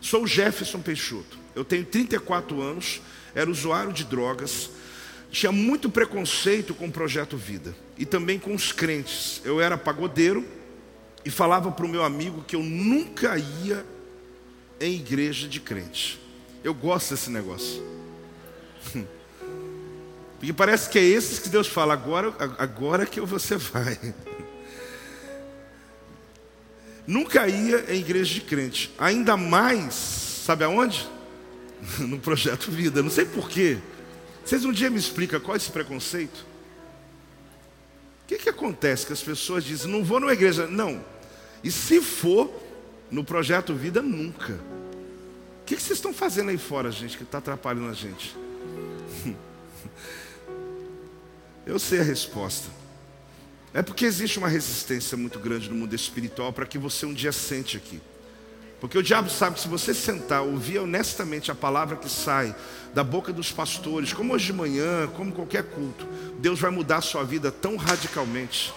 Sou 0.00 0.24
o 0.24 0.26
Jefferson 0.26 0.80
Peixoto. 0.80 1.38
Eu 1.54 1.64
tenho 1.64 1.84
34 1.84 2.60
anos, 2.60 3.00
era 3.32 3.48
usuário 3.48 3.92
de 3.92 4.04
drogas, 4.04 4.70
tinha 5.30 5.52
muito 5.52 5.88
preconceito 5.88 6.74
com 6.74 6.86
o 6.86 6.92
projeto 6.92 7.36
Vida 7.36 7.76
e 7.96 8.04
também 8.04 8.38
com 8.38 8.54
os 8.54 8.72
crentes. 8.72 9.40
Eu 9.44 9.60
era 9.60 9.78
pagodeiro 9.78 10.44
e 11.26 11.30
falava 11.30 11.72
para 11.72 11.84
o 11.84 11.88
meu 11.88 12.04
amigo 12.04 12.44
que 12.46 12.54
eu 12.54 12.62
nunca 12.62 13.36
ia 13.36 13.84
em 14.80 14.94
igreja 14.94 15.48
de 15.48 15.58
crente. 15.58 16.20
Eu 16.62 16.72
gosto 16.72 17.10
desse 17.10 17.30
negócio. 17.30 17.82
Porque 20.38 20.52
parece 20.52 20.88
que 20.88 21.00
é 21.00 21.02
esses 21.02 21.40
que 21.40 21.48
Deus 21.48 21.66
fala, 21.66 21.94
agora, 21.94 22.32
agora 22.58 23.04
que 23.04 23.20
você 23.20 23.56
vai. 23.56 23.98
Nunca 27.04 27.48
ia 27.48 27.92
em 27.92 27.98
igreja 27.98 28.34
de 28.34 28.42
crente. 28.42 28.94
Ainda 28.96 29.36
mais, 29.36 29.94
sabe 29.94 30.62
aonde? 30.62 31.10
No 31.98 32.20
projeto 32.20 32.70
Vida. 32.70 33.02
Não 33.02 33.10
sei 33.10 33.24
porquê. 33.24 33.78
Vocês 34.44 34.64
um 34.64 34.70
dia 34.70 34.90
me 34.90 34.98
explicam 34.98 35.40
qual 35.40 35.54
é 35.54 35.58
esse 35.58 35.72
preconceito? 35.72 36.46
O 38.22 38.28
que, 38.28 38.38
que 38.38 38.48
acontece 38.48 39.04
que 39.04 39.12
as 39.12 39.22
pessoas 39.22 39.64
dizem, 39.64 39.90
não 39.90 40.04
vou 40.04 40.20
numa 40.20 40.32
igreja. 40.32 40.68
Não, 40.68 41.04
e 41.66 41.70
se 41.72 42.00
for 42.00 42.48
no 43.10 43.24
projeto 43.24 43.74
Vida, 43.74 44.00
nunca. 44.00 44.52
O 44.52 45.64
que, 45.66 45.74
vocês 45.74 45.98
estão 45.98 46.14
fazendo 46.14 46.50
aí 46.50 46.58
fora, 46.58 46.92
gente, 46.92 47.16
que 47.16 47.24
está 47.24 47.38
atrapalhando 47.38 47.88
a 47.88 47.92
gente? 47.92 48.36
Eu 51.66 51.76
sei 51.80 51.98
a 51.98 52.04
resposta. 52.04 52.68
É 53.74 53.82
porque 53.82 54.04
existe 54.04 54.38
uma 54.38 54.46
resistência 54.46 55.16
muito 55.16 55.40
grande 55.40 55.68
no 55.68 55.74
mundo 55.74 55.92
espiritual 55.92 56.52
para 56.52 56.66
que 56.66 56.78
você 56.78 57.04
um 57.04 57.12
dia 57.12 57.32
sente 57.32 57.76
aqui. 57.76 58.00
Porque 58.80 58.96
o 58.96 59.02
diabo 59.02 59.28
sabe 59.28 59.56
que 59.56 59.62
se 59.62 59.68
você 59.68 59.92
sentar, 59.92 60.42
ouvir 60.42 60.78
honestamente 60.78 61.50
a 61.50 61.54
palavra 61.54 61.96
que 61.96 62.08
sai 62.08 62.54
da 62.94 63.02
boca 63.02 63.32
dos 63.32 63.50
pastores, 63.50 64.12
como 64.12 64.34
hoje 64.34 64.46
de 64.46 64.52
manhã, 64.52 65.08
como 65.16 65.32
qualquer 65.32 65.64
culto, 65.64 66.06
Deus 66.38 66.60
vai 66.60 66.70
mudar 66.70 66.98
a 66.98 67.02
sua 67.02 67.24
vida 67.24 67.50
tão 67.50 67.74
radicalmente, 67.74 68.72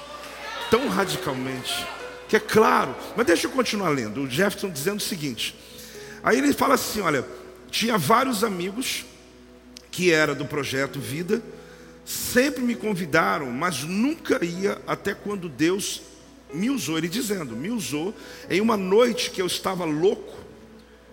tão 0.71 0.89
radicalmente, 0.89 1.85
que 2.29 2.35
é 2.35 2.39
claro. 2.39 2.95
Mas 3.17 3.25
deixa 3.25 3.47
eu 3.47 3.51
continuar 3.51 3.89
lendo. 3.89 4.21
O 4.21 4.29
Jefferson 4.29 4.69
dizendo 4.69 4.99
o 4.99 5.03
seguinte: 5.03 5.55
aí 6.23 6.37
ele 6.37 6.53
fala 6.53 6.75
assim: 6.75 7.01
olha, 7.01 7.25
tinha 7.69 7.97
vários 7.97 8.43
amigos 8.43 9.05
que 9.91 10.13
era 10.13 10.35
do 10.35 10.45
projeto 10.45 10.99
Vida, 10.99 11.41
sempre 12.05 12.61
me 12.61 12.75
convidaram, 12.75 13.51
mas 13.51 13.83
nunca 13.83 14.45
ia 14.45 14.79
até 14.85 15.13
quando 15.13 15.49
Deus 15.49 16.03
me 16.53 16.69
usou, 16.69 16.97
ele 16.97 17.07
dizendo, 17.07 17.55
me 17.55 17.69
usou 17.69 18.15
em 18.49 18.61
uma 18.61 18.77
noite 18.77 19.29
que 19.29 19.41
eu 19.41 19.45
estava 19.45 19.85
louco, 19.85 20.37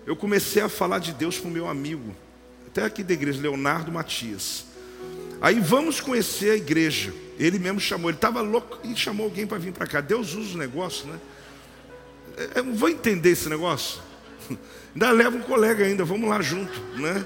eu 0.05 0.15
comecei 0.15 0.61
a 0.61 0.69
falar 0.69 0.99
de 0.99 1.13
Deus 1.13 1.37
para 1.37 1.49
o 1.49 1.51
meu 1.51 1.67
amigo, 1.67 2.15
até 2.67 2.83
aqui 2.83 3.03
da 3.03 3.13
igreja, 3.13 3.41
Leonardo 3.41 3.91
Matias. 3.91 4.65
Aí 5.41 5.59
vamos 5.59 5.99
conhecer 5.99 6.51
a 6.51 6.55
igreja. 6.55 7.13
Ele 7.37 7.59
mesmo 7.59 7.79
chamou, 7.79 8.09
ele 8.09 8.17
estava 8.17 8.41
louco 8.41 8.79
e 8.83 8.95
chamou 8.95 9.25
alguém 9.25 9.45
para 9.45 9.57
vir 9.57 9.71
para 9.71 9.85
cá. 9.85 10.01
Deus 10.01 10.33
usa 10.33 10.55
o 10.55 10.57
negócio, 10.57 11.07
né? 11.07 11.19
Eu 12.55 12.63
não 12.63 12.75
vou 12.75 12.89
entender 12.89 13.31
esse 13.31 13.49
negócio. 13.49 14.01
Ainda 14.93 15.11
leva 15.11 15.37
um 15.37 15.41
colega 15.41 15.85
ainda, 15.85 16.03
vamos 16.03 16.27
lá 16.27 16.41
junto, 16.41 16.79
né? 16.95 17.23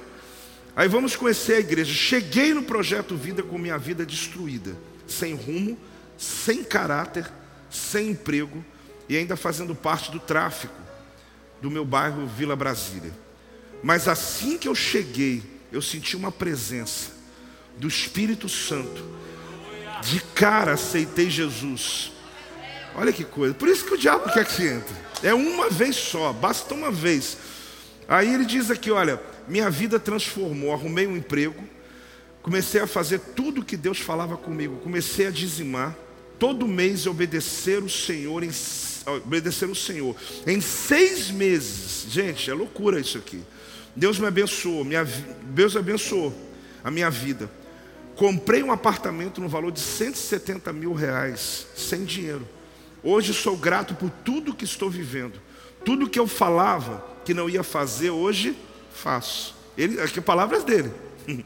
Aí 0.75 0.89
vamos 0.89 1.15
conhecer 1.15 1.53
a 1.53 1.59
igreja. 1.59 1.93
Cheguei 1.93 2.53
no 2.53 2.63
projeto 2.63 3.15
Vida 3.15 3.43
com 3.43 3.57
minha 3.57 3.77
vida 3.77 4.05
destruída, 4.05 4.75
sem 5.07 5.33
rumo, 5.33 5.77
sem 6.17 6.63
caráter, 6.63 7.31
sem 7.69 8.09
emprego 8.09 8.63
e 9.07 9.17
ainda 9.17 9.35
fazendo 9.37 9.73
parte 9.73 10.11
do 10.11 10.19
tráfico 10.19 10.73
do 11.61 11.69
meu 11.69 11.85
bairro 11.85 12.25
Vila 12.27 12.55
Brasília. 12.55 13.11
Mas 13.83 14.07
assim 14.07 14.57
que 14.57 14.67
eu 14.67 14.75
cheguei, 14.75 15.43
eu 15.71 15.81
senti 15.81 16.15
uma 16.15 16.31
presença 16.31 17.11
do 17.77 17.87
Espírito 17.87 18.47
Santo. 18.49 19.03
De 20.01 20.19
cara 20.35 20.73
aceitei 20.73 21.29
Jesus. 21.29 22.11
Olha 22.95 23.13
que 23.13 23.23
coisa. 23.23 23.53
Por 23.53 23.67
isso 23.69 23.85
que 23.85 23.93
o 23.93 23.97
diabo 23.97 24.31
quer 24.31 24.45
que 24.45 24.51
você 24.51 24.73
entre. 24.73 24.95
É 25.23 25.33
uma 25.33 25.69
vez 25.69 25.95
só, 25.95 26.33
basta 26.33 26.73
uma 26.73 26.91
vez. 26.91 27.37
Aí 28.07 28.33
ele 28.33 28.45
diz 28.45 28.69
aqui: 28.69 28.91
olha, 28.91 29.21
minha 29.47 29.69
vida 29.69 29.99
transformou. 29.99 30.73
Arrumei 30.73 31.07
um 31.07 31.15
emprego, 31.15 31.63
comecei 32.41 32.81
a 32.81 32.87
fazer 32.87 33.19
tudo 33.19 33.63
que 33.63 33.77
Deus 33.77 33.99
falava 33.99 34.35
comigo. 34.35 34.77
Comecei 34.77 35.27
a 35.27 35.31
dizimar 35.31 35.95
todo 36.41 36.67
mês 36.67 37.05
obedecer 37.05 37.83
o 37.83 37.89
Senhor, 37.89 38.43
em, 38.43 38.49
obedecer 39.23 39.69
o 39.69 39.75
Senhor. 39.75 40.15
Em 40.47 40.59
seis 40.59 41.29
meses, 41.29 42.07
gente, 42.09 42.49
é 42.49 42.53
loucura 42.53 42.99
isso 42.99 43.17
aqui. 43.17 43.43
Deus 43.95 44.17
me 44.17 44.25
abençoou, 44.25 44.83
minha, 44.83 45.03
Deus 45.43 45.75
abençoou 45.77 46.33
a 46.83 46.89
minha 46.89 47.09
vida. 47.09 47.47
Comprei 48.21 48.61
um 48.61 48.71
apartamento 48.71 49.41
no 49.41 49.49
valor 49.49 49.71
de 49.71 49.79
170 49.79 50.71
mil 50.71 50.93
reais, 50.93 51.65
sem 51.75 52.05
dinheiro. 52.05 52.47
Hoje 53.01 53.33
sou 53.33 53.57
grato 53.57 53.95
por 53.95 54.11
tudo 54.11 54.53
que 54.53 54.63
estou 54.63 54.91
vivendo. 54.91 55.41
Tudo 55.83 56.07
que 56.07 56.19
eu 56.19 56.27
falava 56.27 57.03
que 57.25 57.33
não 57.33 57.49
ia 57.49 57.63
fazer, 57.63 58.11
hoje 58.11 58.55
faço. 58.93 59.55
Ele, 59.75 59.99
aqui 59.99 60.21
palavras 60.21 60.63
dele. 60.63 60.91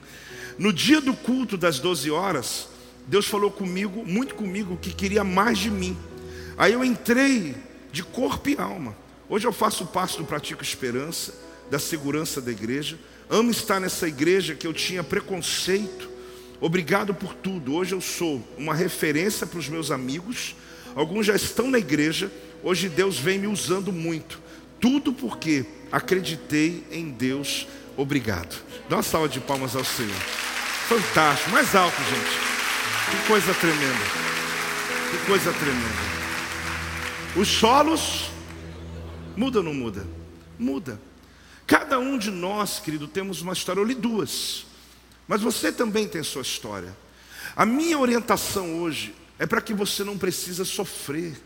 No 0.59 0.73
dia 0.73 0.99
do 0.99 1.13
culto 1.13 1.57
das 1.57 1.79
12 1.79 2.11
horas, 2.11 2.67
Deus 3.07 3.25
falou 3.25 3.51
comigo, 3.51 4.05
muito 4.05 4.35
comigo, 4.35 4.77
que 4.77 4.93
queria 4.93 5.23
mais 5.23 5.57
de 5.57 5.71
mim. 5.71 5.97
Aí 6.57 6.73
eu 6.73 6.83
entrei 6.83 7.55
de 7.89 8.03
corpo 8.03 8.49
e 8.49 8.57
alma. 8.57 8.95
Hoje 9.29 9.47
eu 9.47 9.53
faço 9.53 9.85
parte 9.85 10.17
do 10.17 10.25
Pratico 10.25 10.61
Esperança, 10.61 11.33
da 11.71 11.79
segurança 11.79 12.41
da 12.41 12.51
igreja. 12.51 12.99
Amo 13.29 13.51
estar 13.51 13.79
nessa 13.79 14.09
igreja 14.09 14.55
que 14.55 14.67
eu 14.67 14.73
tinha 14.73 15.03
preconceito. 15.03 16.14
Obrigado 16.59 17.13
por 17.13 17.33
tudo. 17.33 17.73
Hoje 17.73 17.93
eu 17.93 18.01
sou 18.01 18.45
uma 18.57 18.73
referência 18.73 19.45
para 19.45 19.59
os 19.59 19.67
meus 19.67 19.91
amigos. 19.91 20.55
Alguns 20.95 21.25
já 21.25 21.35
estão 21.35 21.69
na 21.69 21.77
igreja. 21.77 22.31
Hoje 22.63 22.89
Deus 22.89 23.19
vem 23.19 23.39
me 23.39 23.47
usando 23.47 23.91
muito. 23.91 24.41
Tudo 24.79 25.13
porque 25.13 25.65
acreditei 25.91 26.83
em 26.91 27.09
Deus. 27.09 27.67
Obrigado. 27.97 28.63
Dá 28.89 28.97
uma 28.97 29.03
salva 29.03 29.27
de 29.27 29.39
palmas 29.39 29.75
ao 29.75 29.83
Senhor. 29.83 30.15
Fantástico. 30.87 31.51
Mais 31.51 31.75
alto, 31.75 31.97
gente. 31.97 32.45
Que 33.11 33.27
coisa 33.27 33.53
tremenda. 33.53 34.05
Que 35.11 35.25
coisa 35.25 35.51
tremenda. 35.53 36.15
Os 37.35 37.47
solos 37.47 38.29
muda 39.35 39.59
ou 39.59 39.63
não 39.63 39.73
muda? 39.73 40.07
Muda. 40.57 40.99
Cada 41.67 41.99
um 41.99 42.17
de 42.17 42.31
nós, 42.31 42.79
querido, 42.79 43.07
temos 43.07 43.41
uma 43.41 43.53
história. 43.53 43.79
Eu 43.79 43.85
li 43.85 43.95
duas. 43.95 44.65
Mas 45.27 45.41
você 45.41 45.71
também 45.71 46.07
tem 46.07 46.23
sua 46.23 46.41
história. 46.41 46.95
A 47.55 47.65
minha 47.65 47.97
orientação 47.97 48.81
hoje 48.81 49.15
é 49.39 49.45
para 49.45 49.61
que 49.61 49.73
você 49.73 50.03
não 50.03 50.17
precisa 50.17 50.65
sofrer. 50.65 51.41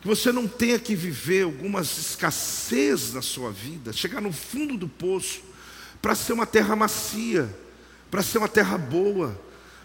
Que 0.00 0.06
você 0.06 0.30
não 0.30 0.46
tenha 0.46 0.78
que 0.78 0.94
viver 0.94 1.44
algumas 1.44 1.98
escassez 1.98 3.12
na 3.12 3.22
sua 3.22 3.50
vida, 3.50 3.92
chegar 3.92 4.20
no 4.20 4.32
fundo 4.32 4.76
do 4.76 4.88
poço 4.88 5.42
para 6.00 6.14
ser 6.14 6.32
uma 6.32 6.46
terra 6.46 6.76
macia, 6.76 7.52
para 8.10 8.22
ser 8.22 8.38
uma 8.38 8.48
terra 8.48 8.78
boa, 8.78 9.38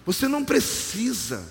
você 0.05 0.27
não 0.27 0.43
precisa, 0.43 1.43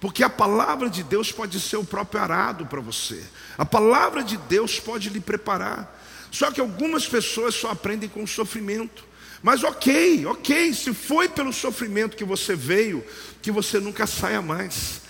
porque 0.00 0.24
a 0.24 0.30
palavra 0.30 0.88
de 0.88 1.02
Deus 1.02 1.30
pode 1.30 1.60
ser 1.60 1.76
o 1.76 1.84
próprio 1.84 2.20
arado 2.20 2.66
para 2.66 2.80
você. 2.80 3.22
A 3.58 3.64
palavra 3.64 4.22
de 4.22 4.36
Deus 4.36 4.80
pode 4.80 5.10
lhe 5.10 5.20
preparar. 5.20 5.98
Só 6.30 6.50
que 6.50 6.60
algumas 6.60 7.06
pessoas 7.06 7.54
só 7.54 7.70
aprendem 7.70 8.08
com 8.08 8.22
o 8.22 8.28
sofrimento. 8.28 9.04
Mas 9.42 9.64
ok, 9.64 10.26
ok, 10.26 10.74
se 10.74 10.92
foi 10.92 11.28
pelo 11.28 11.52
sofrimento 11.52 12.16
que 12.16 12.24
você 12.24 12.54
veio, 12.54 13.04
que 13.40 13.50
você 13.50 13.80
nunca 13.80 14.06
saia 14.06 14.42
mais. 14.42 15.00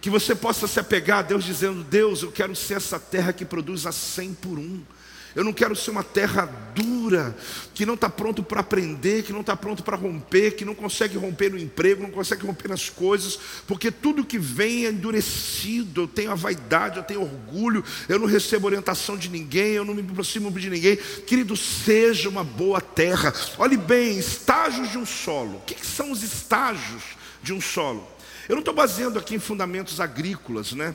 Que 0.00 0.08
você 0.08 0.34
possa 0.34 0.66
se 0.66 0.78
apegar 0.78 1.18
a 1.18 1.22
Deus 1.22 1.44
dizendo: 1.44 1.82
Deus, 1.82 2.22
eu 2.22 2.30
quero 2.30 2.54
ser 2.54 2.74
essa 2.74 2.98
terra 2.98 3.32
que 3.32 3.44
produz 3.44 3.86
a 3.86 3.92
cem 3.92 4.34
por 4.34 4.58
um. 4.58 4.82
Eu 5.34 5.44
não 5.44 5.52
quero 5.52 5.74
ser 5.74 5.90
uma 5.90 6.02
terra 6.02 6.44
dura, 6.74 7.36
que 7.74 7.86
não 7.86 7.94
está 7.94 8.08
pronto 8.08 8.42
para 8.42 8.60
aprender, 8.60 9.22
que 9.22 9.32
não 9.32 9.40
está 9.40 9.56
pronto 9.56 9.82
para 9.82 9.96
romper, 9.96 10.52
que 10.52 10.64
não 10.64 10.74
consegue 10.74 11.16
romper 11.16 11.50
no 11.50 11.58
emprego, 11.58 12.02
não 12.02 12.10
consegue 12.10 12.46
romper 12.46 12.68
nas 12.68 12.90
coisas, 12.90 13.38
porque 13.66 13.90
tudo 13.90 14.24
que 14.24 14.38
vem 14.38 14.86
é 14.86 14.90
endurecido. 14.90 16.02
Eu 16.02 16.08
tenho 16.08 16.30
a 16.30 16.34
vaidade, 16.34 16.98
eu 16.98 17.02
tenho 17.02 17.22
orgulho, 17.22 17.84
eu 18.08 18.18
não 18.18 18.26
recebo 18.26 18.66
orientação 18.66 19.16
de 19.16 19.28
ninguém, 19.28 19.72
eu 19.72 19.84
não 19.84 19.94
me 19.94 20.02
aproximo 20.02 20.50
de 20.50 20.68
ninguém. 20.68 20.96
Querido, 21.26 21.56
seja 21.56 22.28
uma 22.28 22.44
boa 22.44 22.80
terra. 22.80 23.32
Olhe 23.58 23.76
bem, 23.76 24.18
estágios 24.18 24.90
de 24.90 24.98
um 24.98 25.06
solo. 25.06 25.56
O 25.56 25.60
que, 25.60 25.74
que 25.74 25.86
são 25.86 26.10
os 26.10 26.22
estágios 26.22 27.02
de 27.42 27.52
um 27.52 27.60
solo? 27.60 28.06
Eu 28.48 28.56
não 28.56 28.60
estou 28.60 28.74
baseando 28.74 29.18
aqui 29.18 29.34
em 29.34 29.38
fundamentos 29.38 30.00
agrícolas, 30.00 30.72
né? 30.72 30.94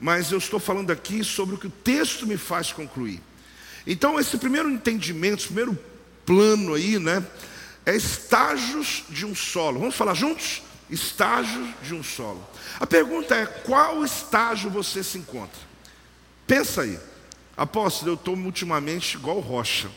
Mas 0.00 0.30
eu 0.30 0.38
estou 0.38 0.60
falando 0.60 0.90
aqui 0.90 1.22
sobre 1.24 1.54
o 1.54 1.58
que 1.58 1.66
o 1.66 1.70
texto 1.70 2.26
me 2.26 2.36
faz 2.36 2.72
concluir. 2.72 3.20
Então, 3.90 4.20
esse 4.20 4.36
primeiro 4.36 4.70
entendimento, 4.70 5.38
esse 5.38 5.46
primeiro 5.46 5.76
plano 6.26 6.74
aí, 6.74 6.98
né? 6.98 7.26
É 7.86 7.96
estágios 7.96 9.02
de 9.08 9.24
um 9.24 9.34
solo. 9.34 9.80
Vamos 9.80 9.94
falar 9.94 10.12
juntos? 10.12 10.62
Estágios 10.90 11.70
de 11.82 11.94
um 11.94 12.02
solo. 12.02 12.46
A 12.78 12.86
pergunta 12.86 13.34
é: 13.34 13.46
qual 13.46 14.04
estágio 14.04 14.68
você 14.68 15.02
se 15.02 15.16
encontra? 15.16 15.58
Pensa 16.46 16.82
aí. 16.82 16.98
Apóstolo, 17.56 18.10
eu 18.10 18.14
estou 18.14 18.36
ultimamente 18.36 19.14
igual 19.14 19.40
rocha. 19.40 19.90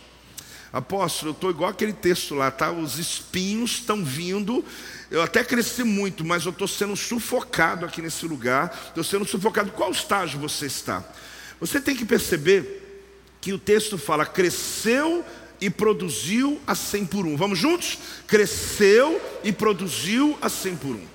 Apóstolo, 0.71 1.31
eu 1.31 1.33
estou 1.33 1.49
igual 1.49 1.69
aquele 1.69 1.91
texto 1.91 2.33
lá, 2.33 2.49
tá? 2.49 2.71
Os 2.71 2.97
espinhos 2.97 3.71
estão 3.71 4.05
vindo. 4.05 4.63
Eu 5.09 5.21
até 5.21 5.43
cresci 5.43 5.83
muito, 5.83 6.23
mas 6.23 6.45
eu 6.45 6.51
estou 6.51 6.67
sendo 6.67 6.95
sufocado 6.95 7.85
aqui 7.85 8.01
nesse 8.01 8.25
lugar. 8.25 8.73
Estou 8.87 9.03
sendo 9.03 9.25
sufocado. 9.25 9.69
Qual 9.71 9.91
estágio 9.91 10.39
você 10.39 10.65
está? 10.65 11.03
Você 11.59 11.81
tem 11.81 11.93
que 11.93 12.05
perceber 12.05 12.80
que 13.41 13.51
o 13.51 13.59
texto 13.59 13.97
fala: 13.97 14.25
cresceu 14.25 15.25
e 15.59 15.69
produziu 15.69 16.61
a 16.65 16.75
100 16.75 17.05
por 17.07 17.25
um. 17.25 17.35
Vamos 17.35 17.59
juntos? 17.59 17.97
Cresceu 18.27 19.21
e 19.43 19.51
produziu 19.51 20.37
a 20.41 20.47
100 20.47 20.75
por 20.77 20.95
um. 20.95 21.05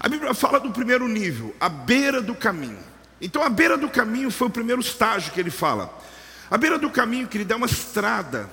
A 0.00 0.08
Bíblia 0.08 0.32
fala 0.32 0.58
do 0.58 0.70
primeiro 0.70 1.06
nível, 1.06 1.54
a 1.60 1.68
beira 1.68 2.22
do 2.22 2.34
caminho. 2.34 2.78
Então, 3.20 3.42
a 3.42 3.48
beira 3.48 3.76
do 3.76 3.88
caminho 3.88 4.30
foi 4.30 4.46
o 4.46 4.50
primeiro 4.50 4.80
estágio 4.80 5.32
que 5.32 5.40
ele 5.40 5.50
fala. 5.50 5.92
A 6.50 6.56
beira 6.56 6.78
do 6.78 6.88
caminho, 6.88 7.26
que 7.26 7.36
ele 7.36 7.44
dá 7.44 7.56
uma 7.56 7.66
estrada. 7.66 8.48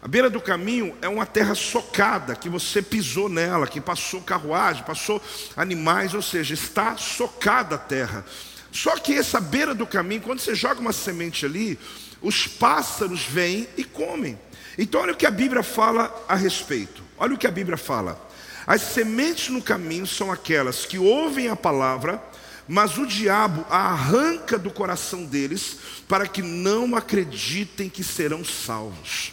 A 0.00 0.08
beira 0.08 0.30
do 0.30 0.40
caminho 0.40 0.96
é 1.02 1.08
uma 1.08 1.26
terra 1.26 1.54
socada, 1.54 2.34
que 2.34 2.48
você 2.48 2.80
pisou 2.80 3.28
nela, 3.28 3.66
que 3.66 3.80
passou 3.80 4.22
carruagem, 4.22 4.84
passou 4.84 5.20
animais, 5.56 6.14
ou 6.14 6.22
seja, 6.22 6.54
está 6.54 6.96
socada 6.96 7.74
a 7.74 7.78
terra. 7.78 8.24
Só 8.72 8.96
que 8.98 9.14
essa 9.14 9.40
beira 9.40 9.74
do 9.74 9.86
caminho, 9.86 10.22
quando 10.22 10.38
você 10.38 10.54
joga 10.54 10.80
uma 10.80 10.92
semente 10.92 11.44
ali, 11.44 11.78
os 12.20 12.46
pássaros 12.46 13.24
vêm 13.24 13.68
e 13.76 13.84
comem. 13.84 14.38
Então, 14.78 15.00
olha 15.00 15.12
o 15.12 15.16
que 15.16 15.26
a 15.26 15.30
Bíblia 15.30 15.62
fala 15.62 16.24
a 16.28 16.34
respeito. 16.34 17.02
Olha 17.18 17.34
o 17.34 17.38
que 17.38 17.46
a 17.46 17.50
Bíblia 17.50 17.76
fala. 17.76 18.20
As 18.66 18.82
sementes 18.82 19.48
no 19.48 19.62
caminho 19.62 20.06
são 20.06 20.30
aquelas 20.30 20.84
que 20.84 20.98
ouvem 20.98 21.48
a 21.48 21.56
palavra, 21.56 22.22
mas 22.66 22.98
o 22.98 23.06
diabo 23.06 23.64
a 23.70 23.92
arranca 23.92 24.58
do 24.58 24.70
coração 24.70 25.24
deles 25.24 25.78
para 26.08 26.26
que 26.26 26.42
não 26.42 26.96
acreditem 26.96 27.88
que 27.88 28.02
serão 28.02 28.44
salvos. 28.44 29.32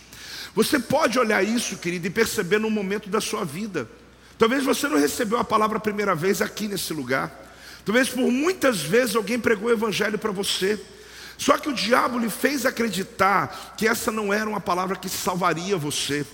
Você 0.55 0.77
pode 0.77 1.17
olhar 1.17 1.43
isso, 1.43 1.77
querido, 1.77 2.05
e 2.05 2.11
perceber 2.11 2.59
no 2.59 2.69
momento 2.69 3.09
da 3.09 3.19
sua 3.19 3.43
vida. 3.43 3.89
Talvez 4.37 4.63
você 4.63 4.87
não 4.87 4.99
recebeu 4.99 5.39
a 5.39 5.43
palavra 5.43 5.77
a 5.77 5.81
primeira 5.81 6.13
vez 6.13 6.41
aqui 6.41 6.67
nesse 6.67 6.93
lugar. 6.93 7.31
Talvez 7.83 8.09
por 8.09 8.31
muitas 8.31 8.81
vezes 8.81 9.15
alguém 9.15 9.39
pregou 9.39 9.69
o 9.69 9.73
evangelho 9.73 10.19
para 10.19 10.31
você. 10.31 10.79
Só 11.37 11.57
que 11.57 11.69
o 11.69 11.73
diabo 11.73 12.19
lhe 12.19 12.29
fez 12.29 12.65
acreditar 12.65 13.75
que 13.77 13.87
essa 13.87 14.11
não 14.11 14.33
era 14.33 14.49
uma 14.49 14.61
palavra 14.61 14.95
que 14.95 15.09
salvaria 15.09 15.77
você. 15.77 16.25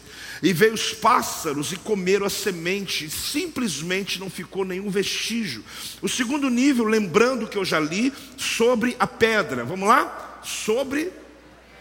E 0.41 0.53
veio 0.53 0.73
os 0.73 0.93
pássaros 0.93 1.71
e 1.71 1.75
comeram 1.75 2.25
a 2.25 2.29
semente, 2.29 3.05
e 3.05 3.09
simplesmente 3.09 4.19
não 4.19 4.29
ficou 4.29 4.63
nenhum 4.63 4.89
vestígio. 4.89 5.63
O 6.01 6.07
segundo 6.07 6.49
nível, 6.49 6.85
lembrando 6.85 7.47
que 7.47 7.57
eu 7.57 7.65
já 7.65 7.79
li, 7.79 8.13
sobre 8.37 8.95
a 8.99 9.05
pedra. 9.05 9.65
Vamos 9.65 9.87
lá? 9.87 10.39
Sobre 10.43 11.11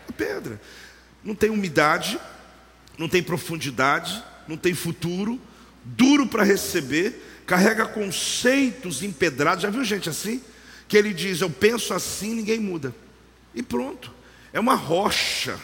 a 0.09 0.12
pedra. 0.12 0.61
Não 1.22 1.35
tem 1.35 1.50
umidade, 1.50 2.18
não 2.96 3.09
tem 3.09 3.22
profundidade, 3.22 4.22
não 4.48 4.57
tem 4.57 4.74
futuro, 4.74 5.40
duro 5.85 6.26
para 6.26 6.42
receber, 6.42 7.42
carrega 7.46 7.87
conceitos 7.87 9.02
empedrados. 9.02 9.62
Já 9.62 9.70
viu 9.70 9.85
gente 9.85 10.09
assim? 10.09 10.42
Que 10.88 10.96
ele 10.96 11.14
diz: 11.14 11.40
Eu 11.40 11.50
penso 11.50 11.94
assim, 11.94 12.35
ninguém 12.35 12.59
muda. 12.59 12.92
E 13.59 13.62
pronto. 13.62 14.14
É 14.53 14.61
uma 14.61 14.77
rocha. 14.77 15.59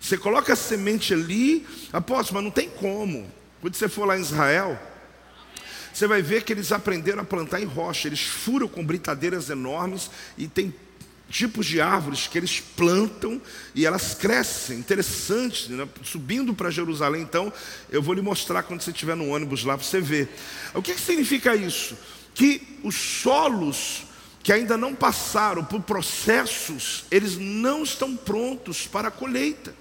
Você 0.00 0.16
coloca 0.16 0.52
a 0.52 0.56
semente 0.56 1.12
ali, 1.12 1.66
apóstolo, 1.92 2.36
mas 2.36 2.44
não 2.44 2.52
tem 2.52 2.70
como. 2.70 3.28
Quando 3.60 3.74
você 3.74 3.88
for 3.88 4.06
lá 4.06 4.16
em 4.16 4.20
Israel, 4.20 4.80
você 5.92 6.06
vai 6.06 6.22
ver 6.22 6.44
que 6.44 6.52
eles 6.52 6.70
aprenderam 6.70 7.20
a 7.20 7.24
plantar 7.24 7.60
em 7.60 7.64
rocha. 7.64 8.06
Eles 8.06 8.22
furam 8.22 8.68
com 8.68 8.86
britadeiras 8.86 9.50
enormes 9.50 10.08
e 10.38 10.46
tem 10.46 10.72
tipos 11.28 11.66
de 11.66 11.80
árvores 11.80 12.28
que 12.28 12.38
eles 12.38 12.60
plantam 12.60 13.42
e 13.74 13.84
elas 13.84 14.14
crescem. 14.14 14.78
Interessante, 14.78 15.72
né? 15.72 15.88
subindo 16.04 16.54
para 16.54 16.70
Jerusalém, 16.70 17.22
então, 17.22 17.52
eu 17.90 18.00
vou 18.00 18.14
lhe 18.14 18.22
mostrar 18.22 18.62
quando 18.62 18.82
você 18.82 18.92
estiver 18.92 19.16
no 19.16 19.30
ônibus 19.30 19.64
lá 19.64 19.76
para 19.76 19.84
você 19.84 20.00
ver. 20.00 20.28
O 20.74 20.80
que, 20.80 20.94
que 20.94 21.00
significa 21.00 21.56
isso? 21.56 21.98
Que 22.34 22.78
os 22.84 22.94
solos 22.94 24.04
que 24.42 24.52
ainda 24.52 24.76
não 24.76 24.94
passaram 24.94 25.64
por 25.64 25.80
processos, 25.82 27.04
eles 27.10 27.36
não 27.36 27.82
estão 27.82 28.16
prontos 28.16 28.86
para 28.86 29.08
a 29.08 29.10
colheita. 29.10 29.74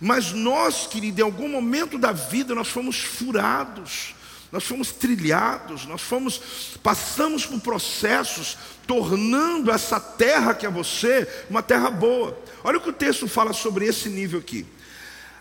Mas 0.00 0.32
nós, 0.32 0.86
querido, 0.86 1.20
em 1.20 1.24
algum 1.24 1.48
momento 1.48 1.98
da 1.98 2.10
vida 2.10 2.54
nós 2.54 2.68
fomos 2.68 3.00
furados, 3.00 4.14
nós 4.50 4.64
fomos 4.64 4.90
trilhados, 4.90 5.84
nós 5.84 6.00
fomos 6.00 6.40
passamos 6.82 7.44
por 7.44 7.60
processos 7.60 8.56
tornando 8.86 9.70
essa 9.70 10.00
terra 10.00 10.54
que 10.54 10.66
é 10.66 10.70
você 10.70 11.28
uma 11.48 11.62
terra 11.62 11.90
boa. 11.90 12.36
Olha 12.64 12.78
o 12.78 12.80
que 12.80 12.88
o 12.88 12.94
texto 12.94 13.28
fala 13.28 13.52
sobre 13.52 13.84
esse 13.84 14.08
nível 14.08 14.40
aqui. 14.40 14.66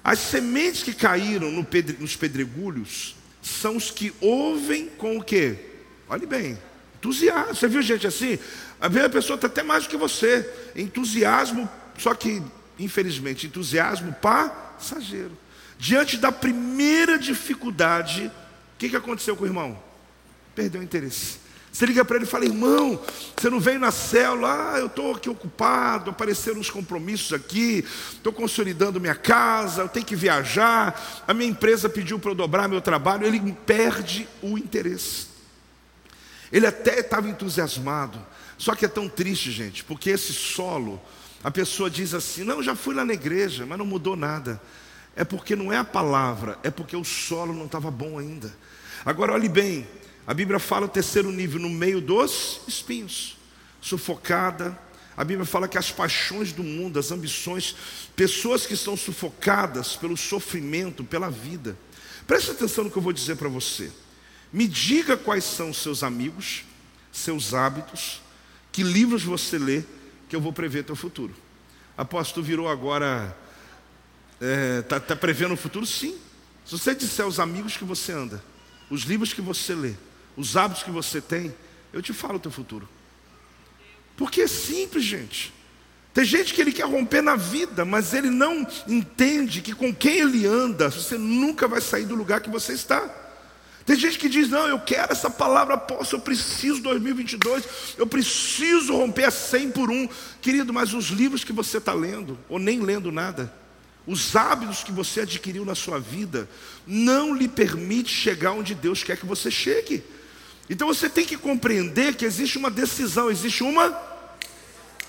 As 0.04 0.20
sementes 0.20 0.84
que 0.84 0.94
caíram 0.94 1.50
no 1.50 1.64
pedre, 1.64 1.98
nos 2.00 2.16
pedregulhos 2.16 3.16
são 3.42 3.78
os 3.78 3.90
que 3.90 4.14
ouvem 4.20 4.88
com 4.98 5.18
o 5.18 5.24
quê? 5.24 5.56
Olhe 6.08 6.26
bem, 6.26 6.58
Entusiasmo. 7.00 7.56
Você 7.56 7.68
viu 7.68 7.82
gente 7.82 8.06
assim? 8.06 8.38
Às 8.80 8.92
vezes 8.92 9.08
a 9.08 9.12
pessoa 9.12 9.36
está 9.36 9.48
até 9.48 9.64
mais 9.64 9.84
do 9.84 9.90
que 9.90 9.98
você. 9.98 10.48
Entusiasmo, 10.76 11.68
só 11.98 12.14
que, 12.14 12.44
infelizmente, 12.78 13.48
entusiasmo 13.48 14.14
passageiro. 14.14 15.32
Diante 15.78 16.18
da 16.18 16.32
primeira 16.32 17.18
dificuldade, 17.18 18.28
o 18.28 18.78
que, 18.78 18.90
que 18.90 18.96
aconteceu 18.96 19.36
com 19.36 19.46
o 19.46 19.48
irmão? 19.48 19.82
Perdeu 20.54 20.82
o 20.82 20.84
interesse. 20.84 21.40
Você 21.72 21.86
liga 21.86 22.04
para 22.04 22.18
ele 22.18 22.26
e 22.26 22.28
fala, 22.28 22.46
irmão, 22.46 23.00
você 23.38 23.50
não 23.50 23.60
veio 23.60 23.80
na 23.80 23.92
célula, 23.92 24.74
ah, 24.74 24.80
eu 24.80 24.88
estou 24.88 25.16
aqui 25.16 25.30
ocupado, 25.30 26.10
apareceram 26.10 26.60
uns 26.60 26.70
compromissos 26.70 27.32
aqui, 27.32 27.86
estou 28.12 28.34
consolidando 28.34 29.00
minha 29.00 29.16
casa, 29.16 29.84
eu 29.84 29.88
tenho 29.88 30.06
que 30.06 30.16
viajar, 30.16 31.24
a 31.28 31.34
minha 31.34 31.50
empresa 31.50 31.88
pediu 31.88 32.18
para 32.18 32.32
eu 32.32 32.36
dobrar 32.36 32.68
meu 32.68 32.82
trabalho, 32.82 33.26
ele 33.26 33.56
perde 33.66 34.28
o 34.42 34.58
interesse. 34.58 35.28
Ele 36.52 36.66
até 36.66 37.00
estava 37.00 37.30
entusiasmado. 37.30 38.20
Só 38.58 38.76
que 38.76 38.86
é 38.86 38.90
tão 38.90 39.08
triste, 39.08 39.52
gente, 39.52 39.84
porque 39.84 40.10
esse 40.10 40.34
solo, 40.34 41.02
a 41.44 41.50
pessoa 41.50 41.90
diz 41.90 42.14
assim: 42.14 42.44
não, 42.44 42.62
já 42.62 42.76
fui 42.76 42.94
lá 42.94 43.06
na 43.06 43.14
igreja, 43.14 43.66
mas 43.66 43.78
não 43.78 43.86
mudou 43.86 44.16
nada. 44.16 44.62
É 45.16 45.24
porque 45.24 45.56
não 45.56 45.72
é 45.72 45.78
a 45.78 45.84
palavra, 45.84 46.58
é 46.64 46.70
porque 46.70 46.96
o 46.96 47.04
solo 47.04 47.54
não 47.54 47.66
estava 47.66 47.90
bom 47.90 48.18
ainda. 48.20 48.54
Agora, 49.06 49.34
olhe 49.34 49.50
bem, 49.50 49.88
a 50.28 50.34
Bíblia 50.34 50.60
fala 50.60 50.86
o 50.86 50.90
terceiro 50.90 51.32
nível, 51.32 51.60
no 51.60 51.70
meio 51.70 52.02
dos 52.02 52.62
espinhos, 52.68 53.38
sufocada. 53.82 54.78
A 55.16 55.24
Bíblia 55.24 55.46
fala 55.46 55.68
que 55.68 55.78
as 55.78 55.92
paixões 55.92 56.54
do 56.54 56.64
mundo, 56.64 57.00
as 57.00 57.12
ambições, 57.12 57.76
pessoas 58.16 58.66
que 58.66 58.74
estão 58.74 58.96
sufocadas 58.96 59.96
pelo 59.96 60.16
sofrimento, 60.16 61.04
pela 61.04 61.30
vida. 61.30 61.78
Preste 62.28 62.52
atenção 62.52 62.84
no 62.84 62.92
que 62.92 62.98
eu 62.98 63.02
vou 63.02 63.12
dizer 63.12 63.36
para 63.36 63.50
você. 63.50 63.92
Me 64.52 64.68
diga 64.68 65.16
quais 65.16 65.44
são 65.44 65.74
seus 65.74 66.04
amigos, 66.04 66.64
seus 67.12 67.54
hábitos, 67.54 68.22
que 68.72 68.84
livros 68.84 69.24
você 69.24 69.58
lê, 69.58 69.84
que 70.28 70.36
eu 70.36 70.42
vou 70.42 70.54
prever 70.54 70.84
teu 70.84 70.96
futuro. 70.96 71.36
Apóstolo, 71.98 72.46
virou 72.46 72.70
agora, 72.70 73.36
está 74.40 74.46
é, 74.46 74.82
tá, 74.82 75.00
tá 75.00 75.16
prevendo 75.16 75.54
o 75.54 75.58
futuro? 75.58 75.86
Sim. 75.86 76.18
Se 76.66 76.78
você 76.78 76.96
disser 76.96 77.26
os 77.26 77.40
amigos 77.40 77.76
que 77.76 77.84
você 77.84 78.12
anda, 78.12 78.44
os 78.90 79.02
livros 79.02 79.34
que 79.34 79.42
você 79.42 79.74
lê, 79.76 79.94
os 80.38 80.56
hábitos 80.56 80.84
que 80.84 80.92
você 80.92 81.20
tem, 81.20 81.54
eu 81.92 82.02
te 82.02 82.14
falo 82.14 82.36
o 82.36 82.40
teu 82.40 82.52
futuro. 82.52 82.88
Porque 84.16 84.42
é 84.42 84.48
simples, 84.48 85.04
gente. 85.04 85.54
Tem 86.14 86.26
gente 86.26 86.54
que 86.54 86.62
ele 86.62 86.72
quer 86.72 86.86
romper 86.86 87.22
na 87.22 87.36
vida, 87.36 87.86
mas 87.86 88.14
ele 88.14 88.30
não 88.30 88.68
entende 88.88 89.62
que 89.62 89.74
com 89.74 89.94
quem 89.94 90.20
ele 90.20 90.46
anda, 90.46 90.90
você 90.90 91.18
nunca 91.18 91.68
vai 91.68 91.82
sair 91.82 92.06
do 92.06 92.16
lugar 92.16 92.42
que 92.42 92.50
você 92.50 92.74
está. 92.74 93.10
Tem 93.90 93.98
gente 93.98 94.20
que 94.20 94.30
diz: 94.30 94.48
Não, 94.48 94.68
eu 94.68 94.80
quero 94.80 95.12
essa 95.12 95.32
palavra, 95.32 95.76
posso, 95.76 96.16
eu 96.16 96.20
preciso 96.20 96.80
2022, 96.84 97.64
eu 97.98 98.06
preciso 98.06 98.96
romper 98.96 99.24
a 99.24 99.32
100 99.32 99.72
por 99.72 99.90
um. 99.90 100.08
Querido, 100.40 100.72
mas 100.72 100.94
os 100.94 101.08
livros 101.08 101.44
que 101.44 101.52
você 101.52 101.80
está 101.80 101.92
lendo, 101.92 102.38
ou 102.48 102.60
nem 102.60 102.82
lendo 102.82 103.12
nada, 103.12 103.52
os 104.06 104.36
hábitos 104.36 104.84
que 104.84 104.92
você 104.92 105.22
adquiriu 105.22 105.66
na 105.66 105.74
sua 105.74 106.00
vida, 106.00 106.48
não 106.86 107.34
lhe 107.34 107.48
permite 107.48 108.14
chegar 108.14 108.52
onde 108.52 108.76
Deus 108.76 109.04
quer 109.04 109.18
que 109.18 109.26
você 109.26 109.50
chegue. 109.50 110.04
Então 110.70 110.88
você 110.88 111.10
tem 111.10 111.26
que 111.26 111.36
compreender 111.36 112.14
que 112.14 112.26
existe 112.26 112.60
uma 112.60 112.70
decisão, 112.70 113.32
existe 113.32 113.64
uma. 113.64 113.90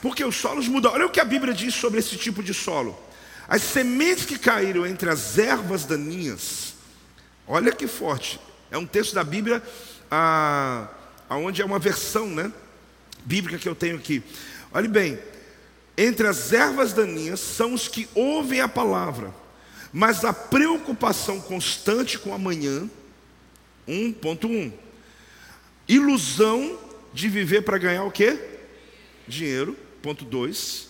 Porque 0.01 0.25
os 0.25 0.37
solos 0.37 0.66
mudam. 0.69 0.90
Olha 0.90 1.05
o 1.05 1.11
que 1.11 1.21
a 1.21 1.25
Bíblia 1.27 1.53
diz 1.53 1.75
sobre 1.75 1.99
esse 2.01 2.16
tipo 2.16 2.43
de 2.43 2.55
solo. 2.55 2.99
As 3.47 3.61
sementes 3.61 4.25
que 4.25 4.38
caíram 4.38 4.87
entre 4.87 5.11
as 5.11 5.37
ervas 5.37 5.85
daninhas, 5.85 6.73
olha 7.47 7.73
que 7.73 7.87
forte, 7.87 8.40
é 8.70 8.78
um 8.78 8.87
texto 8.87 9.14
da 9.14 9.24
Bíblia, 9.24 9.62
aonde 11.28 11.62
é 11.62 11.64
uma 11.64 11.78
versão 11.78 12.26
né, 12.28 12.52
bíblica 13.24 13.59
que 13.59 13.68
eu 13.68 13.74
tenho 13.74 13.96
aqui. 13.96 14.22
Olhe 14.72 14.88
bem, 14.88 15.18
entre 15.96 16.26
as 16.26 16.52
ervas 16.52 16.92
daninhas 16.92 17.40
são 17.40 17.74
os 17.74 17.88
que 17.88 18.09
ouvem 18.14 18.61
a 18.61 18.68
palavra, 18.68 19.35
mas 19.92 20.24
a 20.24 20.33
preocupação 20.33 21.40
constante 21.40 22.18
com 22.18 22.33
amanhã, 22.33 22.88
1.1. 23.88 24.72
Ilusão 25.88 26.78
de 27.12 27.28
viver 27.28 27.62
para 27.62 27.78
ganhar 27.78 28.04
o 28.04 28.11
quê? 28.11 28.38
Dinheiro, 29.26 29.76
ponto 30.00 30.24
2. 30.24 30.88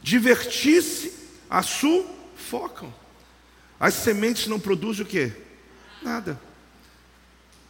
Divertir-se 0.00 1.12
a 1.50 1.62
sufocam. 1.62 2.94
As 3.80 3.94
sementes 3.94 4.46
não 4.46 4.60
produzem 4.60 5.04
o 5.04 5.08
quê? 5.08 5.32
Nada. 6.02 6.40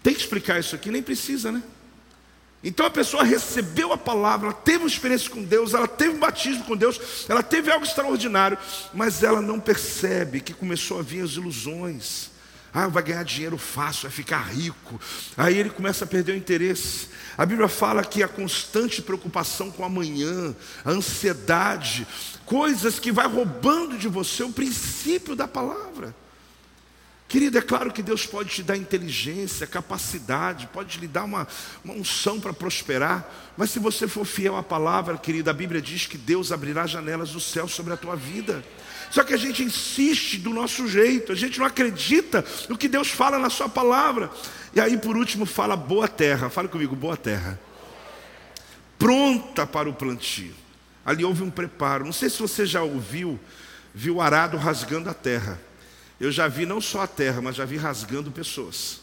Tem 0.02 0.14
que 0.14 0.20
explicar 0.20 0.58
isso 0.58 0.74
aqui? 0.74 0.90
Nem 0.90 1.02
precisa, 1.02 1.50
né? 1.52 1.62
Então 2.62 2.84
a 2.84 2.90
pessoa 2.90 3.22
recebeu 3.22 3.92
a 3.92 3.98
palavra, 3.98 4.48
ela 4.48 4.56
teve 4.56 4.78
uma 4.78 4.88
experiência 4.88 5.30
com 5.30 5.44
Deus, 5.44 5.74
ela 5.74 5.87
teve 5.87 6.16
um 6.16 6.18
batismo 6.18 6.64
com 6.64 6.76
Deus, 6.76 7.26
ela 7.28 7.42
teve 7.42 7.70
algo 7.70 7.87
extraordinário, 7.87 8.58
mas 8.92 9.22
ela 9.22 9.40
não 9.40 9.61
percebe 9.61 10.40
que 10.40 10.52
começou 10.52 10.98
a 10.98 11.02
vir 11.02 11.22
as 11.22 11.32
ilusões. 11.32 12.30
Ah, 12.74 12.87
vai 12.87 13.02
ganhar 13.02 13.22
dinheiro 13.22 13.56
fácil, 13.56 14.02
vai 14.02 14.11
ficar 14.11 14.42
rico. 14.42 15.00
Aí 15.37 15.56
ele 15.56 15.70
começa 15.70 16.04
a 16.04 16.06
perder 16.06 16.32
o 16.32 16.37
interesse. 16.37 17.08
A 17.37 17.46
Bíblia 17.46 17.68
fala 17.68 18.04
que 18.04 18.22
a 18.22 18.28
constante 18.28 19.00
preocupação 19.00 19.70
com 19.70 19.84
amanhã, 19.84 20.54
a 20.84 20.90
ansiedade, 20.90 22.06
coisas 22.44 22.98
que 22.98 23.11
vai 23.11 23.26
roubando 23.26 23.96
de 23.96 24.06
você 24.06 24.42
o 24.42 24.52
princípio 24.52 25.34
da 25.34 25.49
palavra. 25.49 26.14
Querido, 27.29 27.59
é 27.59 27.61
claro 27.61 27.93
que 27.93 28.03
Deus 28.03 28.24
pode 28.24 28.49
te 28.49 28.62
dar 28.62 28.74
inteligência, 28.74 29.66
capacidade, 29.66 30.66
pode 30.68 30.99
lhe 30.99 31.07
dar 31.07 31.24
uma, 31.24 31.47
uma 31.85 31.93
unção 31.93 32.41
para 32.41 32.55
prosperar, 32.55 33.29
mas 33.55 33.70
se 33.70 33.79
você 33.79 34.09
for 34.09 34.24
fiel 34.24 34.57
à 34.57 34.62
palavra, 34.62 35.18
querido, 35.18 35.51
a 35.51 35.53
Bíblia 35.53 35.83
diz 35.83 36.07
que 36.07 36.16
Deus 36.16 36.51
abrirá 36.51 36.87
janelas 36.87 37.33
do 37.33 37.41
céu 37.41 37.68
sobre 37.68 37.93
a 37.93 37.99
tua 37.99 38.16
vida. 38.16 38.64
Só 39.11 39.22
que 39.22 39.35
a 39.35 39.37
gente 39.37 39.62
insiste 39.62 40.39
do 40.39 40.51
nosso 40.51 40.89
jeito, 40.89 41.31
a 41.31 41.35
gente 41.35 41.59
não 41.59 41.66
acredita 41.66 42.43
no 42.66 42.79
que 42.79 42.89
Deus 42.89 43.09
fala 43.09 43.39
na 43.39 43.51
Sua 43.51 43.68
palavra. 43.68 44.31
E 44.74 44.81
aí, 44.81 44.97
por 44.97 45.16
último, 45.16 45.45
fala 45.45 45.76
boa 45.76 46.09
terra. 46.09 46.51
Fale 46.51 46.68
comigo, 46.68 46.95
boa 46.95 47.16
terra. 47.16 47.59
Pronta 48.99 49.66
para 49.66 49.89
o 49.89 49.95
plantio. 49.95 50.55
Ali 51.05 51.24
houve 51.24 51.43
um 51.43 51.51
preparo. 51.51 52.05
Não 52.05 52.12
sei 52.12 52.29
se 52.29 52.39
você 52.39 52.66
já 52.66 52.83
ouviu, 52.83 53.41
viu 53.95 54.16
o 54.16 54.20
arado 54.20 54.57
rasgando 54.57 55.09
a 55.09 55.14
terra. 55.14 55.59
Eu 56.21 56.33
já 56.33 56.49
vi 56.49 56.66
não 56.66 56.81
só 56.81 57.03
a 57.03 57.07
terra, 57.07 57.41
mas 57.41 57.57
já 57.57 57.64
vi 57.64 57.77
rasgando 57.77 58.31
pessoas. 58.31 59.01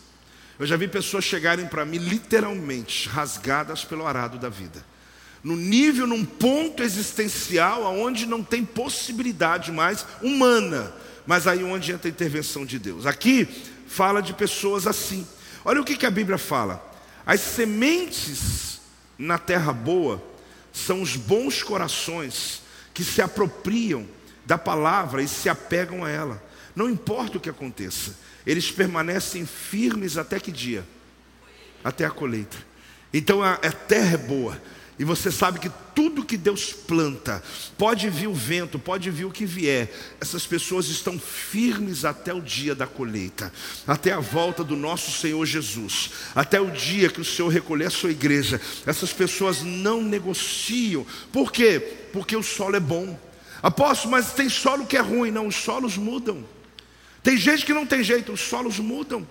Eu 0.59 0.65
já 0.65 0.77
vi 0.77 0.87
pessoas 0.87 1.23
chegarem 1.23 1.67
para 1.67 1.85
mim 1.85 1.97
literalmente 1.97 3.09
rasgadas 3.09 3.83
pelo 3.83 4.05
arado 4.05 4.37
da 4.37 4.49
vida. 4.49 4.85
No 5.43 5.55
nível, 5.55 6.07
num 6.07 6.25
ponto 6.25 6.81
existencial 6.81 7.85
aonde 7.85 8.25
não 8.25 8.43
tem 8.43 8.65
possibilidade 8.65 9.71
mais 9.71 10.05
humana, 10.21 10.93
mas 11.25 11.45
aí 11.45 11.63
onde 11.63 11.91
entra 11.91 12.07
a 12.07 12.11
intervenção 12.11 12.65
de 12.65 12.79
Deus. 12.79 13.05
Aqui 13.05 13.47
fala 13.87 14.21
de 14.21 14.33
pessoas 14.33 14.87
assim. 14.87 15.27
Olha 15.63 15.81
o 15.81 15.85
que, 15.85 15.97
que 15.97 16.05
a 16.05 16.11
Bíblia 16.11 16.37
fala. 16.37 16.83
As 17.25 17.41
sementes 17.41 18.79
na 19.17 19.37
terra 19.37 19.71
boa 19.71 20.23
são 20.73 21.01
os 21.01 21.15
bons 21.15 21.63
corações 21.63 22.61
que 22.93 23.03
se 23.03 23.21
apropriam 23.21 24.07
da 24.45 24.57
palavra 24.57 25.21
e 25.21 25.27
se 25.27 25.49
apegam 25.49 26.03
a 26.03 26.09
ela. 26.09 26.43
Não 26.75 26.89
importa 26.89 27.37
o 27.37 27.41
que 27.41 27.49
aconteça, 27.49 28.15
eles 28.45 28.69
permanecem 28.69 29.45
firmes 29.45 30.17
até 30.17 30.39
que 30.39 30.51
dia? 30.51 30.85
Até 31.83 32.05
a 32.05 32.11
colheita. 32.11 32.57
Então 33.13 33.41
a, 33.41 33.53
a 33.53 33.71
terra 33.71 34.15
é 34.15 34.17
boa. 34.17 34.61
E 34.97 35.03
você 35.03 35.29
sabe 35.29 35.59
que 35.59 35.69
tudo 35.93 36.23
que 36.23 36.37
Deus 36.37 36.71
planta, 36.71 37.43
pode 37.77 38.09
vir 38.09 38.27
o 38.27 38.33
vento, 38.33 38.79
pode 38.79 39.11
vir 39.11 39.25
o 39.25 39.31
que 39.31 39.45
vier, 39.45 39.93
essas 40.21 40.45
pessoas 40.45 40.87
estão 40.87 41.19
firmes 41.19 42.05
até 42.05 42.33
o 42.33 42.41
dia 42.41 42.73
da 42.73 42.87
colheita, 42.87 43.51
até 43.85 44.13
a 44.13 44.21
volta 44.21 44.63
do 44.63 44.75
nosso 44.75 45.11
Senhor 45.11 45.45
Jesus, 45.45 46.11
até 46.33 46.61
o 46.61 46.71
dia 46.71 47.09
que 47.09 47.19
o 47.19 47.25
Senhor 47.25 47.49
recolher 47.49 47.87
a 47.87 47.89
sua 47.89 48.11
igreja. 48.11 48.59
Essas 48.85 49.11
pessoas 49.11 49.61
não 49.61 50.01
negociam. 50.01 51.05
Por 51.31 51.51
quê? 51.51 51.79
Porque 52.13 52.35
o 52.35 52.43
solo 52.43 52.77
é 52.77 52.79
bom. 52.79 53.19
Apóstolo, 53.61 54.11
mas 54.11 54.31
tem 54.31 54.47
solo 54.47 54.85
que 54.85 54.95
é 54.95 55.01
ruim. 55.01 55.31
Não, 55.31 55.47
os 55.47 55.55
solos 55.55 55.97
mudam. 55.97 56.54
Tem 57.25 57.35
gente 57.37 57.65
que 57.65 57.73
não 57.73 57.87
tem 57.87 58.03
jeito, 58.03 58.31
os 58.31 58.39
solos 58.39 58.77
mudam. 58.77 59.27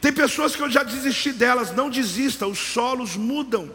Tem 0.00 0.10
pessoas 0.10 0.56
que 0.56 0.62
eu 0.62 0.70
já 0.70 0.82
desisti 0.82 1.30
delas, 1.30 1.76
não 1.76 1.90
desista, 1.90 2.46
os 2.46 2.58
solos 2.58 3.16
mudam. 3.16 3.70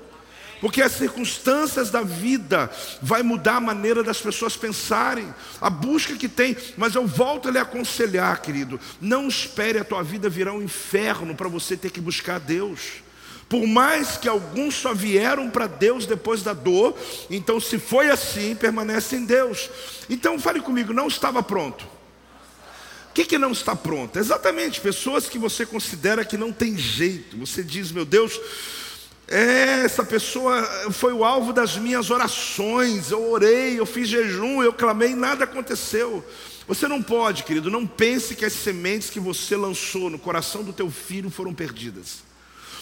Porque 0.59 0.81
as 0.81 0.93
circunstâncias 0.93 1.91
da 1.91 2.01
vida 2.01 2.67
vai 2.99 3.21
mudar 3.21 3.57
a 3.57 3.61
maneira 3.61 4.03
das 4.03 4.19
pessoas 4.19 4.57
pensarem, 4.57 5.31
a 5.61 5.69
busca 5.69 6.15
que 6.15 6.27
tem, 6.27 6.57
mas 6.77 6.95
eu 6.95 7.05
volto 7.05 7.47
a 7.47 7.51
lhe 7.51 7.59
aconselhar, 7.59 8.41
querido, 8.41 8.79
não 8.99 9.27
espere 9.27 9.77
a 9.77 9.83
tua 9.83 10.01
vida 10.01 10.27
virar 10.27 10.53
um 10.53 10.63
inferno 10.63 11.35
para 11.35 11.47
você 11.47 11.77
ter 11.77 11.91
que 11.91 12.01
buscar 12.01 12.39
Deus. 12.39 13.03
Por 13.47 13.67
mais 13.67 14.17
que 14.17 14.27
alguns 14.27 14.73
só 14.73 14.95
vieram 14.95 15.47
para 15.47 15.67
Deus 15.67 16.07
depois 16.07 16.41
da 16.41 16.53
dor, 16.53 16.97
então 17.29 17.59
se 17.59 17.77
foi 17.77 18.09
assim, 18.09 18.55
permanece 18.55 19.15
em 19.15 19.25
Deus. 19.25 19.69
Então 20.09 20.39
fale 20.39 20.59
comigo, 20.59 20.91
não 20.91 21.07
estava 21.07 21.43
pronto. 21.43 21.98
O 23.09 23.13
que, 23.13 23.25
que 23.25 23.37
não 23.37 23.51
está 23.51 23.75
pronto? 23.75 24.17
Exatamente, 24.17 24.79
pessoas 24.79 25.27
que 25.27 25.37
você 25.37 25.65
considera 25.65 26.23
que 26.23 26.37
não 26.37 26.51
tem 26.51 26.77
jeito. 26.77 27.37
Você 27.37 27.63
diz, 27.63 27.91
meu 27.91 28.05
Deus, 28.05 28.39
é, 29.27 29.81
essa 29.83 30.03
pessoa 30.03 30.63
foi 30.91 31.11
o 31.13 31.23
alvo 31.23 31.51
das 31.51 31.75
minhas 31.77 32.09
orações. 32.09 33.11
Eu 33.11 33.29
orei, 33.29 33.79
eu 33.79 33.85
fiz 33.85 34.07
jejum, 34.07 34.63
eu 34.63 34.71
clamei, 34.71 35.15
nada 35.15 35.43
aconteceu. 35.43 36.23
Você 36.67 36.87
não 36.87 37.01
pode, 37.01 37.43
querido, 37.43 37.71
não 37.71 37.85
pense 37.85 38.35
que 38.35 38.45
as 38.45 38.53
sementes 38.53 39.09
que 39.09 39.19
você 39.19 39.55
lançou 39.55 40.09
no 40.09 40.19
coração 40.19 40.63
do 40.63 40.71
teu 40.71 40.89
filho 40.91 41.29
foram 41.29 41.53
perdidas. 41.53 42.28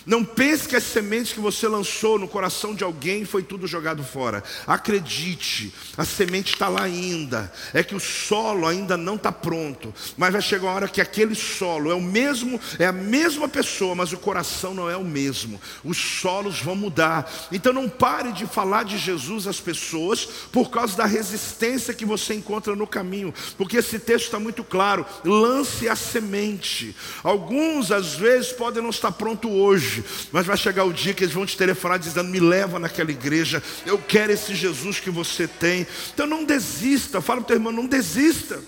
Não 0.08 0.24
pense 0.24 0.70
que 0.70 0.76
as 0.78 0.86
sementes 0.86 1.34
que 1.34 1.40
você 1.42 1.68
lançou 1.68 2.18
no 2.18 2.30
coração 2.30 2.74
de 2.74 2.82
alguém 2.82 3.26
foi 3.26 3.44
tudo 3.44 3.68
jogado 3.68 4.02
fora. 4.02 4.42
Acredite, 4.66 5.74
a 5.98 6.06
semente 6.06 6.54
está 6.54 6.70
lá 6.70 6.84
ainda. 6.84 7.52
É 7.74 7.84
que 7.84 7.94
o 7.94 8.00
solo 8.00 8.66
ainda 8.66 8.96
não 8.96 9.16
está 9.16 9.34
pronto. 9.34 9.94
Mas 10.16 10.32
vai 10.32 10.42
chegar 10.42 10.68
uma 10.68 10.74
hora 10.76 10.88
que 10.88 11.02
aquele 11.02 11.36
solo 11.36 11.92
é 11.92 11.94
o 11.94 12.00
mesmo, 12.02 12.58
é 12.80 12.86
a 12.86 12.94
mesma 12.94 13.50
pessoa, 13.50 13.96
mas 13.96 14.14
o 14.14 14.18
coração 14.18 14.74
não 14.74 14.90
é 14.90 14.96
o 14.96 15.04
mesmo. 15.04 15.60
Os 15.84 15.98
solos 15.98 16.62
vão 16.62 16.78
mudar. 16.78 17.30
Então 17.52 17.74
não 17.74 17.90
pare 17.90 18.32
de 18.32 18.46
falar 18.46 18.84
de 18.84 18.98
Jesus 18.98 19.46
às 19.46 19.60
pessoas 19.60 20.24
por 20.54 20.70
causa 20.70 20.96
da 20.96 21.06
resistência 21.06 21.94
que 21.94 22.06
você 22.06 22.34
encontra 22.34 22.78
no 22.78 22.88
caminho. 22.88 23.34
Porque 23.58 23.76
esse 23.76 24.00
texto 24.00 24.28
está 24.28 24.40
muito 24.40 24.64
claro. 24.64 25.06
Lance 25.26 25.90
a 25.90 25.98
semente. 25.98 26.96
Alguns 27.22 27.92
às 27.92 28.14
vezes 28.14 28.54
podem 28.54 28.82
não 28.82 28.90
estar 28.90 29.12
pronto 29.12 29.50
hoje 29.50 29.97
hoje, 29.98 30.30
mas 30.32 30.46
vai 30.46 30.58
chegar 30.58 30.84
o 30.84 30.94
dia 30.94 31.14
que 31.14 31.24
eles 31.24 31.34
vão 31.34 31.46
te 31.46 31.58
telefonar 31.58 32.00
dizendo: 32.00 32.30
me 32.30 32.40
leva 32.40 32.80
naquela 32.80 33.12
igreja, 33.12 33.62
eu 33.86 33.98
quero 33.98 34.32
esse 34.32 34.56
Jesus 34.56 35.00
que 35.00 35.10
você 35.10 35.48
tem. 35.48 35.88
Então 36.14 36.28
não 36.28 36.44
desista, 36.44 37.22
fala 37.22 37.42
para 37.42 37.46
o 37.46 37.48
teu 37.48 37.56
irmão, 37.58 37.72
não 37.72 37.88
desista. 37.88 38.62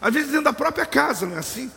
Às 0.00 0.12
vezes 0.12 0.30
dentro 0.30 0.44
da 0.44 0.52
própria 0.52 0.86
casa, 0.86 1.26
não 1.26 1.36
é 1.36 1.38
assim? 1.38 1.70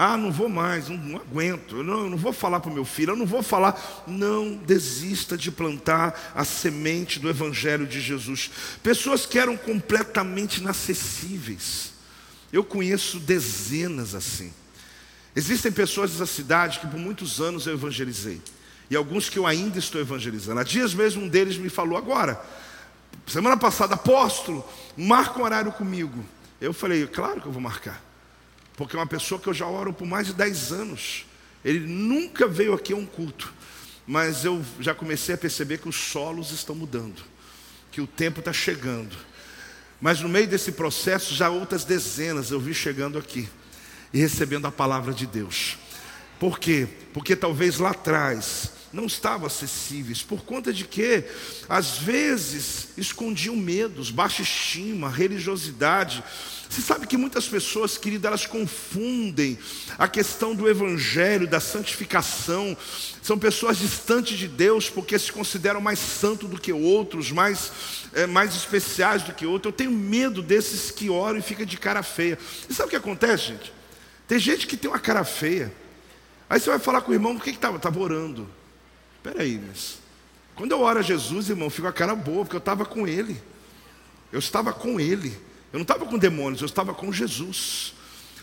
Ah, 0.00 0.16
não 0.16 0.30
vou 0.30 0.48
mais, 0.48 0.88
não, 0.88 0.96
não 0.96 1.16
aguento, 1.16 1.82
não, 1.82 2.04
eu 2.04 2.10
não 2.10 2.16
vou 2.16 2.32
falar 2.32 2.60
para 2.60 2.70
o 2.70 2.74
meu 2.74 2.84
filho, 2.84 3.12
eu 3.12 3.16
não 3.16 3.26
vou 3.26 3.42
falar. 3.42 4.04
Não 4.06 4.54
desista 4.54 5.36
de 5.36 5.50
plantar 5.50 6.32
a 6.36 6.44
semente 6.44 7.18
do 7.18 7.28
Evangelho 7.28 7.84
de 7.84 8.00
Jesus. 8.00 8.48
Pessoas 8.80 9.26
que 9.26 9.40
eram 9.40 9.56
completamente 9.56 10.58
inacessíveis. 10.58 11.92
Eu 12.52 12.62
conheço 12.62 13.18
dezenas 13.18 14.14
assim. 14.14 14.52
Existem 15.38 15.70
pessoas 15.70 16.10
dessa 16.10 16.26
cidade 16.26 16.80
que 16.80 16.86
por 16.88 16.98
muitos 16.98 17.40
anos 17.40 17.64
eu 17.64 17.74
evangelizei. 17.74 18.42
E 18.90 18.96
alguns 18.96 19.30
que 19.30 19.38
eu 19.38 19.46
ainda 19.46 19.78
estou 19.78 20.00
evangelizando. 20.00 20.58
Há 20.58 20.64
dias 20.64 20.92
mesmo 20.92 21.22
um 21.22 21.28
deles 21.28 21.56
me 21.56 21.68
falou 21.68 21.96
agora. 21.96 22.44
Semana 23.24 23.56
passada, 23.56 23.94
apóstolo, 23.94 24.68
marca 24.96 25.38
um 25.38 25.44
horário 25.44 25.70
comigo. 25.70 26.24
Eu 26.60 26.72
falei, 26.72 27.06
claro 27.06 27.40
que 27.40 27.46
eu 27.46 27.52
vou 27.52 27.62
marcar. 27.62 28.02
Porque 28.76 28.96
é 28.96 28.98
uma 28.98 29.06
pessoa 29.06 29.40
que 29.40 29.46
eu 29.46 29.54
já 29.54 29.64
oro 29.64 29.92
por 29.92 30.08
mais 30.08 30.26
de 30.26 30.32
10 30.32 30.72
anos. 30.72 31.24
Ele 31.64 31.86
nunca 31.86 32.48
veio 32.48 32.74
aqui 32.74 32.92
a 32.92 32.96
um 32.96 33.06
culto. 33.06 33.54
Mas 34.04 34.44
eu 34.44 34.60
já 34.80 34.92
comecei 34.92 35.36
a 35.36 35.38
perceber 35.38 35.78
que 35.78 35.88
os 35.88 35.94
solos 35.94 36.50
estão 36.50 36.74
mudando. 36.74 37.22
Que 37.92 38.00
o 38.00 38.08
tempo 38.08 38.40
está 38.40 38.52
chegando. 38.52 39.16
Mas 40.00 40.20
no 40.20 40.28
meio 40.28 40.48
desse 40.48 40.72
processo, 40.72 41.32
já 41.32 41.48
outras 41.48 41.84
dezenas 41.84 42.50
eu 42.50 42.58
vi 42.58 42.74
chegando 42.74 43.16
aqui 43.16 43.48
e 44.12 44.18
recebendo 44.18 44.66
a 44.66 44.72
palavra 44.72 45.12
de 45.12 45.26
Deus. 45.26 45.78
Por 46.38 46.58
quê? 46.58 46.86
Porque 47.12 47.34
talvez 47.34 47.78
lá 47.78 47.90
atrás 47.90 48.72
não 48.92 49.06
estavam 49.06 49.46
acessíveis, 49.46 50.22
por 50.22 50.44
conta 50.44 50.72
de 50.72 50.84
que, 50.84 51.24
às 51.68 51.98
vezes, 51.98 52.88
escondiam 52.96 53.54
medos, 53.54 54.10
baixa 54.10 54.42
estima, 54.42 55.10
religiosidade. 55.10 56.24
Você 56.68 56.80
sabe 56.80 57.06
que 57.06 57.16
muitas 57.16 57.46
pessoas, 57.46 57.98
querida, 57.98 58.28
elas 58.28 58.46
confundem 58.46 59.58
a 59.98 60.06
questão 60.08 60.54
do 60.54 60.68
evangelho, 60.68 61.46
da 61.46 61.60
santificação. 61.60 62.76
São 63.22 63.38
pessoas 63.38 63.78
distantes 63.78 64.38
de 64.38 64.48
Deus 64.48 64.88
porque 64.88 65.18
se 65.18 65.32
consideram 65.32 65.80
mais 65.80 65.98
santos 65.98 66.48
do 66.48 66.60
que 66.60 66.72
outros, 66.72 67.30
mais, 67.30 67.72
é, 68.14 68.26
mais 68.26 68.54
especiais 68.54 69.22
do 69.22 69.34
que 69.34 69.46
outros. 69.46 69.72
Eu 69.72 69.76
tenho 69.76 69.90
medo 69.90 70.42
desses 70.42 70.90
que 70.90 71.10
oram 71.10 71.38
e 71.38 71.42
ficam 71.42 71.66
de 71.66 71.76
cara 71.76 72.02
feia. 72.02 72.38
E 72.68 72.74
sabe 72.74 72.88
o 72.88 72.90
que 72.90 72.96
acontece, 72.96 73.48
gente? 73.48 73.77
Tem 74.28 74.38
gente 74.38 74.66
que 74.66 74.76
tem 74.76 74.90
uma 74.90 75.00
cara 75.00 75.24
feia. 75.24 75.72
Aí 76.48 76.60
você 76.60 76.68
vai 76.68 76.78
falar 76.78 77.00
com 77.00 77.10
o 77.10 77.14
irmão, 77.14 77.34
por 77.34 77.42
que 77.42 77.50
estava? 77.50 77.78
Estava 77.78 77.98
orando. 77.98 78.48
Espera 79.16 79.42
aí, 79.42 79.60
mas. 79.66 79.98
Quando 80.54 80.72
eu 80.72 80.80
oro 80.80 80.98
a 80.98 81.02
Jesus, 81.02 81.48
irmão, 81.48 81.70
fico 81.70 81.88
a 81.88 81.92
cara 81.92 82.14
boa, 82.14 82.44
porque 82.44 82.56
eu 82.56 82.60
estava 82.60 82.84
com 82.84 83.06
Ele. 83.06 83.40
Eu 84.30 84.38
estava 84.38 84.72
com 84.72 85.00
Ele. 85.00 85.30
Eu 85.72 85.78
não 85.78 85.82
estava 85.82 86.04
com 86.04 86.18
demônios, 86.18 86.60
eu 86.60 86.66
estava 86.66 86.92
com 86.92 87.10
Jesus. 87.10 87.94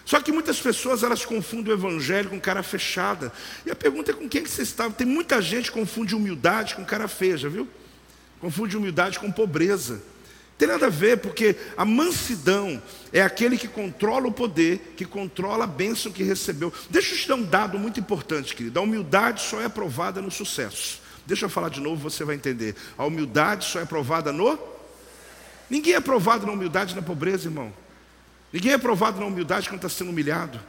Só 0.06 0.20
que 0.20 0.32
muitas 0.32 0.60
pessoas 0.60 1.04
elas 1.04 1.24
confundem 1.24 1.74
o 1.74 1.78
evangelho 1.78 2.30
com 2.30 2.40
cara 2.40 2.64
fechada. 2.64 3.32
E 3.66 3.72
a 3.72 3.76
pergunta 3.76 4.12
é 4.12 4.14
com 4.14 4.28
quem 4.28 4.44
que 4.44 4.50
você 4.50 4.64
estava? 4.64 4.94
Tem 4.94 5.06
muita 5.06 5.42
gente 5.42 5.72
que 5.72 5.78
confunde 5.78 6.16
humildade 6.16 6.76
com 6.76 6.84
cara 6.84 7.08
feia, 7.08 7.38
já 7.38 7.50
viu? 7.50 7.68
Confunde 8.40 8.76
humildade 8.76 9.20
com 9.20 9.32
pobreza. 9.32 10.02
Tem 10.58 10.68
nada 10.68 10.86
a 10.86 10.90
ver, 10.90 11.18
porque 11.18 11.56
a 11.76 11.84
mansidão 11.84 12.82
é 13.12 13.22
aquele 13.22 13.58
que 13.58 13.68
controla 13.68 14.28
o 14.28 14.32
poder, 14.32 14.94
que 14.96 15.04
controla 15.04 15.66
a 15.66 15.68
bênção 15.68 16.12
que 16.12 16.24
recebeu. 16.24 16.72
Deixa 16.90 17.14
eu 17.14 17.18
te 17.18 17.28
dar 17.28 17.36
um 17.36 17.44
dado 17.44 17.78
muito 17.78 18.00
importante, 18.00 18.56
querido. 18.56 18.80
A 18.80 18.82
humildade 18.82 19.42
só 19.42 19.60
é 19.60 19.66
aprovada 19.66 20.22
no 20.22 20.32
sucesso. 20.32 21.02
Deixa 21.26 21.46
eu 21.46 21.50
falar 21.50 21.70
de 21.70 21.82
novo, 21.82 22.10
você 22.10 22.24
vai 22.24 22.36
entender. 22.36 22.76
A 22.98 23.04
humildade 23.06 23.66
só 23.66 23.80
é 23.80 23.84
aprovada 23.84 24.32
no. 24.32 24.58
Ninguém 25.70 25.94
é 25.94 25.98
aprovado 25.98 26.46
na 26.46 26.54
humildade 26.54 26.96
na 26.96 27.02
pobreza, 27.02 27.48
irmão. 27.48 27.74
Ninguém 28.54 28.72
é 28.72 28.76
aprovado 28.76 29.20
na 29.20 29.26
humildade 29.26 29.68
quando 29.68 29.84
está 29.84 29.90
sendo 29.90 30.12
humilhado. 30.12 30.60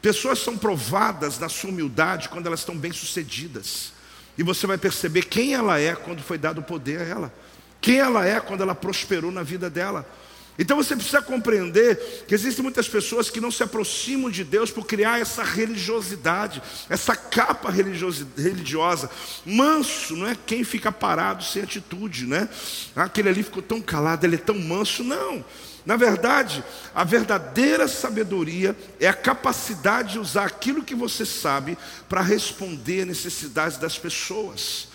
Pessoas 0.00 0.38
são 0.38 0.56
provadas 0.56 1.38
na 1.38 1.48
sua 1.48 1.70
humildade 1.70 2.28
quando 2.28 2.46
elas 2.46 2.60
estão 2.60 2.76
bem-sucedidas. 2.76 3.92
E 4.38 4.42
você 4.44 4.66
vai 4.66 4.78
perceber 4.78 5.24
quem 5.24 5.54
ela 5.54 5.80
é 5.80 5.96
quando 5.96 6.22
foi 6.22 6.38
dado 6.38 6.58
o 6.58 6.62
poder 6.62 7.00
a 7.00 7.04
ela. 7.04 7.34
Quem 7.80 7.98
ela 7.98 8.26
é 8.26 8.40
quando 8.40 8.62
ela 8.62 8.74
prosperou 8.74 9.30
na 9.30 9.42
vida 9.42 9.70
dela. 9.70 10.06
Então 10.58 10.76
você 10.76 10.96
precisa 10.96 11.20
compreender 11.20 12.24
que 12.26 12.34
existem 12.34 12.62
muitas 12.62 12.88
pessoas 12.88 13.28
que 13.28 13.40
não 13.40 13.50
se 13.50 13.62
aproximam 13.62 14.30
de 14.30 14.42
Deus 14.42 14.70
por 14.70 14.86
criar 14.86 15.20
essa 15.20 15.42
religiosidade, 15.42 16.62
essa 16.88 17.14
capa 17.14 17.70
religiosa. 17.70 19.10
Manso 19.44 20.16
não 20.16 20.26
é 20.26 20.36
quem 20.46 20.64
fica 20.64 20.90
parado 20.90 21.44
sem 21.44 21.62
atitude, 21.62 22.26
né? 22.26 22.48
Aquele 22.94 23.28
ali 23.28 23.42
ficou 23.42 23.62
tão 23.62 23.82
calado, 23.82 24.24
ele 24.24 24.36
é 24.36 24.38
tão 24.38 24.58
manso. 24.58 25.04
Não. 25.04 25.44
Na 25.84 25.94
verdade, 25.94 26.64
a 26.94 27.04
verdadeira 27.04 27.86
sabedoria 27.86 28.74
é 28.98 29.06
a 29.06 29.14
capacidade 29.14 30.14
de 30.14 30.18
usar 30.18 30.46
aquilo 30.46 30.82
que 30.82 30.94
você 30.94 31.24
sabe 31.24 31.76
para 32.08 32.22
responder 32.22 33.02
às 33.02 33.06
necessidades 33.06 33.78
das 33.78 33.98
pessoas. 33.98 34.88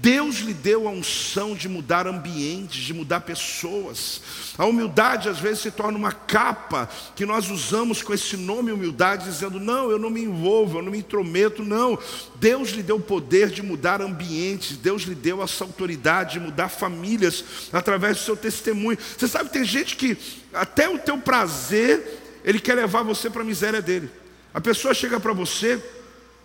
Deus 0.00 0.36
lhe 0.36 0.54
deu 0.54 0.86
a 0.86 0.90
unção 0.92 1.54
de 1.54 1.68
mudar 1.68 2.06
ambientes, 2.06 2.84
de 2.84 2.94
mudar 2.94 3.20
pessoas. 3.20 4.20
A 4.56 4.64
humildade 4.64 5.28
às 5.28 5.38
vezes 5.40 5.60
se 5.60 5.70
torna 5.72 5.98
uma 5.98 6.12
capa 6.12 6.88
que 7.16 7.26
nós 7.26 7.50
usamos 7.50 8.00
com 8.00 8.14
esse 8.14 8.36
nome 8.36 8.70
humildade, 8.70 9.24
dizendo: 9.24 9.58
não, 9.58 9.90
eu 9.90 9.98
não 9.98 10.10
me 10.10 10.22
envolvo, 10.22 10.78
eu 10.78 10.82
não 10.82 10.92
me 10.92 10.98
intrometo, 10.98 11.64
não. 11.64 11.98
Deus 12.36 12.70
lhe 12.70 12.82
deu 12.82 12.96
o 12.96 13.00
poder 13.00 13.50
de 13.50 13.60
mudar 13.60 14.00
ambientes, 14.00 14.76
Deus 14.76 15.02
lhe 15.02 15.16
deu 15.16 15.42
essa 15.42 15.64
autoridade 15.64 16.34
de 16.34 16.40
mudar 16.40 16.68
famílias 16.68 17.44
através 17.72 18.18
do 18.18 18.22
seu 18.22 18.36
testemunho. 18.36 18.98
Você 19.16 19.26
sabe, 19.26 19.50
tem 19.50 19.64
gente 19.64 19.96
que 19.96 20.16
até 20.52 20.88
o 20.88 20.98
teu 20.98 21.18
prazer, 21.18 22.40
ele 22.44 22.60
quer 22.60 22.74
levar 22.74 23.02
você 23.02 23.28
para 23.28 23.42
a 23.42 23.44
miséria 23.44 23.82
dele. 23.82 24.08
A 24.54 24.60
pessoa 24.60 24.94
chega 24.94 25.18
para 25.18 25.32
você 25.32 25.82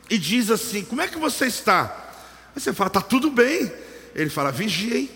e 0.10 0.18
diz 0.18 0.50
assim: 0.50 0.84
como 0.84 1.02
é 1.02 1.08
que 1.08 1.20
você 1.20 1.46
está? 1.46 2.03
Aí 2.56 2.62
você 2.62 2.74
fala, 2.74 2.88
está 2.88 3.02
tudo 3.02 3.30
bem. 3.30 3.72
Ele 4.16 4.30
fala, 4.30 4.52
vigia, 4.52 4.98
hein? 4.98 5.10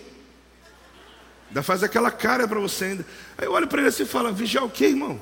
Ainda 1.48 1.62
faz 1.62 1.82
aquela 1.82 2.10
cara 2.10 2.46
para 2.46 2.60
você 2.60 2.86
ainda. 2.86 3.06
Aí 3.36 3.46
eu 3.46 3.52
olho 3.52 3.66
para 3.66 3.80
ele 3.80 3.88
assim 3.88 4.02
e 4.02 4.06
falo, 4.06 4.32
vigiar 4.32 4.64
o 4.64 4.70
quê, 4.70 4.86
irmão? 4.86 5.20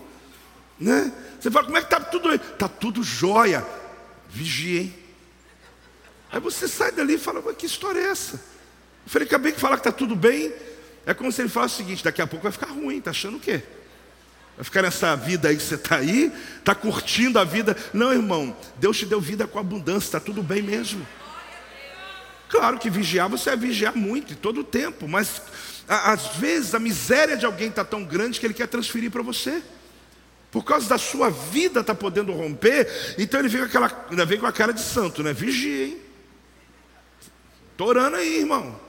Né? 0.79 1.13
Você 1.41 1.51
fala, 1.51 1.67
como 1.67 1.77
é 1.77 1.81
que 1.81 1.87
está 1.87 2.01
tudo 2.01 2.29
aí? 2.29 2.37
Está 2.37 2.69
tudo 2.69 3.03
jóia. 3.03 3.65
Vigia, 4.29 4.83
hein? 4.83 4.95
Aí 6.33 6.41
você 6.41 6.67
sai 6.67 6.91
dali 6.93 7.15
e 7.15 7.19
fala, 7.19 7.43
mas 7.45 7.57
que 7.57 7.67
história 7.67 8.01
é 8.01 8.11
essa? 8.11 8.35
Eu 8.35 9.11
falei, 9.11 9.29
acabei 9.29 9.53
de 9.53 9.61
falar 9.61 9.77
que 9.77 9.81
está 9.81 9.93
tudo 9.93 10.17
bem. 10.17 10.53
É 11.05 11.15
como 11.15 11.31
se 11.31 11.41
ele 11.41 11.49
falasse 11.49 11.75
o 11.75 11.77
seguinte, 11.77 12.03
daqui 12.03 12.21
a 12.21 12.27
pouco 12.27 12.43
vai 12.43 12.53
ficar 12.53 12.67
ruim, 12.67 12.99
está 12.99 13.13
achando 13.13 13.37
o 13.37 13.41
quê? 13.41 13.63
Vai 14.57 14.65
ficar 14.65 14.83
nessa 14.83 15.15
vida 15.15 15.49
aí 15.49 15.57
que 15.57 15.63
você 15.63 15.77
está 15.77 15.97
aí, 15.97 16.33
está 16.59 16.75
curtindo 16.75 17.39
a 17.39 17.45
vida. 17.45 17.77
Não, 17.93 18.13
irmão, 18.13 18.57
Deus 18.79 18.99
te 18.99 19.07
deu 19.07 19.21
vida 19.21 19.47
com 19.47 19.59
abundância, 19.59 20.09
está 20.09 20.21
tudo 20.21 20.43
bem 20.43 20.63
mesmo. 20.63 21.07
Claro 22.57 22.79
que 22.79 22.89
vigiar, 22.89 23.29
você 23.29 23.51
vai 23.51 23.59
vigiar 23.59 23.95
muito, 23.95 24.35
todo 24.35 24.61
o 24.61 24.65
tempo, 24.65 25.07
mas 25.07 25.43
às 25.87 26.37
vezes 26.37 26.75
a 26.75 26.79
miséria 26.79 27.37
de 27.37 27.45
alguém 27.45 27.69
está 27.69 27.85
tão 27.85 28.03
grande 28.03 28.41
que 28.41 28.47
ele 28.47 28.55
quer 28.55 28.67
transferir 28.67 29.11
para 29.11 29.23
você. 29.23 29.63
Por 30.51 30.65
causa 30.65 30.89
da 30.89 30.97
sua 30.97 31.29
vida 31.29 31.81
está 31.81 31.95
podendo 31.95 32.33
romper, 32.33 33.15
então 33.19 33.41
ele 33.41 33.49
vem 33.49 33.61
com, 33.61 33.67
aquela, 33.67 34.07
ainda 34.11 34.25
vem 34.25 34.39
com 34.39 34.47
a 34.47 34.53
cara 34.53 34.73
de 34.73 34.81
santo, 34.81 35.23
né? 35.23 35.33
Vigia, 35.33 35.87
hein? 35.87 36.01
Estou 37.73 37.89
orando 37.89 38.17
aí, 38.17 38.39
irmão. 38.39 38.81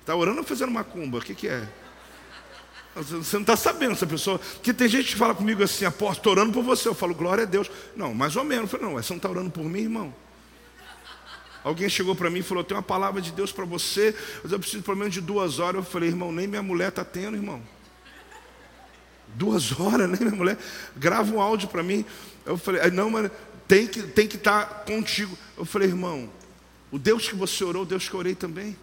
Está 0.00 0.16
orando 0.16 0.38
ou 0.38 0.44
fazendo 0.44 0.72
macumba? 0.72 1.18
O 1.18 1.20
que, 1.20 1.36
que 1.36 1.46
é? 1.46 1.68
Você 2.96 3.36
não 3.36 3.42
está 3.42 3.56
sabendo 3.56 3.92
essa 3.92 4.06
pessoa. 4.06 4.38
Porque 4.38 4.72
tem 4.72 4.88
gente 4.88 5.12
que 5.12 5.16
fala 5.16 5.34
comigo 5.34 5.62
assim, 5.62 5.84
apóstolo, 5.84 6.16
estou 6.16 6.32
orando 6.32 6.52
por 6.52 6.64
você. 6.64 6.88
Eu 6.88 6.94
falo, 6.94 7.14
glória 7.14 7.44
a 7.44 7.46
Deus. 7.46 7.70
Não, 7.94 8.12
mais 8.12 8.34
ou 8.34 8.44
menos. 8.44 8.72
Eu 8.72 8.78
falo, 8.78 8.90
não, 8.90 9.00
você 9.00 9.12
não 9.12 9.18
está 9.18 9.28
orando 9.28 9.50
por 9.50 9.64
mim, 9.64 9.82
irmão? 9.82 10.14
Alguém 11.64 11.88
chegou 11.88 12.14
para 12.14 12.28
mim 12.28 12.40
e 12.40 12.42
falou: 12.42 12.62
tem 12.62 12.76
uma 12.76 12.82
palavra 12.82 13.22
de 13.22 13.32
Deus 13.32 13.50
para 13.50 13.64
você, 13.64 14.14
mas 14.42 14.52
eu 14.52 14.60
preciso 14.60 14.82
pelo 14.82 14.98
menos 14.98 15.14
de 15.14 15.22
duas 15.22 15.58
horas. 15.58 15.76
Eu 15.76 15.90
falei, 15.90 16.10
irmão, 16.10 16.30
nem 16.30 16.46
minha 16.46 16.62
mulher 16.62 16.90
está 16.90 17.02
tendo, 17.02 17.36
irmão. 17.36 17.62
Duas 19.28 19.72
horas, 19.80 20.08
nem 20.08 20.20
minha 20.20 20.36
mulher. 20.36 20.58
Grava 20.94 21.34
um 21.34 21.40
áudio 21.40 21.68
para 21.68 21.82
mim. 21.82 22.04
Eu 22.44 22.58
falei, 22.58 22.90
não, 22.90 23.08
mas 23.08 23.30
tem 23.66 23.86
que 23.86 24.02
tem 24.02 24.28
que 24.28 24.36
estar 24.36 24.66
tá 24.66 24.74
contigo. 24.84 25.36
Eu 25.56 25.64
falei, 25.64 25.88
irmão, 25.88 26.30
o 26.92 26.98
Deus 26.98 27.26
que 27.26 27.34
você 27.34 27.64
orou, 27.64 27.82
o 27.82 27.86
Deus 27.86 28.08
que 28.08 28.14
eu 28.14 28.20
orei 28.20 28.34
também. 28.34 28.76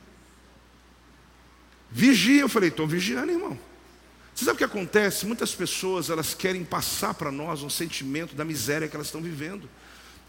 Vigia, 1.92 2.42
eu 2.42 2.50
falei, 2.50 2.70
estou 2.70 2.88
vigiando, 2.88 3.32
irmão. 3.32 3.60
Você 4.34 4.46
sabe 4.46 4.56
o 4.56 4.58
que 4.58 4.64
acontece? 4.64 5.28
Muitas 5.28 5.54
pessoas 5.54 6.10
elas 6.10 6.34
querem 6.34 6.64
passar 6.64 7.14
para 7.14 7.32
nós 7.32 7.62
um 7.62 7.70
sentimento 7.70 8.34
da 8.34 8.44
miséria 8.44 8.88
que 8.88 8.96
elas 8.96 9.08
estão 9.08 9.22
vivendo. 9.22 9.70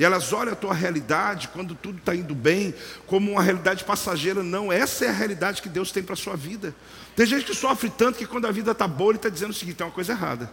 E 0.03 0.05
elas 0.05 0.33
olham 0.33 0.53
a 0.53 0.57
tua 0.57 0.75
realidade, 0.75 1.47
quando 1.47 1.77
tudo 1.77 1.99
está 1.99 2.13
indo 2.13 2.35
bem, 2.35 2.75
como 3.07 3.31
uma 3.31 3.41
realidade 3.41 3.85
passageira. 3.85 4.43
Não, 4.43 4.73
essa 4.73 5.05
é 5.05 5.09
a 5.09 5.13
realidade 5.13 5.63
que 5.63 5.69
Deus 5.69 5.93
tem 5.93 6.03
para 6.03 6.15
a 6.15 6.17
sua 6.17 6.35
vida. 6.35 6.75
Tem 7.15 7.25
gente 7.25 7.45
que 7.45 7.55
sofre 7.55 7.89
tanto 7.89 8.19
que 8.19 8.27
quando 8.27 8.49
a 8.49 8.51
vida 8.51 8.73
está 8.73 8.89
boa, 8.89 9.13
ele 9.13 9.19
está 9.19 9.29
dizendo 9.29 9.51
o 9.51 9.55
seguinte: 9.55 9.77
tem 9.77 9.87
uma 9.87 9.93
coisa 9.93 10.11
errada. 10.11 10.51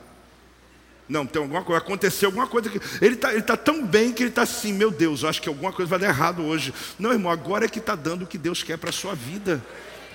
Não, 1.07 1.25
tem 1.25 1.41
alguma 1.41 1.63
coisa, 1.63 1.81
aconteceu 1.81 2.27
alguma 2.27 2.45
coisa 2.45 2.69
que. 2.69 2.79
Ele 3.03 3.15
está 3.15 3.33
ele 3.33 3.41
tá 3.41 3.57
tão 3.57 3.83
bem 3.83 4.13
que 4.13 4.21
ele 4.21 4.29
está 4.29 4.43
assim, 4.43 4.71
meu 4.71 4.91
Deus, 4.91 5.23
eu 5.23 5.29
acho 5.29 5.41
que 5.41 5.49
alguma 5.49 5.73
coisa 5.73 5.89
vai 5.89 5.97
dar 5.97 6.09
errado 6.09 6.43
hoje. 6.43 6.71
Não, 6.99 7.11
irmão, 7.11 7.31
agora 7.31 7.65
é 7.65 7.67
que 7.67 7.79
está 7.79 7.95
dando 7.95 8.25
o 8.25 8.27
que 8.27 8.37
Deus 8.37 8.61
quer 8.61 8.77
para 8.77 8.91
a 8.91 8.93
sua 8.93 9.15
vida. 9.15 9.65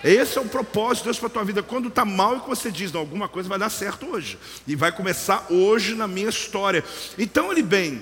Esse 0.04 0.38
é 0.38 0.40
o 0.40 0.44
propósito 0.44 0.98
de 0.98 1.08
Deus 1.08 1.18
para 1.18 1.26
a 1.26 1.32
tua 1.32 1.44
vida. 1.44 1.60
Quando 1.60 1.88
está 1.88 2.04
mal 2.04 2.36
e 2.36 2.40
que 2.40 2.48
você 2.48 2.70
diz, 2.70 2.92
não, 2.92 3.00
alguma 3.00 3.28
coisa 3.28 3.48
vai 3.48 3.58
dar 3.58 3.68
certo 3.68 4.06
hoje. 4.06 4.38
E 4.64 4.76
vai 4.76 4.92
começar 4.92 5.44
hoje 5.50 5.96
na 5.96 6.06
minha 6.06 6.28
história. 6.28 6.84
Então, 7.18 7.50
ele 7.50 7.62
bem, 7.62 8.00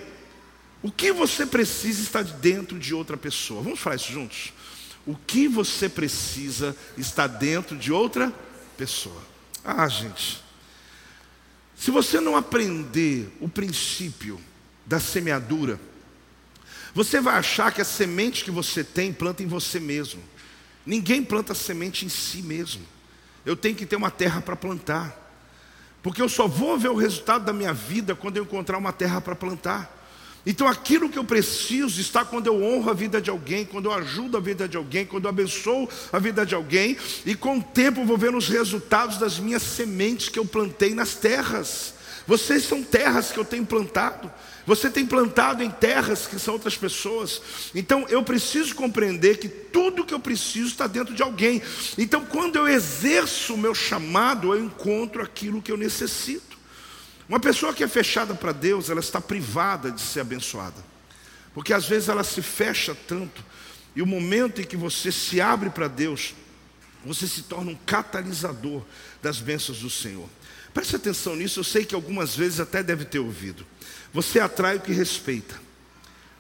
o 0.82 0.90
que 0.90 1.12
você 1.12 1.46
precisa 1.46 2.02
está 2.02 2.22
dentro 2.22 2.78
de 2.78 2.92
outra 2.92 3.16
pessoa. 3.16 3.62
Vamos 3.62 3.78
falar 3.78 3.96
isso 3.96 4.12
juntos? 4.12 4.52
O 5.06 5.14
que 5.14 5.46
você 5.48 5.88
precisa 5.88 6.76
está 6.96 7.26
dentro 7.26 7.76
de 7.76 7.92
outra 7.92 8.32
pessoa. 8.76 9.22
Ah, 9.64 9.86
gente. 9.88 10.42
Se 11.76 11.90
você 11.90 12.20
não 12.20 12.36
aprender 12.36 13.32
o 13.40 13.48
princípio 13.48 14.40
da 14.84 15.00
semeadura, 15.00 15.80
você 16.94 17.20
vai 17.20 17.36
achar 17.36 17.72
que 17.72 17.80
a 17.80 17.84
semente 17.84 18.44
que 18.44 18.50
você 18.50 18.84
tem 18.84 19.12
planta 19.12 19.42
em 19.42 19.46
você 19.46 19.80
mesmo. 19.80 20.22
Ninguém 20.84 21.24
planta 21.24 21.54
semente 21.54 22.04
em 22.04 22.08
si 22.08 22.42
mesmo. 22.42 22.84
Eu 23.46 23.56
tenho 23.56 23.74
que 23.74 23.86
ter 23.86 23.96
uma 23.96 24.10
terra 24.10 24.40
para 24.40 24.56
plantar. 24.56 25.18
Porque 26.02 26.20
eu 26.20 26.28
só 26.28 26.48
vou 26.48 26.78
ver 26.78 26.88
o 26.88 26.96
resultado 26.96 27.44
da 27.44 27.52
minha 27.52 27.72
vida 27.72 28.14
quando 28.14 28.36
eu 28.36 28.44
encontrar 28.44 28.78
uma 28.78 28.92
terra 28.92 29.20
para 29.20 29.34
plantar. 29.34 30.01
Então 30.44 30.66
aquilo 30.66 31.08
que 31.08 31.18
eu 31.18 31.24
preciso 31.24 32.00
está 32.00 32.24
quando 32.24 32.48
eu 32.48 32.62
honro 32.62 32.90
a 32.90 32.94
vida 32.94 33.20
de 33.20 33.30
alguém, 33.30 33.64
quando 33.64 33.86
eu 33.86 33.92
ajudo 33.92 34.36
a 34.36 34.40
vida 34.40 34.68
de 34.68 34.76
alguém, 34.76 35.06
quando 35.06 35.24
eu 35.24 35.30
abençoo 35.30 35.88
a 36.12 36.18
vida 36.18 36.44
de 36.44 36.54
alguém, 36.54 36.96
e 37.24 37.34
com 37.34 37.58
o 37.58 37.62
tempo 37.62 38.04
vou 38.04 38.18
ver 38.18 38.34
os 38.34 38.48
resultados 38.48 39.18
das 39.18 39.38
minhas 39.38 39.62
sementes 39.62 40.28
que 40.28 40.38
eu 40.38 40.44
plantei 40.44 40.94
nas 40.94 41.14
terras. 41.14 41.94
Vocês 42.26 42.64
são 42.64 42.82
terras 42.82 43.30
que 43.32 43.38
eu 43.38 43.44
tenho 43.44 43.66
plantado. 43.66 44.30
Você 44.64 44.88
tem 44.88 45.04
plantado 45.04 45.62
em 45.62 45.70
terras 45.70 46.26
que 46.26 46.38
são 46.38 46.54
outras 46.54 46.76
pessoas. 46.76 47.42
Então 47.74 48.06
eu 48.08 48.22
preciso 48.22 48.74
compreender 48.74 49.38
que 49.38 49.48
tudo 49.48 50.04
que 50.04 50.14
eu 50.14 50.20
preciso 50.20 50.68
está 50.68 50.86
dentro 50.86 51.14
de 51.14 51.22
alguém. 51.22 51.60
Então 51.98 52.24
quando 52.24 52.56
eu 52.56 52.68
exerço 52.68 53.54
o 53.54 53.58
meu 53.58 53.74
chamado, 53.74 54.54
eu 54.54 54.64
encontro 54.64 55.22
aquilo 55.22 55.62
que 55.62 55.72
eu 55.72 55.76
necessito. 55.76 56.51
Uma 57.28 57.40
pessoa 57.40 57.72
que 57.72 57.84
é 57.84 57.88
fechada 57.88 58.34
para 58.34 58.52
Deus, 58.52 58.90
ela 58.90 59.00
está 59.00 59.20
privada 59.20 59.90
de 59.90 60.00
ser 60.00 60.20
abençoada. 60.20 60.82
Porque 61.54 61.72
às 61.72 61.86
vezes 61.86 62.08
ela 62.08 62.24
se 62.24 62.42
fecha 62.42 62.94
tanto, 63.06 63.44
e 63.94 64.02
o 64.02 64.06
momento 64.06 64.60
em 64.60 64.64
que 64.64 64.76
você 64.76 65.12
se 65.12 65.40
abre 65.40 65.70
para 65.70 65.86
Deus, 65.86 66.34
você 67.04 67.26
se 67.26 67.42
torna 67.42 67.70
um 67.70 67.76
catalisador 67.76 68.82
das 69.20 69.38
bênçãos 69.38 69.80
do 69.80 69.90
Senhor. 69.90 70.28
Preste 70.72 70.96
atenção 70.96 71.36
nisso, 71.36 71.60
eu 71.60 71.64
sei 71.64 71.84
que 71.84 71.94
algumas 71.94 72.34
vezes 72.34 72.60
até 72.60 72.82
deve 72.82 73.04
ter 73.04 73.18
ouvido. 73.18 73.66
Você 74.12 74.40
atrai 74.40 74.76
o 74.76 74.80
que 74.80 74.92
respeita. 74.92 75.60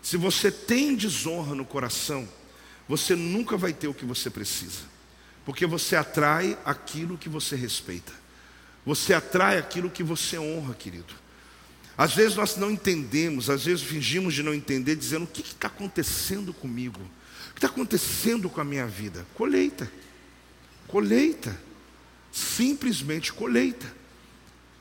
Se 0.00 0.16
você 0.16 0.50
tem 0.50 0.94
desonra 0.94 1.54
no 1.54 1.64
coração, 1.64 2.28
você 2.88 3.14
nunca 3.14 3.56
vai 3.56 3.72
ter 3.72 3.88
o 3.88 3.94
que 3.94 4.04
você 4.04 4.30
precisa. 4.30 4.80
Porque 5.44 5.66
você 5.66 5.96
atrai 5.96 6.56
aquilo 6.64 7.18
que 7.18 7.28
você 7.28 7.54
respeita. 7.56 8.12
Você 8.84 9.14
atrai 9.14 9.58
aquilo 9.58 9.90
que 9.90 10.02
você 10.02 10.38
honra, 10.38 10.74
querido. 10.74 11.14
Às 11.96 12.14
vezes 12.14 12.36
nós 12.36 12.56
não 12.56 12.70
entendemos, 12.70 13.48
às 13.48 13.64
vezes 13.64 13.82
fingimos 13.82 14.34
de 14.34 14.42
não 14.42 14.52
entender, 14.52 14.96
dizendo: 14.96 15.24
o 15.24 15.28
que 15.28 15.42
está 15.42 15.68
acontecendo 15.68 16.52
comigo? 16.52 17.00
O 17.50 17.54
que 17.54 17.58
está 17.58 17.68
acontecendo 17.68 18.48
com 18.50 18.60
a 18.60 18.64
minha 18.64 18.86
vida? 18.86 19.26
Colheita. 19.34 19.90
Colheita. 20.88 21.56
Simplesmente 22.32 23.32
colheita. 23.32 23.86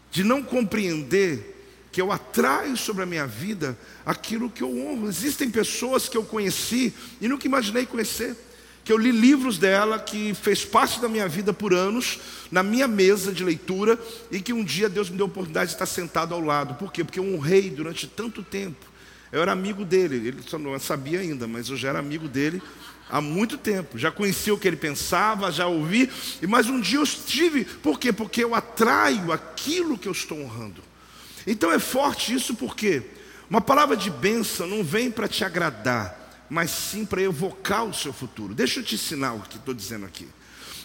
De 0.09 0.23
não 0.23 0.41
compreender 0.41 1.51
que 1.91 2.01
eu 2.01 2.11
atraio 2.11 2.77
sobre 2.77 3.03
a 3.03 3.05
minha 3.05 3.27
vida 3.27 3.77
aquilo 4.05 4.49
que 4.49 4.63
eu 4.63 4.69
honro. 4.69 5.09
Existem 5.09 5.49
pessoas 5.51 6.07
que 6.07 6.17
eu 6.17 6.23
conheci 6.23 6.93
e 7.19 7.27
nunca 7.27 7.45
imaginei 7.45 7.85
conhecer 7.85 8.35
que 8.83 8.91
eu 8.91 8.97
li 8.97 9.11
livros 9.11 9.57
dela, 9.57 9.99
que 9.99 10.33
fez 10.33 10.65
parte 10.65 10.99
da 10.99 11.07
minha 11.07 11.27
vida 11.27 11.53
por 11.53 11.73
anos, 11.73 12.19
na 12.51 12.63
minha 12.63 12.87
mesa 12.87 13.31
de 13.31 13.43
leitura, 13.43 13.99
e 14.31 14.41
que 14.41 14.53
um 14.53 14.63
dia 14.63 14.89
Deus 14.89 15.09
me 15.09 15.17
deu 15.17 15.25
a 15.25 15.29
oportunidade 15.29 15.69
de 15.69 15.75
estar 15.75 15.85
sentado 15.85 16.33
ao 16.33 16.41
lado. 16.41 16.75
Por 16.75 16.91
quê? 16.91 17.03
Porque 17.03 17.19
eu 17.19 17.33
honrei 17.33 17.69
durante 17.69 18.07
tanto 18.07 18.43
tempo 18.43 18.85
Eu 19.31 19.41
era 19.41 19.51
amigo 19.51 19.85
dele, 19.85 20.27
ele 20.27 20.43
só 20.45 20.57
não 20.57 20.77
sabia 20.79 21.19
ainda, 21.19 21.47
mas 21.47 21.69
eu 21.69 21.77
já 21.77 21.89
era 21.89 21.99
amigo 21.99 22.27
dele 22.27 22.61
há 23.11 23.21
muito 23.21 23.57
tempo. 23.57 23.97
Já 23.97 24.09
conhecia 24.09 24.53
o 24.53 24.57
que 24.57 24.67
ele 24.67 24.77
pensava, 24.77 25.51
já 25.51 25.67
ouvi. 25.67 26.09
Mais 26.47 26.67
um 26.67 26.79
dia 26.79 26.97
eu 26.97 27.03
estive, 27.03 27.65
por 27.65 27.99
quê? 27.99 28.11
Porque 28.11 28.43
eu 28.43 28.55
atraio 28.55 29.31
aquilo 29.31 29.97
que 29.97 30.07
eu 30.07 30.13
estou 30.13 30.39
honrando. 30.39 30.81
Então 31.45 31.71
é 31.71 31.79
forte 31.79 32.33
isso 32.33 32.55
porque 32.55 33.03
uma 33.49 33.59
palavra 33.59 33.97
de 33.97 34.09
bênção 34.09 34.65
não 34.65 34.83
vem 34.83 35.11
para 35.11 35.27
te 35.27 35.43
agradar, 35.43 36.20
mas 36.51 36.69
sim 36.69 37.05
para 37.05 37.21
evocar 37.21 37.85
o 37.85 37.93
seu 37.93 38.11
futuro. 38.11 38.53
Deixa 38.53 38.81
eu 38.81 38.83
te 38.83 38.95
ensinar 38.95 39.31
o 39.31 39.39
que 39.39 39.55
estou 39.55 39.73
dizendo 39.73 40.05
aqui. 40.05 40.27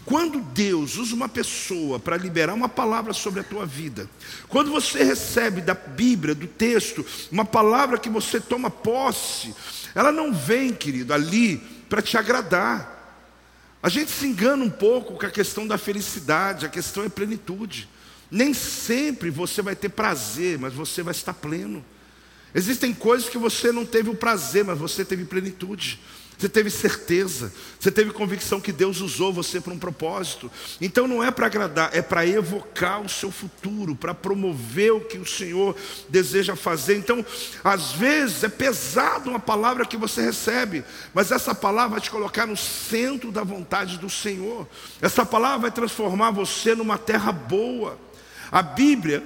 Quando 0.04 0.38
Deus 0.38 0.96
usa 0.96 1.12
uma 1.12 1.28
pessoa 1.28 1.98
para 1.98 2.16
liberar 2.16 2.54
uma 2.54 2.68
palavra 2.68 3.12
sobre 3.12 3.40
a 3.40 3.42
tua 3.42 3.66
vida, 3.66 4.08
quando 4.46 4.70
você 4.70 5.02
recebe 5.02 5.60
da 5.60 5.74
Bíblia, 5.74 6.36
do 6.36 6.46
texto, 6.46 7.04
uma 7.32 7.44
palavra 7.44 7.98
que 7.98 8.08
você 8.08 8.38
toma 8.38 8.70
posse, 8.70 9.52
ela 9.92 10.12
não 10.12 10.32
vem, 10.32 10.72
querido, 10.72 11.12
ali 11.12 11.56
para 11.88 12.00
te 12.00 12.16
agradar. 12.16 13.18
A 13.82 13.88
gente 13.88 14.12
se 14.12 14.24
engana 14.24 14.62
um 14.62 14.70
pouco 14.70 15.14
com 15.18 15.26
a 15.26 15.30
questão 15.30 15.66
da 15.66 15.76
felicidade, 15.76 16.64
a 16.64 16.68
questão 16.68 17.02
é 17.02 17.08
plenitude. 17.08 17.88
Nem 18.30 18.54
sempre 18.54 19.30
você 19.30 19.62
vai 19.62 19.74
ter 19.74 19.88
prazer, 19.88 20.60
mas 20.60 20.72
você 20.72 21.02
vai 21.02 21.12
estar 21.12 21.34
pleno. 21.34 21.84
Existem 22.56 22.94
coisas 22.94 23.28
que 23.28 23.36
você 23.36 23.70
não 23.70 23.84
teve 23.84 24.08
o 24.08 24.14
prazer, 24.14 24.64
mas 24.64 24.78
você 24.78 25.04
teve 25.04 25.26
plenitude. 25.26 26.00
Você 26.38 26.48
teve 26.48 26.70
certeza, 26.70 27.52
você 27.78 27.90
teve 27.90 28.10
convicção 28.12 28.60
que 28.60 28.72
Deus 28.72 29.00
usou 29.02 29.30
você 29.30 29.60
para 29.60 29.74
um 29.74 29.78
propósito. 29.78 30.50
Então 30.80 31.06
não 31.06 31.22
é 31.22 31.30
para 31.30 31.46
agradar, 31.46 31.90
é 31.94 32.00
para 32.00 32.26
evocar 32.26 33.02
o 33.02 33.08
seu 33.10 33.30
futuro, 33.30 33.94
para 33.94 34.14
promover 34.14 34.92
o 34.92 35.02
que 35.02 35.18
o 35.18 35.26
Senhor 35.26 35.76
deseja 36.08 36.56
fazer. 36.56 36.96
Então, 36.96 37.24
às 37.62 37.92
vezes 37.92 38.42
é 38.42 38.48
pesado 38.48 39.28
uma 39.28 39.38
palavra 39.38 39.84
que 39.84 39.96
você 39.98 40.22
recebe, 40.22 40.82
mas 41.12 41.30
essa 41.30 41.54
palavra 41.54 41.92
vai 41.92 42.00
te 42.00 42.10
colocar 42.10 42.46
no 42.46 42.56
centro 42.56 43.30
da 43.30 43.44
vontade 43.44 43.98
do 43.98 44.08
Senhor. 44.08 44.66
Essa 45.02 45.26
palavra 45.26 45.58
vai 45.58 45.70
transformar 45.70 46.30
você 46.30 46.74
numa 46.74 46.96
terra 46.96 47.32
boa. 47.32 47.98
A 48.50 48.62
Bíblia, 48.62 49.22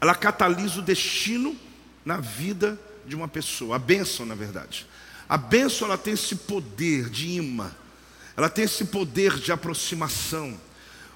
ela 0.00 0.14
catalisa 0.14 0.80
o 0.80 0.82
destino 0.82 1.65
na 2.06 2.18
vida 2.18 2.80
de 3.04 3.16
uma 3.16 3.26
pessoa, 3.26 3.74
a 3.74 3.78
bênção, 3.80 4.24
na 4.24 4.36
verdade. 4.36 4.86
A 5.28 5.36
bênção 5.36 5.88
ela 5.88 5.98
tem 5.98 6.14
esse 6.14 6.36
poder 6.36 7.10
de 7.10 7.30
imã, 7.30 7.74
ela 8.36 8.48
tem 8.48 8.64
esse 8.64 8.84
poder 8.84 9.34
de 9.40 9.50
aproximação. 9.50 10.58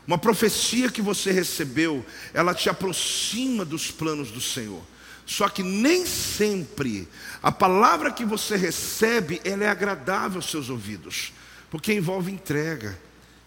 Uma 0.05 0.19
profecia 0.19 0.91
que 0.91 1.01
você 1.01 1.31
recebeu, 1.31 2.05
ela 2.35 2.53
te 2.53 2.69
aproxima 2.69 3.65
dos 3.65 3.93
planos 3.93 4.33
do 4.33 4.41
Senhor. 4.41 4.83
Só 5.25 5.49
que 5.49 5.63
nem 5.63 6.05
sempre 6.05 7.07
a 7.41 7.53
palavra 7.53 8.11
que 8.11 8.25
você 8.25 8.57
recebe, 8.57 9.41
ela 9.45 9.63
é 9.63 9.69
agradável 9.69 10.39
aos 10.39 10.51
seus 10.51 10.69
ouvidos, 10.69 11.33
porque 11.71 11.93
envolve 11.93 12.33
entrega, 12.33 12.99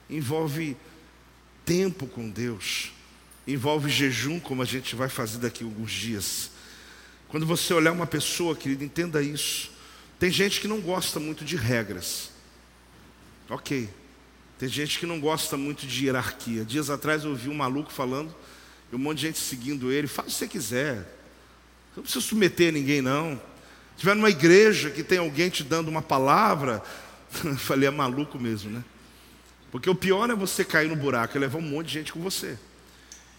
envolve 0.10 0.78
tempo 1.66 2.08
com 2.08 2.30
Deus, 2.30 2.94
envolve 3.46 3.90
jejum, 3.90 4.40
como 4.40 4.62
a 4.62 4.66
gente 4.66 4.96
vai 4.96 5.10
fazer 5.10 5.40
daqui 5.40 5.66
a 5.66 5.68
alguns 5.68 5.92
dias. 5.92 6.53
Quando 7.34 7.48
você 7.48 7.74
olhar 7.74 7.92
uma 7.92 8.06
pessoa, 8.06 8.56
querido, 8.56 8.84
entenda 8.84 9.20
isso. 9.20 9.72
Tem 10.20 10.30
gente 10.30 10.62
que 10.62 10.68
não 10.68 10.80
gosta 10.80 11.20
muito 11.20 11.44
de 11.44 11.56
regras. 11.56 12.30
Ok. 13.50 13.90
Tem 14.60 14.70
gente 14.70 15.00
que 15.00 15.08
não 15.08 15.20
gosta 15.20 15.58
muito 15.58 15.88
de 15.88 16.06
hierarquia. 16.06 16.64
Dias 16.64 16.92
atrás 16.92 17.24
eu 17.24 17.32
ouvi 17.32 17.50
um 17.50 17.56
maluco 17.56 17.92
falando, 17.92 18.36
e 18.92 18.96
um 18.96 19.00
monte 19.00 19.18
de 19.18 19.26
gente 19.26 19.40
seguindo 19.40 19.92
ele. 19.92 20.06
Faz 20.06 20.28
o 20.28 20.32
que 20.32 20.38
você 20.38 20.48
quiser. 20.48 20.94
Você 20.98 21.96
não 21.96 22.04
precisa 22.04 22.24
submeter 22.24 22.72
ninguém, 22.72 23.02
não. 23.02 23.42
Se 23.96 24.02
tiver 24.02 24.14
numa 24.14 24.30
igreja 24.30 24.92
que 24.92 25.04
tem 25.04 25.18
alguém 25.18 25.50
te 25.50 25.64
dando 25.64 25.88
uma 25.88 26.04
palavra, 26.04 26.84
falei, 27.58 27.88
é 27.88 27.92
maluco 27.92 28.40
mesmo, 28.40 28.70
né? 28.70 28.84
Porque 29.72 29.90
o 29.90 29.96
pior 29.96 30.30
é 30.30 30.36
você 30.36 30.64
cair 30.64 30.88
no 30.88 30.96
buraco 30.96 31.36
e 31.36 31.40
levar 31.40 31.58
um 31.58 31.64
monte 31.64 31.88
de 31.88 31.94
gente 31.94 32.14
com 32.14 32.20
você. 32.20 32.60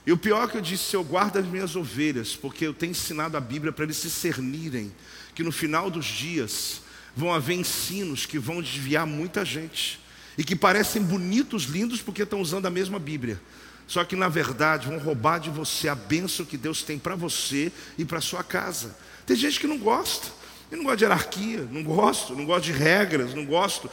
E 0.07 0.13
o 0.13 0.19
pior 0.19 0.45
é 0.45 0.49
que 0.51 0.57
eu 0.57 0.61
disse, 0.61 0.95
eu 0.95 1.03
guardo 1.03 1.39
as 1.39 1.47
minhas 1.47 1.75
ovelhas, 1.77 2.37
porque 2.37 2.67
eu 2.67 2.75
tenho 2.75 2.91
ensinado 2.91 3.37
a 3.37 3.41
Bíblia 3.41 3.73
para 3.73 3.85
eles 3.85 3.97
se 3.97 4.11
cernirem 4.11 4.93
que 5.35 5.43
no 5.43 5.51
final 5.51 5.91
dos 5.91 6.05
dias 6.05 6.83
vão 7.17 7.33
haver 7.33 7.55
ensinos 7.55 8.27
que 8.27 8.39
vão 8.39 8.61
desviar 8.61 9.07
muita 9.07 9.45
gente 9.45 10.01
e 10.37 10.45
que 10.45 10.55
parecem 10.55 11.03
bonitos, 11.03 11.65
lindos, 11.65 12.03
porque 12.03 12.23
estão 12.23 12.41
usando 12.41 12.67
a 12.67 12.71
mesma 12.71 12.99
Bíblia. 12.99 13.41
Só 13.87 14.05
que 14.05 14.17
na 14.17 14.29
verdade 14.29 14.89
vão 14.89 14.99
roubar 14.99 15.39
de 15.39 15.51
você 15.51 15.89
a 15.89 15.95
bênção 15.95 16.45
que 16.45 16.57
Deus 16.57 16.83
tem 16.83 16.99
para 16.99 17.15
você 17.15 17.71
e 17.97 18.05
para 18.05 18.21
sua 18.21 18.43
casa. 18.43 18.97
Tem 19.27 19.37
gente 19.37 19.61
que 19.61 19.67
não 19.67 19.79
gosta. 19.79 20.29
Eu 20.71 20.79
não 20.79 20.85
gosto 20.85 20.99
de 20.99 21.05
hierarquia, 21.05 21.69
não 21.71 21.83
gosto, 21.83 22.35
não 22.35 22.45
gosto 22.45 22.65
de 22.65 22.73
regras, 22.73 23.35
não 23.35 23.45
gosto. 23.45 23.91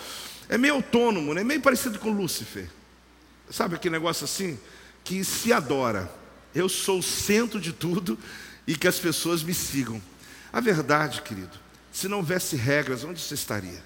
É 0.49 0.57
meio 0.57 0.75
autônomo, 0.75 1.33
né? 1.33 1.43
meio 1.43 1.61
parecido 1.61 1.99
com 1.99 2.09
Lúcifer. 2.09 2.69
Sabe 3.49 3.75
aquele 3.75 3.93
negócio 3.93 4.23
assim? 4.23 4.57
Que 5.03 5.23
se 5.23 5.51
adora. 5.51 6.11
Eu 6.53 6.67
sou 6.67 6.99
o 6.99 7.03
centro 7.03 7.59
de 7.59 7.71
tudo 7.71 8.17
e 8.67 8.75
que 8.75 8.87
as 8.87 8.99
pessoas 8.99 9.43
me 9.43 9.53
sigam. 9.53 10.01
A 10.51 10.59
verdade, 10.59 11.21
querido, 11.21 11.57
se 11.91 12.07
não 12.07 12.17
houvesse 12.17 12.55
regras, 12.55 13.03
onde 13.03 13.19
você 13.19 13.33
estaria? 13.33 13.83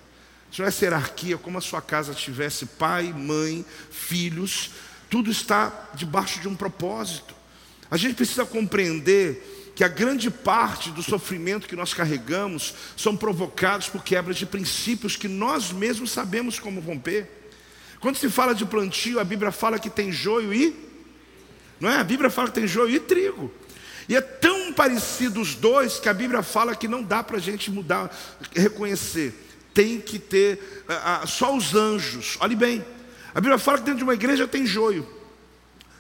Se 0.51 0.59
não 0.59 0.66
houvesse 0.66 0.86
hierarquia, 0.86 1.38
como 1.38 1.57
a 1.57 1.61
sua 1.61 1.82
casa 1.82 2.13
tivesse 2.13 2.66
pai, 2.66 3.13
mãe, 3.13 3.66
filhos, 3.91 4.72
tudo 5.09 5.30
está 5.30 5.89
debaixo 5.93 6.39
de 6.39 6.47
um 6.47 6.55
propósito. 6.55 7.36
A 7.89 7.97
gente 7.97 8.16
precisa 8.16 8.45
compreender 8.45 9.74
que 9.76 9.84
a 9.84 9.88
grande 9.88 10.32
parte 10.32 10.89
do 10.89 11.03
sofrimento 11.03 11.68
que 11.68 11.76
nós 11.76 11.93
carregamos 11.93 12.74
são 12.95 13.16
provocados 13.16 13.89
por 13.89 14.03
quebras 14.03 14.38
de 14.38 14.45
princípios 14.45 15.18
que 15.18 15.28
nós 15.28 15.72
mesmos 15.72 16.11
sabemos 16.11 16.57
como 16.59 16.80
romper. 16.80 17.30
Quando 17.99 18.18
se 18.18 18.30
fala 18.30 18.55
de 18.55 18.66
plantio, 18.66 19.20
a 19.20 19.24
Bíblia 19.24 19.51
fala 19.51 19.78
que 19.78 19.89
tem 19.89 20.11
joio 20.11 20.53
e 20.53 20.94
não 21.86 21.91
é? 21.91 21.97
A 21.97 22.03
Bíblia 22.03 22.29
fala 22.29 22.47
que 22.47 22.55
tem 22.55 22.67
joio 22.67 22.95
e 22.95 22.99
trigo. 22.99 23.51
E 24.09 24.15
é 24.15 24.21
tão 24.21 24.73
parecido 24.73 25.39
os 25.39 25.55
dois 25.55 25.99
que 25.99 26.09
a 26.09 26.13
Bíblia 26.13 26.41
fala 26.41 26.75
que 26.75 26.88
não 26.88 27.03
dá 27.03 27.23
para 27.23 27.38
a 27.38 27.39
gente 27.39 27.71
mudar, 27.71 28.15
reconhecer. 28.53 29.33
Tem 29.73 30.01
que 30.01 30.17
ter 30.17 30.83
só 31.27 31.55
os 31.55 31.75
anjos. 31.75 32.38
Olhe 32.39 32.55
bem, 32.55 32.83
a 33.33 33.39
Bíblia 33.39 33.57
fala 33.57 33.77
que 33.77 33.83
dentro 33.83 33.99
de 33.99 34.03
uma 34.03 34.13
igreja 34.13 34.47
tem 34.47 34.65
joio, 34.65 35.07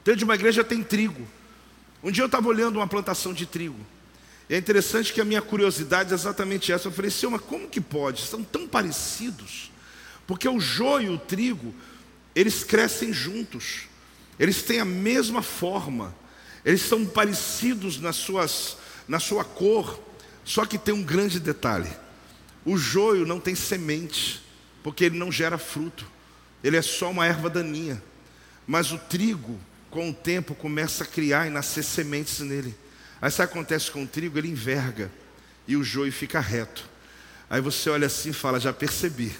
dentro 0.03 0.19
de 0.19 0.23
uma 0.23 0.35
igreja 0.35 0.63
tem 0.63 0.81
trigo. 0.83 1.27
Um 2.03 2.11
dia 2.11 2.23
eu 2.23 2.27
estava 2.27 2.47
olhando 2.47 2.77
uma 2.77 2.87
plantação 2.87 3.33
de 3.33 3.45
trigo. 3.45 3.79
E 4.49 4.53
é 4.53 4.57
interessante 4.57 5.11
que 5.11 5.19
a 5.19 5.25
minha 5.25 5.41
curiosidade 5.41 6.11
é 6.11 6.15
exatamente 6.15 6.71
essa. 6.71 6.87
Eu 6.87 6.91
falei, 6.91 7.09
Senhor, 7.09 7.31
mas 7.31 7.41
como 7.41 7.67
que 7.67 7.81
pode? 7.81 8.21
São 8.21 8.43
tão 8.43 8.67
parecidos. 8.67 9.71
Porque 10.27 10.47
o 10.47 10.59
joio 10.59 11.11
e 11.11 11.15
o 11.15 11.17
trigo, 11.17 11.73
eles 12.35 12.63
crescem 12.63 13.11
juntos. 13.11 13.87
Eles 14.39 14.61
têm 14.63 14.79
a 14.79 14.85
mesma 14.85 15.41
forma. 15.41 16.15
Eles 16.63 16.81
são 16.81 17.05
parecidos 17.05 17.99
nas 17.99 18.15
suas, 18.15 18.77
na 19.07 19.19
sua 19.19 19.43
cor, 19.43 19.99
só 20.43 20.65
que 20.65 20.77
tem 20.77 20.93
um 20.93 21.03
grande 21.03 21.39
detalhe: 21.39 21.89
o 22.65 22.77
joio 22.77 23.25
não 23.25 23.39
tem 23.39 23.55
semente, 23.55 24.41
porque 24.83 25.05
ele 25.05 25.17
não 25.17 25.31
gera 25.31 25.57
fruto, 25.57 26.05
ele 26.63 26.77
é 26.77 26.81
só 26.81 27.11
uma 27.11 27.25
erva 27.25 27.49
daninha. 27.49 28.01
Mas 28.67 28.91
o 28.91 28.97
trigo, 28.97 29.59
com 29.91 30.09
o 30.09 30.13
tempo, 30.13 30.55
começa 30.55 31.03
a 31.03 31.07
criar 31.07 31.45
e 31.45 31.51
nascer 31.51 31.83
sementes 31.83 32.39
nele. 32.39 32.75
Aí 33.21 33.29
sabe 33.29 33.49
o 33.49 33.51
que 33.51 33.59
acontece 33.59 33.91
com 33.91 34.03
o 34.03 34.07
trigo? 34.07 34.37
Ele 34.37 34.49
enverga 34.49 35.11
e 35.67 35.77
o 35.77 35.83
joio 35.83 36.11
fica 36.11 36.39
reto. 36.39 36.89
Aí 37.49 37.61
você 37.61 37.89
olha 37.89 38.07
assim 38.07 38.29
e 38.29 38.33
fala: 38.33 38.59
já 38.59 38.73
percebi, 38.73 39.31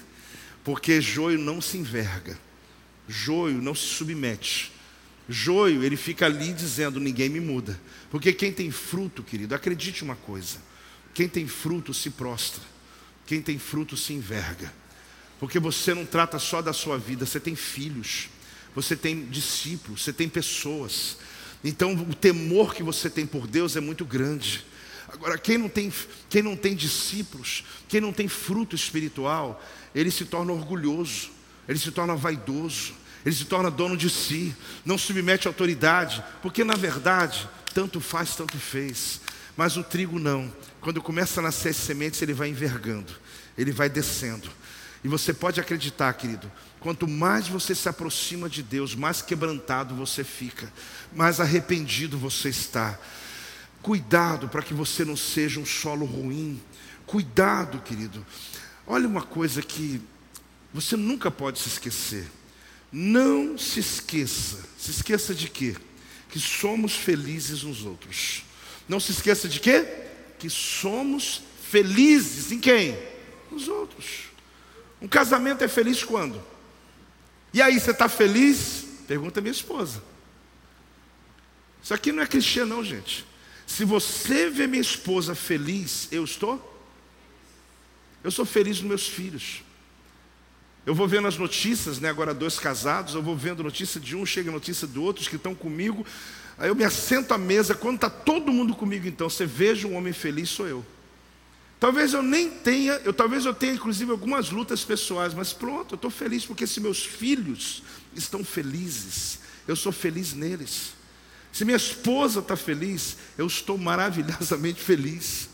porque 0.62 1.00
joio 1.00 1.38
não 1.38 1.60
se 1.60 1.76
enverga, 1.76 2.38
joio 3.08 3.60
não 3.60 3.74
se 3.74 3.86
submete. 3.86 4.75
Joio, 5.28 5.82
ele 5.82 5.96
fica 5.96 6.26
ali 6.26 6.52
dizendo: 6.52 7.00
ninguém 7.00 7.28
me 7.28 7.40
muda. 7.40 7.78
Porque 8.10 8.32
quem 8.32 8.52
tem 8.52 8.70
fruto, 8.70 9.22
querido, 9.22 9.54
acredite 9.54 10.04
uma 10.04 10.16
coisa: 10.16 10.58
quem 11.12 11.28
tem 11.28 11.46
fruto 11.48 11.92
se 11.92 12.10
prostra, 12.10 12.62
quem 13.26 13.42
tem 13.42 13.58
fruto 13.58 13.96
se 13.96 14.12
enverga. 14.12 14.72
Porque 15.38 15.58
você 15.58 15.92
não 15.92 16.06
trata 16.06 16.38
só 16.38 16.62
da 16.62 16.72
sua 16.72 16.96
vida, 16.96 17.26
você 17.26 17.40
tem 17.40 17.54
filhos, 17.54 18.28
você 18.74 18.96
tem 18.96 19.26
discípulos, 19.26 20.02
você 20.02 20.12
tem 20.12 20.28
pessoas. 20.28 21.18
Então 21.62 21.94
o 21.94 22.14
temor 22.14 22.74
que 22.74 22.82
você 22.82 23.10
tem 23.10 23.26
por 23.26 23.46
Deus 23.46 23.76
é 23.76 23.80
muito 23.80 24.04
grande. 24.04 24.64
Agora, 25.08 25.38
quem 25.38 25.56
não 25.56 25.68
tem, 25.68 25.92
quem 26.28 26.42
não 26.42 26.56
tem 26.56 26.74
discípulos, 26.74 27.64
quem 27.88 28.00
não 28.00 28.12
tem 28.12 28.28
fruto 28.28 28.74
espiritual, 28.74 29.62
ele 29.94 30.10
se 30.10 30.24
torna 30.24 30.52
orgulhoso, 30.52 31.30
ele 31.68 31.78
se 31.78 31.90
torna 31.90 32.16
vaidoso 32.16 32.94
ele 33.26 33.34
se 33.34 33.44
torna 33.44 33.70
dono 33.70 33.96
de 33.96 34.08
si, 34.08 34.56
não 34.84 34.96
submete 34.96 35.46
à 35.46 35.50
autoridade, 35.50 36.24
porque 36.40 36.64
na 36.64 36.74
verdade, 36.74 37.46
tanto 37.74 38.00
faz, 38.00 38.34
tanto 38.34 38.56
fez. 38.56 39.20
Mas 39.54 39.76
o 39.76 39.82
trigo 39.82 40.18
não. 40.18 40.50
Quando 40.80 41.02
começa 41.02 41.40
a 41.40 41.42
nascer 41.42 41.70
as 41.70 41.76
sementes, 41.76 42.22
ele 42.22 42.32
vai 42.32 42.48
envergando, 42.48 43.12
ele 43.58 43.72
vai 43.72 43.90
descendo. 43.90 44.48
E 45.04 45.08
você 45.08 45.34
pode 45.34 45.60
acreditar, 45.60 46.12
querido, 46.14 46.50
quanto 46.80 47.06
mais 47.06 47.48
você 47.48 47.74
se 47.74 47.88
aproxima 47.88 48.48
de 48.48 48.62
Deus, 48.62 48.94
mais 48.94 49.20
quebrantado 49.20 49.94
você 49.94 50.24
fica, 50.24 50.72
mais 51.12 51.40
arrependido 51.40 52.16
você 52.16 52.48
está. 52.48 52.98
Cuidado 53.82 54.48
para 54.48 54.62
que 54.62 54.72
você 54.72 55.04
não 55.04 55.16
seja 55.16 55.60
um 55.60 55.66
solo 55.66 56.06
ruim, 56.06 56.60
Cuidado, 57.06 57.78
querido. 57.82 58.26
Olha 58.84 59.06
uma 59.06 59.22
coisa 59.22 59.62
que 59.62 60.02
você 60.74 60.96
nunca 60.96 61.30
pode 61.30 61.60
se 61.60 61.68
esquecer. 61.68 62.26
Não 62.92 63.58
se 63.58 63.80
esqueça. 63.80 64.64
Se 64.78 64.90
esqueça 64.90 65.34
de 65.34 65.48
quê? 65.48 65.76
Que 66.30 66.38
somos 66.38 66.94
felizes 66.94 67.64
uns 67.64 67.84
outros. 67.84 68.42
Não 68.88 69.00
se 69.00 69.12
esqueça 69.12 69.48
de 69.48 69.60
quê? 69.60 69.86
Que 70.38 70.48
somos 70.48 71.42
felizes 71.70 72.52
em 72.52 72.60
quem? 72.60 72.96
Nos 73.50 73.68
outros. 73.68 74.30
Um 75.00 75.08
casamento 75.08 75.62
é 75.64 75.68
feliz 75.68 76.04
quando? 76.04 76.42
E 77.52 77.60
aí, 77.60 77.78
você 77.78 77.90
está 77.90 78.08
feliz? 78.08 78.84
Pergunta 79.06 79.40
minha 79.40 79.52
esposa. 79.52 80.02
Isso 81.82 81.94
aqui 81.94 82.12
não 82.12 82.22
é 82.22 82.26
cristã, 82.26 82.66
não, 82.66 82.84
gente. 82.84 83.24
Se 83.66 83.84
você 83.84 84.48
vê 84.50 84.66
minha 84.66 84.80
esposa 84.80 85.34
feliz, 85.34 86.08
eu 86.10 86.24
estou? 86.24 86.74
Eu 88.22 88.30
sou 88.30 88.44
feliz 88.44 88.78
nos 88.78 88.88
meus 88.88 89.06
filhos. 89.06 89.62
Eu 90.86 90.94
vou 90.94 91.08
vendo 91.08 91.26
as 91.26 91.36
notícias, 91.36 91.98
né? 91.98 92.08
Agora 92.08 92.32
dois 92.32 92.60
casados, 92.60 93.14
eu 93.14 93.22
vou 93.22 93.36
vendo 93.36 93.60
notícia 93.60 94.00
de 94.00 94.14
um, 94.14 94.24
chega 94.24 94.52
notícia 94.52 94.86
do 94.86 95.02
outro, 95.02 95.20
os 95.20 95.26
que 95.26 95.34
estão 95.34 95.52
comigo. 95.52 96.06
Aí 96.56 96.68
eu 96.68 96.76
me 96.76 96.84
assento 96.84 97.34
à 97.34 97.38
mesa, 97.38 97.74
quando 97.74 97.96
está 97.96 98.08
todo 98.08 98.52
mundo 98.52 98.72
comigo, 98.72 99.08
então 99.08 99.28
você 99.28 99.44
veja 99.44 99.88
um 99.88 99.96
homem 99.96 100.12
feliz, 100.12 100.48
sou 100.48 100.68
eu. 100.68 100.86
Talvez 101.80 102.14
eu 102.14 102.22
nem 102.22 102.48
tenha, 102.48 102.94
eu 103.04 103.12
talvez 103.12 103.44
eu 103.44 103.52
tenha 103.52 103.74
inclusive 103.74 104.10
algumas 104.12 104.50
lutas 104.50 104.84
pessoais, 104.84 105.34
mas 105.34 105.52
pronto, 105.52 105.94
eu 105.94 105.96
estou 105.96 106.10
feliz 106.10 106.46
porque 106.46 106.66
se 106.66 106.80
meus 106.80 107.04
filhos 107.04 107.82
estão 108.14 108.44
felizes, 108.44 109.40
eu 109.66 109.74
sou 109.74 109.90
feliz 109.90 110.32
neles. 110.32 110.94
Se 111.52 111.64
minha 111.64 111.76
esposa 111.76 112.38
está 112.40 112.56
feliz, 112.56 113.16
eu 113.36 113.46
estou 113.46 113.76
maravilhosamente 113.76 114.80
feliz. 114.80 115.48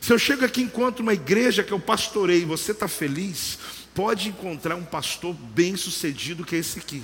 Se 0.00 0.12
eu 0.12 0.18
chego 0.18 0.44
aqui 0.44 0.60
e 0.60 0.64
encontro 0.64 1.02
uma 1.02 1.14
igreja 1.14 1.64
que 1.64 1.72
eu 1.72 1.80
pastorei 1.80 2.42
e 2.42 2.44
você 2.44 2.72
está 2.72 2.86
feliz, 2.86 3.58
pode 3.96 4.28
encontrar 4.28 4.76
um 4.76 4.84
pastor 4.84 5.34
bem 5.34 5.74
sucedido 5.74 6.44
que 6.44 6.54
é 6.54 6.58
esse 6.58 6.78
aqui. 6.78 7.02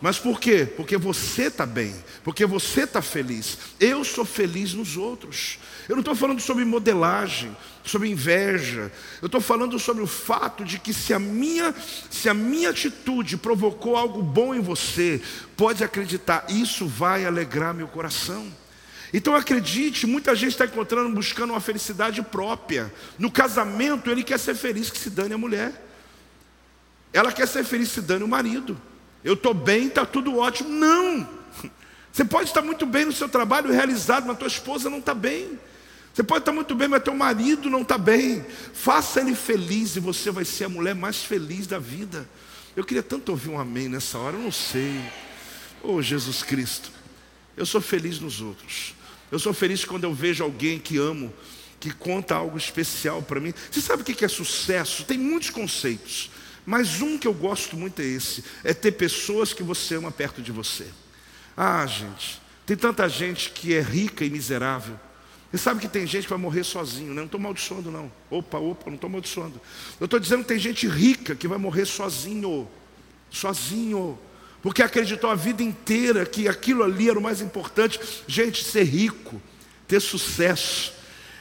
Mas 0.00 0.18
por 0.18 0.40
quê? 0.40 0.66
Porque 0.76 0.96
você 0.96 1.42
está 1.42 1.64
bem, 1.64 1.94
porque 2.24 2.44
você 2.44 2.82
está 2.82 3.00
feliz. 3.00 3.56
Eu 3.78 4.02
sou 4.02 4.24
feliz 4.24 4.74
nos 4.74 4.96
outros. 4.96 5.60
Eu 5.88 5.94
não 5.94 6.00
estou 6.00 6.16
falando 6.16 6.40
sobre 6.40 6.64
modelagem, 6.64 7.56
sobre 7.84 8.08
inveja. 8.08 8.90
Eu 9.20 9.26
estou 9.26 9.40
falando 9.40 9.78
sobre 9.78 10.02
o 10.02 10.06
fato 10.08 10.64
de 10.64 10.80
que 10.80 10.92
se 10.92 11.14
a 11.14 11.20
minha, 11.20 11.72
se 12.10 12.28
a 12.28 12.34
minha 12.34 12.70
atitude 12.70 13.36
provocou 13.36 13.96
algo 13.96 14.22
bom 14.22 14.52
em 14.52 14.60
você, 14.60 15.22
pode 15.56 15.84
acreditar, 15.84 16.46
isso 16.48 16.86
vai 16.88 17.24
alegrar 17.24 17.72
meu 17.72 17.86
coração. 17.86 18.50
Então 19.14 19.36
acredite, 19.36 20.06
muita 20.06 20.34
gente 20.34 20.52
está 20.52 20.64
encontrando, 20.64 21.14
buscando 21.14 21.50
uma 21.50 21.60
felicidade 21.60 22.22
própria. 22.22 22.92
No 23.18 23.30
casamento, 23.30 24.10
ele 24.10 24.24
quer 24.24 24.38
ser 24.38 24.56
feliz, 24.56 24.90
que 24.90 24.98
se 24.98 25.10
dane 25.10 25.34
a 25.34 25.38
mulher. 25.38 25.91
Ela 27.12 27.32
quer 27.32 27.46
ser 27.46 27.64
feliz, 27.64 27.90
se 27.90 28.00
dane 28.00 28.24
o 28.24 28.28
marido. 28.28 28.80
Eu 29.22 29.34
estou 29.34 29.54
bem, 29.54 29.86
está 29.86 30.04
tudo 30.06 30.38
ótimo. 30.38 30.68
Não! 30.68 31.28
Você 32.12 32.24
pode 32.24 32.48
estar 32.48 32.62
muito 32.62 32.84
bem 32.84 33.06
no 33.06 33.12
seu 33.12 33.28
trabalho 33.28 33.72
realizado, 33.72 34.26
mas 34.26 34.38
tua 34.38 34.48
esposa 34.48 34.90
não 34.90 34.98
está 34.98 35.14
bem. 35.14 35.58
Você 36.12 36.22
pode 36.22 36.40
estar 36.40 36.52
muito 36.52 36.74
bem, 36.74 36.88
mas 36.88 37.02
teu 37.02 37.14
marido 37.14 37.70
não 37.70 37.80
está 37.80 37.96
bem. 37.96 38.44
Faça 38.74 39.20
ele 39.20 39.34
feliz 39.34 39.96
e 39.96 40.00
você 40.00 40.30
vai 40.30 40.44
ser 40.44 40.64
a 40.64 40.68
mulher 40.68 40.94
mais 40.94 41.22
feliz 41.22 41.66
da 41.66 41.78
vida. 41.78 42.28
Eu 42.76 42.84
queria 42.84 43.02
tanto 43.02 43.30
ouvir 43.30 43.48
um 43.48 43.58
amém 43.58 43.88
nessa 43.88 44.18
hora, 44.18 44.36
eu 44.36 44.42
não 44.42 44.52
sei. 44.52 45.00
Oh 45.82 46.02
Jesus 46.02 46.42
Cristo, 46.42 46.90
eu 47.56 47.64
sou 47.64 47.80
feliz 47.80 48.20
nos 48.20 48.40
outros. 48.40 48.94
Eu 49.30 49.38
sou 49.38 49.54
feliz 49.54 49.84
quando 49.84 50.04
eu 50.04 50.12
vejo 50.12 50.44
alguém 50.44 50.78
que 50.78 50.98
amo, 50.98 51.32
que 51.80 51.90
conta 51.90 52.34
algo 52.34 52.58
especial 52.58 53.22
para 53.22 53.40
mim. 53.40 53.54
Você 53.70 53.80
sabe 53.80 54.02
o 54.02 54.04
que 54.04 54.22
é 54.22 54.28
sucesso? 54.28 55.04
Tem 55.04 55.16
muitos 55.16 55.48
conceitos. 55.48 56.30
Mas 56.64 57.00
um 57.00 57.18
que 57.18 57.26
eu 57.26 57.34
gosto 57.34 57.76
muito 57.76 58.00
é 58.00 58.04
esse: 58.04 58.44
é 58.62 58.72
ter 58.72 58.92
pessoas 58.92 59.52
que 59.52 59.62
você 59.62 59.96
ama 59.96 60.10
perto 60.10 60.40
de 60.40 60.52
você. 60.52 60.86
Ah, 61.56 61.84
gente, 61.86 62.40
tem 62.64 62.76
tanta 62.76 63.08
gente 63.08 63.50
que 63.50 63.74
é 63.74 63.80
rica 63.80 64.24
e 64.24 64.30
miserável. 64.30 64.98
Você 65.50 65.58
sabe 65.58 65.80
que 65.80 65.88
tem 65.88 66.06
gente 66.06 66.24
que 66.24 66.30
vai 66.30 66.38
morrer 66.38 66.64
sozinho, 66.64 67.08
né? 67.08 67.16
Não 67.16 67.26
estou 67.26 67.38
maldiçoando, 67.38 67.90
não. 67.90 68.10
Opa, 68.30 68.58
opa, 68.58 68.84
não 68.86 68.94
estou 68.94 69.10
maldiçoando. 69.10 69.60
Eu 70.00 70.06
estou 70.06 70.18
dizendo 70.18 70.42
que 70.42 70.48
tem 70.48 70.58
gente 70.58 70.88
rica 70.88 71.34
que 71.34 71.46
vai 71.46 71.58
morrer 71.58 71.84
sozinho. 71.84 72.66
Sozinho. 73.30 74.18
Porque 74.62 74.82
acreditou 74.82 75.28
a 75.28 75.34
vida 75.34 75.62
inteira 75.62 76.24
que 76.24 76.48
aquilo 76.48 76.82
ali 76.82 77.10
era 77.10 77.18
o 77.18 77.22
mais 77.22 77.42
importante. 77.42 78.00
Gente, 78.26 78.64
ser 78.64 78.84
rico, 78.84 79.42
ter 79.86 80.00
sucesso, 80.00 80.94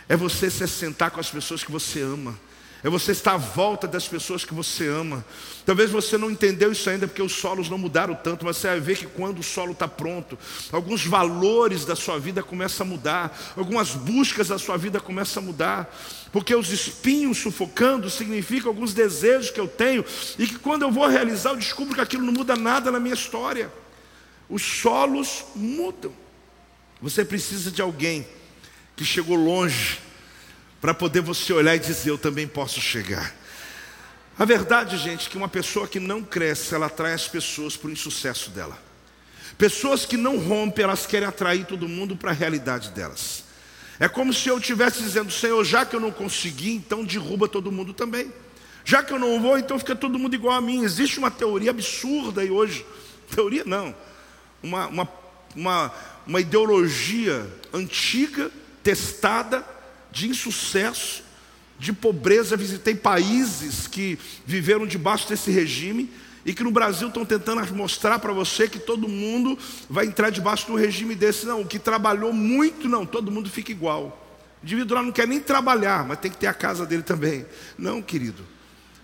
é 0.09 0.17
você 0.17 0.49
se 0.49 0.63
assentar 0.63 1.11
com 1.11 1.21
as 1.21 1.29
pessoas 1.29 1.63
que 1.63 1.71
você 1.71 2.01
ama 2.01 2.37
é 2.83 2.89
você 2.89 3.11
estar 3.11 3.33
à 3.33 3.37
volta 3.37 3.87
das 3.87 4.07
pessoas 4.07 4.43
que 4.43 4.53
você 4.53 4.87
ama. 4.87 5.23
Talvez 5.65 5.91
você 5.91 6.17
não 6.17 6.31
entendeu 6.31 6.71
isso 6.71 6.89
ainda 6.89 7.07
porque 7.07 7.21
os 7.21 7.33
solos 7.33 7.69
não 7.69 7.77
mudaram 7.77 8.15
tanto, 8.15 8.43
mas 8.43 8.57
você 8.57 8.67
vai 8.69 8.79
ver 8.79 8.97
que 8.97 9.05
quando 9.05 9.39
o 9.39 9.43
solo 9.43 9.73
está 9.73 9.87
pronto, 9.87 10.37
alguns 10.71 11.05
valores 11.05 11.85
da 11.85 11.95
sua 11.95 12.17
vida 12.17 12.41
começam 12.41 12.85
a 12.85 12.89
mudar, 12.89 13.53
algumas 13.55 13.91
buscas 13.91 14.47
da 14.47 14.57
sua 14.57 14.77
vida 14.77 14.99
começam 14.99 15.43
a 15.43 15.45
mudar, 15.45 15.95
porque 16.31 16.55
os 16.55 16.71
espinhos 16.71 17.37
sufocando 17.37 18.09
significam 18.09 18.69
alguns 18.69 18.93
desejos 18.93 19.51
que 19.51 19.59
eu 19.59 19.67
tenho 19.67 20.03
e 20.39 20.47
que 20.47 20.57
quando 20.57 20.81
eu 20.81 20.91
vou 20.91 21.07
realizar 21.07 21.51
eu 21.51 21.57
descubro 21.57 21.93
que 21.93 22.01
aquilo 22.01 22.25
não 22.25 22.33
muda 22.33 22.55
nada 22.55 22.89
na 22.89 22.99
minha 22.99 23.13
história. 23.13 23.71
Os 24.49 24.63
solos 24.63 25.45
mudam. 25.55 26.11
Você 26.99 27.23
precisa 27.23 27.69
de 27.71 27.81
alguém 27.81 28.27
que 28.95 29.05
chegou 29.05 29.35
longe 29.35 29.99
para 30.81 30.93
poder 30.95 31.21
você 31.21 31.53
olhar 31.53 31.75
e 31.75 31.79
dizer: 31.79 32.09
Eu 32.09 32.17
também 32.17 32.47
posso 32.47 32.81
chegar. 32.81 33.33
A 34.37 34.43
verdade, 34.43 34.97
gente, 34.97 35.27
é 35.27 35.29
que 35.29 35.37
uma 35.37 35.47
pessoa 35.47 35.87
que 35.87 35.99
não 35.99 36.23
cresce, 36.23 36.73
ela 36.73 36.87
atrai 36.87 37.13
as 37.13 37.27
pessoas 37.27 37.77
para 37.77 37.89
o 37.89 37.91
insucesso 37.91 38.49
dela. 38.49 38.77
Pessoas 39.57 40.05
que 40.05 40.17
não 40.17 40.39
rompem, 40.39 40.83
elas 40.83 41.05
querem 41.05 41.27
atrair 41.27 41.65
todo 41.65 41.87
mundo 41.87 42.15
para 42.15 42.31
a 42.31 42.33
realidade 42.33 42.89
delas. 42.89 43.43
É 43.99 44.09
como 44.09 44.33
se 44.33 44.49
eu 44.49 44.57
estivesse 44.57 45.03
dizendo: 45.03 45.31
Senhor, 45.31 45.63
já 45.63 45.85
que 45.85 45.95
eu 45.95 45.99
não 45.99 46.11
consegui, 46.11 46.71
então 46.71 47.05
derruba 47.05 47.47
todo 47.47 47.71
mundo 47.71 47.93
também. 47.93 48.33
Já 48.83 49.03
que 49.03 49.13
eu 49.13 49.19
não 49.19 49.39
vou, 49.39 49.59
então 49.59 49.77
fica 49.77 49.95
todo 49.95 50.17
mundo 50.17 50.33
igual 50.33 50.55
a 50.55 50.61
mim. 50.61 50.83
Existe 50.83 51.19
uma 51.19 51.29
teoria 51.29 51.69
absurda 51.69 52.41
aí 52.41 52.49
hoje. 52.49 52.83
Teoria 53.29 53.63
não. 53.63 53.95
Uma, 54.63 54.87
uma, 54.87 55.09
uma, 55.55 55.93
uma 56.25 56.41
ideologia 56.41 57.47
antiga, 57.71 58.49
testada, 58.81 59.63
de 60.11 60.27
insucesso, 60.27 61.23
de 61.79 61.93
pobreza. 61.93 62.57
Visitei 62.57 62.95
países 62.95 63.87
que 63.87 64.19
viveram 64.45 64.85
debaixo 64.85 65.27
desse 65.27 65.49
regime 65.51 66.09
e 66.45 66.53
que 66.53 66.63
no 66.63 66.71
Brasil 66.71 67.07
estão 67.07 67.25
tentando 67.25 67.61
mostrar 67.73 68.19
para 68.19 68.33
você 68.33 68.67
que 68.67 68.79
todo 68.79 69.07
mundo 69.07 69.57
vai 69.89 70.05
entrar 70.05 70.29
debaixo 70.29 70.67
do 70.67 70.75
regime 70.75 71.15
desse. 71.15 71.45
Não, 71.45 71.61
o 71.61 71.67
que 71.67 71.79
trabalhou 71.79 72.33
muito, 72.33 72.89
não, 72.89 73.05
todo 73.05 73.31
mundo 73.31 73.49
fica 73.49 73.71
igual. 73.71 74.17
O 74.61 74.65
indivíduo 74.65 74.95
lá 74.95 75.03
não 75.03 75.11
quer 75.11 75.27
nem 75.27 75.39
trabalhar, 75.39 76.05
mas 76.05 76.19
tem 76.19 76.31
que 76.31 76.37
ter 76.37 76.47
a 76.47 76.53
casa 76.53 76.85
dele 76.85 77.03
também. 77.03 77.45
Não, 77.77 78.01
querido. 78.01 78.43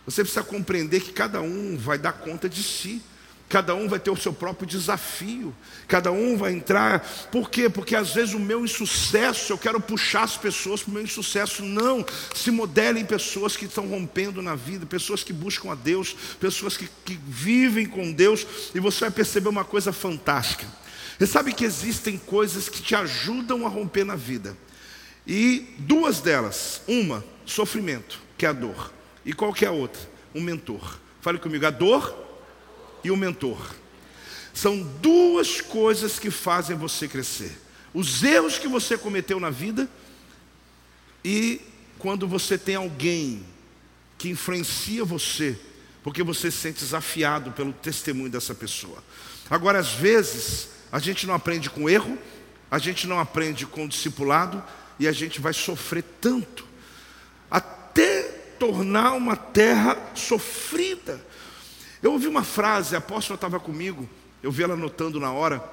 Você 0.05 0.21
precisa 0.21 0.43
compreender 0.43 1.01
que 1.01 1.11
cada 1.11 1.41
um 1.41 1.77
vai 1.77 1.97
dar 1.97 2.13
conta 2.13 2.47
de 2.47 2.63
si. 2.63 3.01
Cada 3.49 3.73
um 3.73 3.87
vai 3.87 3.97
ter 3.97 4.11
o 4.11 4.17
seu 4.17 4.33
próprio 4.33 4.67
desafio. 4.67 5.55
Cada 5.87 6.11
um 6.11 6.35
vai 6.35 6.51
entrar. 6.51 6.99
Por 7.31 7.49
quê? 7.49 7.69
Porque 7.69 7.95
às 7.95 8.13
vezes 8.13 8.33
o 8.33 8.39
meu 8.39 8.65
insucesso, 8.65 9.53
eu 9.53 9.57
quero 9.57 9.79
puxar 9.79 10.23
as 10.23 10.35
pessoas 10.35 10.83
para 10.83 10.91
o 10.91 10.93
meu 10.95 11.03
insucesso. 11.03 11.63
Não. 11.63 12.05
Se 12.35 12.51
modelem 12.51 13.05
pessoas 13.05 13.55
que 13.55 13.65
estão 13.65 13.87
rompendo 13.87 14.41
na 14.41 14.55
vida, 14.55 14.85
pessoas 14.85 15.23
que 15.23 15.31
buscam 15.31 15.71
a 15.71 15.75
Deus, 15.75 16.13
pessoas 16.41 16.75
que, 16.75 16.89
que 17.05 17.17
vivem 17.25 17.85
com 17.85 18.11
Deus. 18.11 18.45
E 18.75 18.81
você 18.81 19.01
vai 19.01 19.11
perceber 19.11 19.47
uma 19.47 19.63
coisa 19.63 19.93
fantástica. 19.93 20.67
Você 21.17 21.25
sabe 21.25 21.53
que 21.53 21.63
existem 21.63 22.17
coisas 22.17 22.67
que 22.67 22.81
te 22.81 22.95
ajudam 22.95 23.65
a 23.65 23.69
romper 23.69 24.03
na 24.03 24.17
vida. 24.17 24.57
E 25.25 25.73
duas 25.79 26.19
delas. 26.19 26.81
Uma, 26.85 27.23
sofrimento, 27.45 28.19
que 28.37 28.45
é 28.45 28.49
a 28.49 28.53
dor. 28.53 28.91
E 29.25 29.31
qual 29.31 29.53
que 29.53 29.63
é 29.63 29.69
a 29.69 29.71
outra? 29.71 30.01
Um 30.35 30.41
mentor. 30.41 30.99
Fale 31.21 31.39
comigo, 31.39 31.65
a 31.65 31.69
dor 31.69 32.26
e 33.03 33.11
o 33.11 33.17
mentor. 33.17 33.75
São 34.53 34.81
duas 35.01 35.61
coisas 35.61 36.17
que 36.17 36.31
fazem 36.31 36.75
você 36.75 37.07
crescer: 37.07 37.59
os 37.93 38.23
erros 38.23 38.57
que 38.57 38.67
você 38.67 38.97
cometeu 38.97 39.39
na 39.39 39.49
vida 39.49 39.89
e 41.23 41.61
quando 41.99 42.27
você 42.27 42.57
tem 42.57 42.75
alguém 42.75 43.45
que 44.17 44.29
influencia 44.29 45.05
você, 45.05 45.57
porque 46.03 46.23
você 46.23 46.49
se 46.49 46.57
sente 46.57 46.79
desafiado 46.79 47.51
pelo 47.51 47.73
testemunho 47.73 48.29
dessa 48.29 48.55
pessoa. 48.55 49.03
Agora, 49.49 49.79
às 49.79 49.91
vezes, 49.91 50.69
a 50.91 50.99
gente 50.99 51.27
não 51.27 51.33
aprende 51.33 51.69
com 51.69 51.89
erro, 51.89 52.17
a 52.69 52.79
gente 52.79 53.07
não 53.07 53.19
aprende 53.19 53.65
com 53.65 53.85
o 53.85 53.87
discipulado 53.87 54.63
e 54.99 55.07
a 55.07 55.11
gente 55.11 55.39
vai 55.39 55.53
sofrer 55.53 56.03
tanto 56.19 56.67
até 57.49 58.23
tornar 58.59 59.13
uma 59.13 59.35
terra 59.35 59.97
sofrida. 60.15 61.23
Eu 62.01 62.13
ouvi 62.13 62.27
uma 62.27 62.43
frase, 62.43 62.95
a 62.95 62.99
apóstola 62.99 63.35
estava 63.35 63.59
comigo, 63.59 64.07
eu 64.43 64.51
vi 64.51 64.63
ela 64.63 64.75
anotando 64.75 65.19
na 65.19 65.31
hora, 65.31 65.63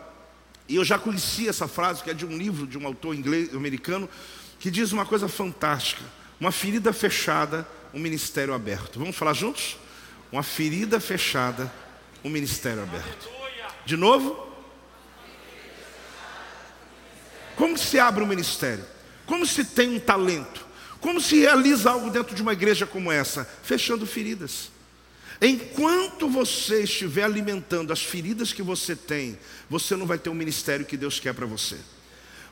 e 0.69 0.77
eu 0.77 0.85
já 0.85 0.99
conhecia 0.99 1.51
essa 1.51 1.69
frase, 1.69 2.03
que 2.03 2.11
é 2.11 2.15
de 2.15 2.25
um 2.25 2.37
livro 2.37 2.67
de 2.67 2.79
um 2.79 2.87
autor 2.87 3.15
inglês, 3.15 3.55
americano, 3.55 4.09
que 4.59 4.71
diz 4.71 4.93
uma 4.93 5.05
coisa 5.05 5.29
fantástica: 5.29 6.03
Uma 6.41 6.51
ferida 6.51 6.93
fechada, 6.93 7.69
um 7.93 7.99
ministério 7.99 8.55
aberto. 8.55 8.99
Vamos 8.99 9.17
falar 9.17 9.35
juntos? 9.35 9.77
Uma 10.33 10.43
ferida 10.43 10.99
fechada, 10.99 11.71
um 12.25 12.31
ministério 12.31 12.83
aberto. 12.83 13.29
De 13.85 13.97
novo? 13.97 14.45
Como 17.57 17.79
se 17.79 17.99
abre 18.01 18.25
um 18.25 18.27
ministério? 18.27 18.85
Como 19.27 19.47
se 19.47 19.65
tem 19.65 19.91
um 19.91 20.01
talento? 20.01 20.65
Como 21.01 21.21
se 21.21 21.41
realiza 21.41 21.91
algo 21.91 22.11
dentro 22.11 22.35
de 22.35 22.43
uma 22.43 22.55
igreja 22.55 22.87
como 22.87 23.13
essa? 23.13 23.45
Fechando 23.63 24.07
feridas. 24.07 24.71
Enquanto 25.47 26.27
você 26.27 26.85
estiver 26.85 27.25
alimentando 27.25 27.93
as 27.93 28.03
feridas 28.03 28.51
que 28.51 28.63
você 28.63 28.97
tem, 28.97 29.39
você 29.69 29.95
não 29.95 30.07
vai 30.07 30.17
ter 30.17 30.31
o 30.31 30.35
ministério 30.35 30.87
que 30.87 30.97
Deus 30.97 31.21
quer 31.21 31.35
para 31.35 31.45
você. 31.45 31.77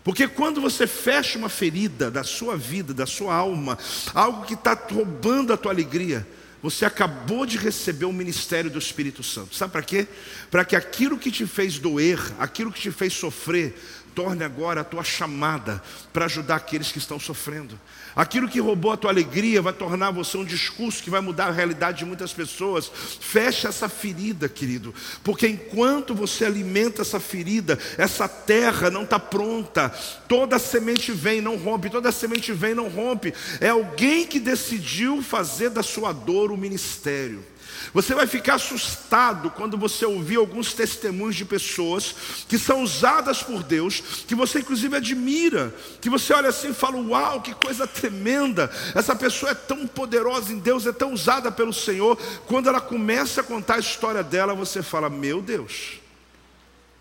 Porque 0.05 0.29
quando 0.29 0.61
você 0.61 0.87
fecha 0.87 1.39
uma 1.39 1.49
ferida 1.49 2.11
da 2.11 2.23
sua 2.23 2.55
vida, 2.55 2.93
da 2.93 3.07
sua 3.07 3.35
alma, 3.35 3.79
algo 4.13 4.45
que 4.45 4.53
está 4.53 4.75
roubando 4.75 5.55
a 5.55 5.57
tua 5.57 5.73
alegria, 5.73 6.27
você 6.63 6.85
acabou 6.85 7.47
de 7.47 7.57
receber 7.57 8.05
o 8.05 8.13
ministério 8.13 8.71
do 8.71 8.79
Espírito 8.79 9.23
Santo. 9.23 9.57
Sabe 9.57 9.73
para 9.73 9.83
quê? 9.83 10.07
Para 10.51 10.65
que 10.65 10.77
aquilo 10.77 11.19
que 11.19 11.31
te 11.31 11.47
fez 11.47 11.79
doer, 11.79 12.21
aquilo 12.39 12.71
que 12.71 12.81
te 12.81 12.91
fez 12.91 13.15
sofrer, 13.15 13.75
torne 14.15 14.45
agora 14.45 14.81
a 14.81 14.85
tua 14.85 15.05
chamada 15.05 15.83
para 16.13 16.27
ajudar 16.27 16.57
aqueles 16.57 16.93
que 16.93 16.99
estão 16.99 17.19
sofrendo. 17.19 17.79
Aquilo 18.15 18.49
que 18.49 18.61
roubou 18.61 18.93
a 18.93 18.97
tua 18.97 19.11
alegria 19.11 19.63
vai 19.63 19.73
tornar 19.73 20.11
você 20.11 20.37
um 20.37 20.45
discurso 20.45 21.03
que 21.03 21.11
vai 21.11 21.21
mudar 21.21 21.47
a 21.47 21.53
realidade 21.53 21.99
de 21.99 22.05
muitas 22.05 22.33
pessoas. 22.33 22.91
Fecha 23.21 23.69
essa 23.69 23.89
ferida, 23.89 24.49
querido, 24.49 24.95
porque 25.25 25.49
enquanto 25.49 26.15
você 26.15 26.45
alimenta 26.45 27.03
essa 27.03 27.19
ferida, 27.19 27.79
essa 27.97 28.29
terra 28.29 28.91
não 28.91 29.05
está 29.05 29.19
pronta. 29.19 29.89
Toda 30.29 30.59
semente 30.59 31.11
vem, 31.13 31.41
não 31.41 31.57
rompe, 31.57 31.89
toda 31.89 32.13
semente 32.13 32.53
vem, 32.53 32.75
não 32.75 32.89
rompe. 32.89 33.33
É 33.61 33.69
alguém 33.69 34.27
que 34.27 34.39
decidiu 34.39 35.23
fazer 35.23 35.71
da 35.71 35.83
sua 35.83 36.13
dor 36.13 36.53
o 36.53 36.57
ministério. 36.57 37.52
Você 37.93 38.15
vai 38.15 38.27
ficar 38.27 38.55
assustado 38.55 39.51
quando 39.51 39.77
você 39.77 40.05
ouvir 40.05 40.37
alguns 40.37 40.73
testemunhos 40.73 41.37
de 41.37 41.45
pessoas 41.45 42.15
que 42.49 42.59
são 42.59 42.83
usadas 42.83 43.43
por 43.43 43.63
Deus, 43.63 44.01
que 44.27 44.35
você 44.35 44.61
inclusive 44.61 44.97
admira, 44.97 45.75
que 46.01 46.11
você 46.11 46.33
olha 46.33 46.49
assim 46.49 46.71
e 46.71 46.75
fala: 46.75 46.97
Uau, 46.97 47.41
que 47.41 47.55
coisa 47.55 47.87
tremenda! 47.87 48.71
Essa 48.95 49.15
pessoa 49.15 49.53
é 49.53 49.55
tão 49.55 49.87
poderosa 49.87 50.53
em 50.53 50.59
Deus, 50.59 50.87
é 50.87 50.93
tão 50.93 51.13
usada 51.13 51.51
pelo 51.51 51.73
Senhor. 51.73 52.17
Quando 52.47 52.69
ela 52.69 52.81
começa 52.81 53.41
a 53.41 53.45
contar 53.45 53.77
a 53.77 53.81
história 53.81 54.23
dela, 54.23 54.55
você 54.55 54.83
fala: 54.83 55.09
Meu 55.11 55.41
Deus. 55.43 56.01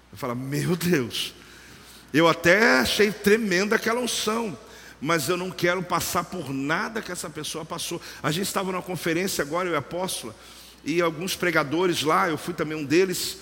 Você 0.10 0.18
fala: 0.18 0.36
Meu 0.36 0.76
Deus. 0.76 1.34
Eu 2.14 2.28
até 2.28 2.80
achei 2.80 3.12
tremenda 3.12 3.76
aquela 3.76 4.02
unção 4.02 4.58
mas 5.02 5.28
eu 5.28 5.36
não 5.36 5.50
quero 5.50 5.82
passar 5.82 6.24
por 6.24 6.54
nada 6.54 7.02
que 7.02 7.12
essa 7.12 7.28
pessoa 7.28 7.66
passou. 7.66 8.00
A 8.22 8.30
gente 8.30 8.46
estava 8.46 8.72
numa 8.72 8.84
conferência 8.84 9.42
agora, 9.42 9.68
eu 9.68 9.74
e 9.74 9.76
a 9.76 9.80
apóstola, 9.80 10.36
e 10.84 11.02
alguns 11.02 11.36
pregadores 11.36 12.04
lá, 12.04 12.30
eu 12.30 12.38
fui 12.38 12.54
também 12.54 12.78
um 12.78 12.84
deles, 12.84 13.38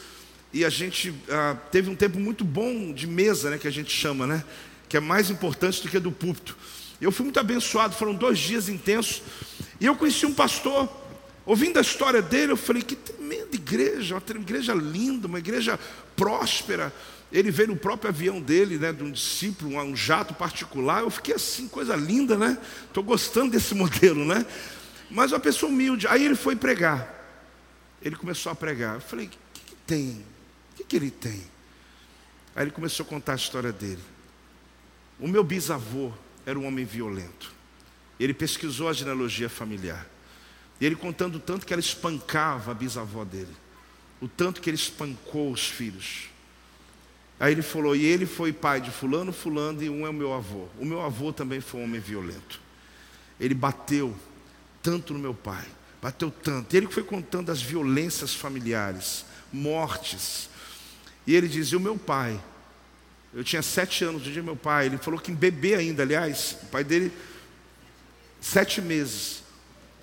e 0.52 0.66
a 0.66 0.70
gente 0.70 1.14
ah, 1.30 1.56
teve 1.72 1.90
um 1.90 1.96
tempo 1.96 2.20
muito 2.20 2.44
bom 2.44 2.92
de 2.92 3.08
mesa, 3.08 3.50
né, 3.50 3.58
que 3.58 3.68
a 3.68 3.72
gente 3.72 3.92
chama, 3.92 4.26
né, 4.26 4.44
que 4.88 4.98
é 4.98 5.00
mais 5.00 5.30
importante 5.30 5.82
do 5.82 5.90
que 5.90 6.00
do 6.00 6.12
púlpito. 6.12 6.58
Eu 7.00 7.12
fui 7.12 7.24
muito 7.24 7.40
abençoado, 7.40 7.96
foram 7.96 8.14
dois 8.14 8.40
dias 8.40 8.68
intensos, 8.68 9.22
e 9.80 9.86
eu 9.86 9.96
conheci 9.96 10.26
um 10.26 10.34
pastor, 10.34 10.90
ouvindo 11.46 11.78
a 11.78 11.82
história 11.82 12.22
dele, 12.22 12.52
eu 12.52 12.58
falei, 12.58 12.82
que 12.82 12.96
tremenda 12.96 13.56
igreja, 13.56 14.16
uma 14.16 14.42
igreja 14.42 14.74
linda, 14.74 15.28
uma 15.28 15.40
igreja 15.40 15.80
próspera. 16.16 16.94
Ele 17.32 17.52
veio 17.52 17.70
no 17.70 17.76
próprio 17.76 18.10
avião 18.10 18.42
dele, 18.42 18.78
né, 18.78 18.92
de 18.92 19.04
um 19.04 19.12
discípulo, 19.12 19.80
um 19.82 19.96
jato 19.96 20.34
particular. 20.34 21.02
Eu 21.02 21.12
fiquei 21.12 21.36
assim, 21.36 21.68
coisa 21.68 21.96
linda, 21.96 22.36
né? 22.36 22.58
Estou 22.88 23.04
gostando 23.04 23.52
desse 23.52 23.74
modelo, 23.76 24.26
né? 24.26 24.46
Mas 25.12 25.32
uma 25.32 25.40
pessoa 25.40 25.72
humilde. 25.72 26.08
Aí 26.08 26.26
ele 26.26 26.36
foi 26.36 26.56
pregar. 26.56 27.19
Ele 28.02 28.16
começou 28.16 28.52
a 28.52 28.56
pregar. 28.56 28.96
Eu 28.96 29.02
falei: 29.02 29.28
o 29.28 29.30
que, 29.30 29.62
que 29.62 29.76
tem? 29.86 30.26
O 30.72 30.76
que, 30.78 30.84
que 30.84 30.96
ele 30.96 31.12
tem? 31.12 31.44
Aí 32.56 32.64
ele 32.64 32.72
começou 32.72 33.06
a 33.06 33.10
contar 33.10 33.34
a 33.34 33.36
história 33.36 33.72
dele. 33.72 34.04
O 35.20 35.28
meu 35.28 35.44
bisavô 35.44 36.12
era 36.46 36.58
um 36.58 36.66
homem 36.66 36.86
violento. 36.86 37.54
Ele 38.20 38.34
pesquisou 38.34 38.90
a 38.90 38.94
genealogia 38.94 39.50
familiar. 39.50 40.08
E 40.80 40.86
ele 40.86 40.96
contando 40.96 41.36
o 41.36 41.40
tanto 41.40 41.66
que 41.66 41.74
ela 41.74 41.80
espancava 41.80 42.72
a 42.72 42.74
bisavó 42.74 43.26
dele. 43.26 43.56
O 44.22 44.28
tanto 44.28 44.62
que 44.62 44.70
ele 44.70 44.76
espancou 44.76 45.52
os 45.52 45.68
filhos. 45.68 46.30
Aí 47.40 47.52
ele 47.54 47.62
falou: 47.62 47.96
e 47.96 48.06
ele 48.06 48.26
foi 48.26 48.54
pai 48.54 48.80
de 48.80 48.92
fulano, 48.92 49.34
fulano, 49.34 49.84
e 49.84 49.90
um 49.90 50.06
é 50.06 50.10
o 50.10 50.14
meu 50.14 50.34
avô. 50.34 50.68
O 50.78 50.86
meu 50.86 51.02
avô 51.02 51.34
também 51.34 51.60
foi 51.60 51.82
um 51.82 51.84
homem 51.84 52.00
violento. 52.00 52.60
Ele 53.40 53.54
bateu 53.54 54.16
tanto 54.82 55.14
no 55.14 55.20
meu 55.20 55.34
pai 55.34 55.66
bateu 56.02 56.32
tanto. 56.32 56.76
Ele 56.76 56.88
foi 56.88 57.04
contando 57.04 57.52
as 57.52 57.62
violências 57.62 58.34
familiares, 58.34 59.26
mortes. 59.52 60.50
E 61.26 61.36
ele 61.36 61.48
dizia: 61.48 61.78
O 61.78 61.82
meu 61.82 61.98
pai, 61.98 62.40
eu 63.34 63.44
tinha 63.44 63.62
sete 63.62 64.04
anos 64.04 64.26
no 64.26 64.32
dia 64.32 64.42
meu 64.42 64.56
pai, 64.56 64.88
ele 64.88 64.98
falou 64.98 65.20
que 65.20 65.32
em 65.32 65.36
bebê 65.36 65.76
ainda, 65.76 66.04
aliás, 66.04 66.58
o 66.64 66.66
pai 66.68 66.84
dele, 66.84 67.12
sete 68.42 68.82
meses. 68.82 69.44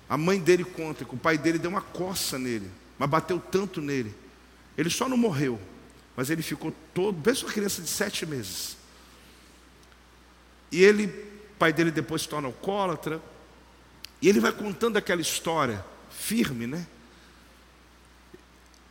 A 0.09 0.17
mãe 0.17 0.39
dele 0.39 0.63
conta 0.63 1.03
que 1.03 1.13
o 1.13 1.17
pai 1.17 1.37
dele 1.37 1.59
deu 1.59 1.69
uma 1.69 1.81
coça 1.81 2.39
nele, 2.39 2.69
mas 2.97 3.09
bateu 3.09 3.39
tanto 3.39 3.81
nele. 3.81 4.15
Ele 4.77 4.89
só 4.89 5.09
não 5.09 5.17
morreu, 5.17 5.59
mas 6.15 6.29
ele 6.29 6.41
ficou 6.41 6.73
todo, 6.93 7.21
pensa 7.21 7.45
uma 7.45 7.51
criança 7.51 7.81
de 7.81 7.89
sete 7.89 8.25
meses. 8.25 8.77
E 10.71 10.81
ele, 10.81 11.05
o 11.05 11.57
pai 11.59 11.73
dele 11.73 11.91
depois 11.91 12.21
se 12.21 12.29
torna 12.29 12.47
alcoólatra, 12.47 13.21
e 14.21 14.27
ele 14.27 14.39
vai 14.39 14.51
contando 14.51 14.97
aquela 14.97 15.21
história, 15.21 15.83
firme, 16.09 16.65
né? 16.65 16.85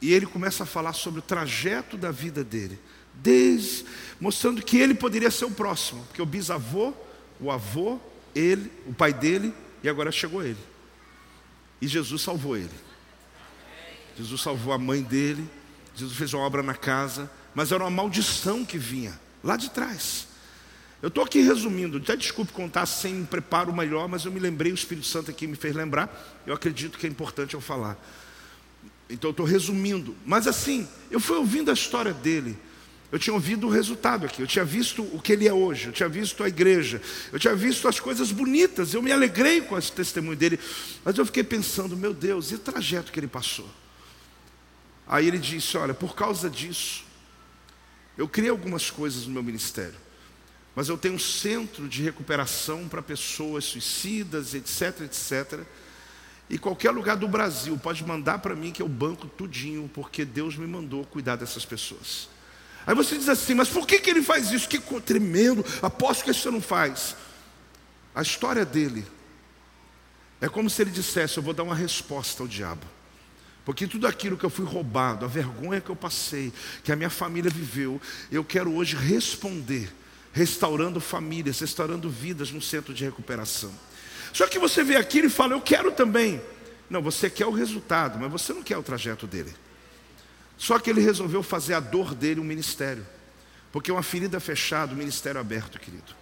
E 0.00 0.12
ele 0.12 0.26
começa 0.26 0.62
a 0.62 0.66
falar 0.66 0.92
sobre 0.92 1.20
o 1.20 1.22
trajeto 1.22 1.96
da 1.96 2.10
vida 2.10 2.44
dele, 2.44 2.78
desde, 3.14 3.84
mostrando 4.20 4.62
que 4.62 4.76
ele 4.76 4.94
poderia 4.94 5.30
ser 5.30 5.46
o 5.46 5.50
próximo, 5.50 6.04
porque 6.04 6.22
o 6.22 6.26
bisavô, 6.26 6.92
o 7.40 7.50
avô, 7.50 7.98
ele, 8.34 8.70
o 8.86 8.92
pai 8.92 9.12
dele, 9.12 9.52
e 9.82 9.88
agora 9.88 10.12
chegou 10.12 10.44
ele. 10.44 10.58
E 11.80 11.88
Jesus 11.88 12.22
salvou 12.22 12.56
ele. 12.56 12.70
Jesus 14.16 14.40
salvou 14.40 14.72
a 14.72 14.78
mãe 14.78 15.02
dele, 15.02 15.48
Jesus 15.94 16.16
fez 16.16 16.32
uma 16.34 16.44
obra 16.44 16.62
na 16.62 16.74
casa, 16.74 17.30
mas 17.54 17.72
era 17.72 17.82
uma 17.82 17.90
maldição 17.90 18.64
que 18.64 18.78
vinha 18.78 19.18
lá 19.42 19.56
de 19.56 19.70
trás. 19.70 20.28
Eu 21.02 21.08
estou 21.08 21.22
aqui 21.22 21.40
resumindo, 21.40 21.98
até 21.98 22.16
desculpe 22.16 22.52
contar 22.52 22.86
sem 22.86 23.24
preparo 23.24 23.72
melhor, 23.72 24.08
mas 24.08 24.24
eu 24.24 24.32
me 24.32 24.40
lembrei, 24.40 24.72
o 24.72 24.74
Espírito 24.74 25.06
Santo 25.06 25.30
aqui 25.30 25.46
me 25.46 25.54
fez 25.54 25.74
lembrar, 25.74 26.42
eu 26.46 26.54
acredito 26.54 26.98
que 26.98 27.06
é 27.06 27.10
importante 27.10 27.54
eu 27.54 27.60
falar. 27.60 27.98
Então 29.08 29.28
eu 29.28 29.32
estou 29.32 29.46
resumindo, 29.46 30.16
mas 30.24 30.46
assim, 30.46 30.88
eu 31.10 31.20
fui 31.20 31.36
ouvindo 31.36 31.70
a 31.70 31.74
história 31.74 32.14
dele, 32.14 32.56
eu 33.12 33.18
tinha 33.18 33.34
ouvido 33.34 33.66
o 33.66 33.70
resultado 33.70 34.24
aqui, 34.24 34.40
eu 34.40 34.46
tinha 34.46 34.64
visto 34.64 35.02
o 35.12 35.20
que 35.20 35.32
ele 35.32 35.46
é 35.46 35.52
hoje, 35.52 35.88
eu 35.88 35.92
tinha 35.92 36.08
visto 36.08 36.42
a 36.42 36.48
igreja, 36.48 37.00
eu 37.30 37.38
tinha 37.38 37.54
visto 37.54 37.86
as 37.86 38.00
coisas 38.00 38.32
bonitas, 38.32 38.94
eu 38.94 39.02
me 39.02 39.12
alegrei 39.12 39.60
com 39.60 39.76
esse 39.76 39.92
testemunho 39.92 40.36
dele, 40.36 40.58
mas 41.04 41.16
eu 41.16 41.26
fiquei 41.26 41.44
pensando, 41.44 41.94
meu 41.94 42.14
Deus, 42.14 42.50
e 42.50 42.54
o 42.54 42.58
trajeto 42.58 43.12
que 43.12 43.20
ele 43.20 43.28
passou? 43.28 43.68
Aí 45.06 45.28
ele 45.28 45.38
disse: 45.38 45.76
Olha, 45.76 45.94
por 45.94 46.16
causa 46.16 46.50
disso, 46.50 47.04
eu 48.18 48.26
criei 48.26 48.50
algumas 48.50 48.90
coisas 48.90 49.24
no 49.24 49.34
meu 49.34 49.42
ministério 49.42 50.05
mas 50.76 50.90
eu 50.90 50.98
tenho 50.98 51.14
um 51.14 51.18
centro 51.18 51.88
de 51.88 52.02
recuperação 52.02 52.86
para 52.86 53.00
pessoas 53.00 53.64
suicidas, 53.64 54.52
etc, 54.52 55.00
etc. 55.00 55.60
E 56.50 56.58
qualquer 56.58 56.90
lugar 56.90 57.16
do 57.16 57.26
Brasil 57.26 57.78
pode 57.78 58.04
mandar 58.04 58.40
para 58.40 58.54
mim 58.54 58.70
que 58.70 58.82
eu 58.82 58.88
banco 58.88 59.26
tudinho, 59.26 59.90
porque 59.94 60.22
Deus 60.22 60.54
me 60.54 60.66
mandou 60.66 61.02
cuidar 61.06 61.36
dessas 61.36 61.64
pessoas. 61.64 62.28
Aí 62.86 62.94
você 62.94 63.16
diz 63.16 63.26
assim, 63.26 63.54
mas 63.54 63.70
por 63.70 63.86
que, 63.86 63.98
que 63.98 64.10
ele 64.10 64.22
faz 64.22 64.52
isso? 64.52 64.68
Que 64.68 64.78
tremendo, 65.00 65.64
aposto 65.80 66.24
que 66.24 66.30
isso 66.30 66.52
não 66.52 66.60
faz. 66.60 67.16
A 68.14 68.20
história 68.20 68.64
dele 68.66 69.06
é 70.42 70.48
como 70.48 70.68
se 70.68 70.82
ele 70.82 70.90
dissesse: 70.90 71.38
Eu 71.38 71.42
vou 71.42 71.54
dar 71.54 71.62
uma 71.62 71.74
resposta 71.74 72.42
ao 72.42 72.48
diabo. 72.48 72.86
Porque 73.64 73.86
tudo 73.86 74.06
aquilo 74.06 74.36
que 74.36 74.44
eu 74.44 74.50
fui 74.50 74.64
roubado, 74.64 75.24
a 75.24 75.28
vergonha 75.28 75.80
que 75.80 75.90
eu 75.90 75.96
passei, 75.96 76.52
que 76.84 76.92
a 76.92 76.96
minha 76.96 77.10
família 77.10 77.50
viveu, 77.50 78.00
eu 78.30 78.44
quero 78.44 78.72
hoje 78.72 78.94
responder 78.94 79.90
restaurando 80.36 81.00
famílias, 81.00 81.60
restaurando 81.60 82.10
vidas 82.10 82.50
no 82.50 82.60
centro 82.60 82.92
de 82.92 83.02
recuperação. 83.02 83.72
Só 84.34 84.46
que 84.46 84.58
você 84.58 84.84
vê 84.84 84.96
aquilo 84.96 85.28
e 85.28 85.30
fala, 85.30 85.54
eu 85.54 85.62
quero 85.62 85.90
também. 85.90 86.42
Não, 86.90 87.00
você 87.00 87.30
quer 87.30 87.46
o 87.46 87.50
resultado, 87.50 88.18
mas 88.18 88.30
você 88.30 88.52
não 88.52 88.62
quer 88.62 88.76
o 88.76 88.82
trajeto 88.82 89.26
dele. 89.26 89.56
Só 90.58 90.78
que 90.78 90.90
ele 90.90 91.00
resolveu 91.00 91.42
fazer 91.42 91.72
a 91.72 91.80
dor 91.80 92.14
dele 92.14 92.38
um 92.38 92.44
ministério. 92.44 93.06
Porque 93.72 93.90
uma 93.90 94.02
ferida 94.02 94.38
fechada, 94.38 94.92
um 94.92 94.96
ministério 94.96 95.40
aberto, 95.40 95.80
querido. 95.80 96.14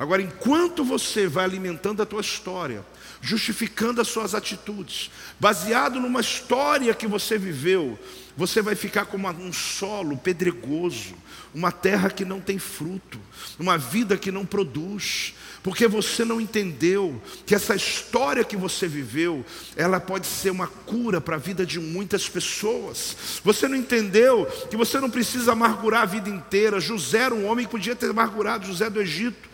Agora, 0.00 0.22
enquanto 0.22 0.82
você 0.82 1.26
vai 1.26 1.44
alimentando 1.44 2.02
a 2.02 2.06
tua 2.06 2.22
história, 2.22 2.82
justificando 3.20 4.00
as 4.00 4.08
suas 4.08 4.34
atitudes, 4.34 5.10
baseado 5.38 6.00
numa 6.00 6.22
história 6.22 6.94
que 6.94 7.06
você 7.06 7.36
viveu, 7.36 7.98
você 8.34 8.62
vai 8.62 8.74
ficar 8.74 9.04
como 9.04 9.28
um 9.28 9.52
solo 9.52 10.16
pedregoso, 10.16 11.14
uma 11.54 11.70
terra 11.70 12.08
que 12.08 12.24
não 12.24 12.40
tem 12.40 12.58
fruto, 12.58 13.20
uma 13.58 13.76
vida 13.76 14.16
que 14.16 14.32
não 14.32 14.46
produz, 14.46 15.34
porque 15.62 15.86
você 15.86 16.24
não 16.24 16.40
entendeu 16.40 17.20
que 17.44 17.54
essa 17.54 17.74
história 17.74 18.42
que 18.42 18.56
você 18.56 18.88
viveu, 18.88 19.44
ela 19.76 20.00
pode 20.00 20.26
ser 20.26 20.48
uma 20.48 20.66
cura 20.66 21.20
para 21.20 21.36
a 21.36 21.38
vida 21.38 21.66
de 21.66 21.78
muitas 21.78 22.26
pessoas. 22.26 23.14
Você 23.44 23.68
não 23.68 23.76
entendeu 23.76 24.46
que 24.70 24.78
você 24.78 24.98
não 24.98 25.10
precisa 25.10 25.52
amargurar 25.52 26.04
a 26.04 26.06
vida 26.06 26.30
inteira. 26.30 26.80
José 26.80 27.18
era 27.18 27.34
um 27.34 27.44
homem 27.44 27.66
que 27.66 27.70
podia 27.70 27.94
ter 27.94 28.08
amargurado 28.08 28.66
José 28.66 28.88
do 28.88 29.02
Egito. 29.02 29.49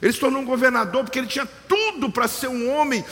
Ele 0.00 0.12
se 0.12 0.20
tornou 0.20 0.42
um 0.42 0.46
governador 0.46 1.04
porque 1.04 1.18
ele 1.18 1.26
tinha 1.26 1.46
tudo 1.46 2.10
para 2.10 2.28
ser 2.28 2.48
um 2.48 2.70
homem 2.70 3.04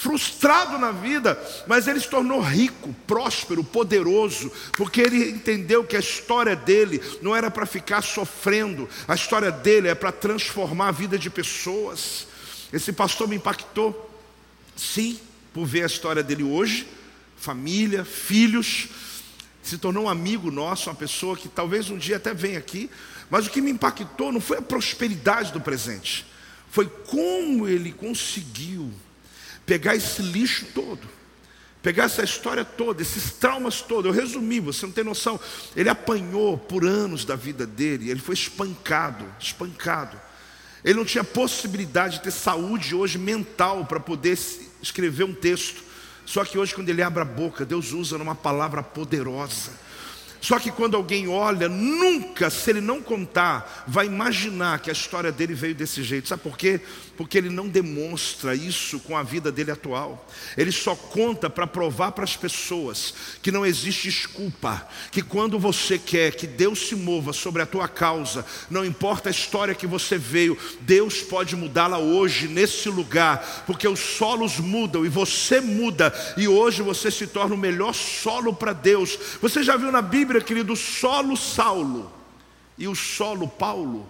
frustrado 0.00 0.78
na 0.78 0.92
vida, 0.92 1.38
mas 1.66 1.86
ele 1.86 2.00
se 2.00 2.08
tornou 2.08 2.40
rico, 2.40 2.94
próspero, 3.06 3.62
poderoso, 3.62 4.50
porque 4.74 4.98
ele 4.98 5.28
entendeu 5.28 5.84
que 5.84 5.94
a 5.94 6.00
história 6.00 6.56
dele 6.56 7.02
não 7.20 7.36
era 7.36 7.50
para 7.50 7.66
ficar 7.66 8.00
sofrendo, 8.00 8.88
a 9.06 9.14
história 9.14 9.52
dele 9.52 9.88
é 9.88 9.94
para 9.94 10.10
transformar 10.10 10.88
a 10.88 10.92
vida 10.92 11.18
de 11.18 11.28
pessoas. 11.28 12.26
Esse 12.72 12.94
pastor 12.94 13.28
me 13.28 13.36
impactou, 13.36 14.10
sim, 14.74 15.20
por 15.52 15.66
ver 15.66 15.82
a 15.82 15.86
história 15.86 16.22
dele 16.22 16.44
hoje, 16.44 16.88
família, 17.36 18.02
filhos, 18.02 18.88
se 19.62 19.76
tornou 19.76 20.04
um 20.04 20.08
amigo 20.08 20.50
nosso, 20.50 20.88
uma 20.88 20.96
pessoa 20.96 21.36
que 21.36 21.48
talvez 21.48 21.90
um 21.90 21.98
dia 21.98 22.16
até 22.16 22.32
venha 22.32 22.58
aqui, 22.58 22.90
mas 23.28 23.46
o 23.46 23.50
que 23.50 23.60
me 23.60 23.70
impactou 23.70 24.32
não 24.32 24.40
foi 24.40 24.58
a 24.58 24.62
prosperidade 24.62 25.52
do 25.52 25.60
presente, 25.60 26.26
foi 26.70 26.86
como 26.86 27.68
ele 27.68 27.92
conseguiu 27.92 28.90
pegar 29.66 29.96
esse 29.96 30.22
lixo 30.22 30.66
todo, 30.72 31.00
pegar 31.82 32.04
essa 32.04 32.22
história 32.22 32.64
toda, 32.64 33.02
esses 33.02 33.32
traumas 33.32 33.80
todos. 33.80 34.06
Eu 34.06 34.20
resumi, 34.20 34.60
você 34.60 34.86
não 34.86 34.92
tem 34.92 35.04
noção. 35.04 35.38
Ele 35.74 35.88
apanhou 35.88 36.56
por 36.56 36.84
anos 36.84 37.24
da 37.24 37.34
vida 37.34 37.66
dele, 37.66 38.10
ele 38.10 38.20
foi 38.20 38.34
espancado, 38.34 39.24
espancado. 39.38 40.18
Ele 40.84 40.94
não 40.94 41.04
tinha 41.04 41.24
possibilidade 41.24 42.14
de 42.14 42.22
ter 42.22 42.30
saúde 42.30 42.94
hoje 42.94 43.18
mental 43.18 43.84
para 43.84 44.00
poder 44.00 44.38
escrever 44.80 45.24
um 45.24 45.34
texto. 45.34 45.82
Só 46.24 46.44
que 46.44 46.56
hoje, 46.56 46.74
quando 46.74 46.88
ele 46.88 47.02
abre 47.02 47.22
a 47.22 47.24
boca, 47.24 47.64
Deus 47.64 47.92
usa 47.92 48.16
numa 48.16 48.34
palavra 48.34 48.82
poderosa. 48.82 49.72
Só 50.40 50.58
que 50.58 50.70
quando 50.70 50.96
alguém 50.96 51.28
olha, 51.28 51.68
nunca, 51.68 52.48
se 52.48 52.70
ele 52.70 52.80
não 52.80 53.02
contar, 53.02 53.84
vai 53.86 54.06
imaginar 54.06 54.78
que 54.80 54.88
a 54.88 54.92
história 54.92 55.30
dele 55.30 55.54
veio 55.54 55.74
desse 55.74 56.02
jeito. 56.02 56.28
Sabe 56.28 56.42
por 56.42 56.56
quê? 56.56 56.80
Porque 57.20 57.36
ele 57.36 57.50
não 57.50 57.68
demonstra 57.68 58.54
isso 58.54 58.98
com 58.98 59.14
a 59.14 59.22
vida 59.22 59.52
dele 59.52 59.70
atual. 59.70 60.26
Ele 60.56 60.72
só 60.72 60.96
conta 60.96 61.50
para 61.50 61.66
provar 61.66 62.12
para 62.12 62.24
as 62.24 62.34
pessoas 62.34 63.12
que 63.42 63.52
não 63.52 63.66
existe 63.66 64.08
desculpa, 64.08 64.88
que 65.12 65.20
quando 65.20 65.58
você 65.58 65.98
quer 65.98 66.34
que 66.34 66.46
Deus 66.46 66.88
se 66.88 66.96
mova 66.96 67.34
sobre 67.34 67.60
a 67.60 67.66
tua 67.66 67.86
causa, 67.86 68.42
não 68.70 68.86
importa 68.86 69.28
a 69.28 69.30
história 69.30 69.74
que 69.74 69.86
você 69.86 70.16
veio, 70.16 70.56
Deus 70.80 71.20
pode 71.20 71.54
mudá-la 71.54 71.98
hoje 71.98 72.48
nesse 72.48 72.88
lugar, 72.88 73.64
porque 73.66 73.86
os 73.86 74.00
solos 74.00 74.58
mudam 74.58 75.04
e 75.04 75.10
você 75.10 75.60
muda 75.60 76.14
e 76.38 76.48
hoje 76.48 76.80
você 76.80 77.10
se 77.10 77.26
torna 77.26 77.54
o 77.54 77.58
melhor 77.58 77.92
solo 77.92 78.54
para 78.54 78.72
Deus. 78.72 79.18
Você 79.42 79.62
já 79.62 79.76
viu 79.76 79.92
na 79.92 80.00
Bíblia, 80.00 80.40
querido, 80.40 80.72
o 80.72 80.76
solo 80.76 81.36
Saulo 81.36 82.10
e 82.78 82.88
o 82.88 82.94
solo 82.94 83.46
Paulo? 83.46 84.08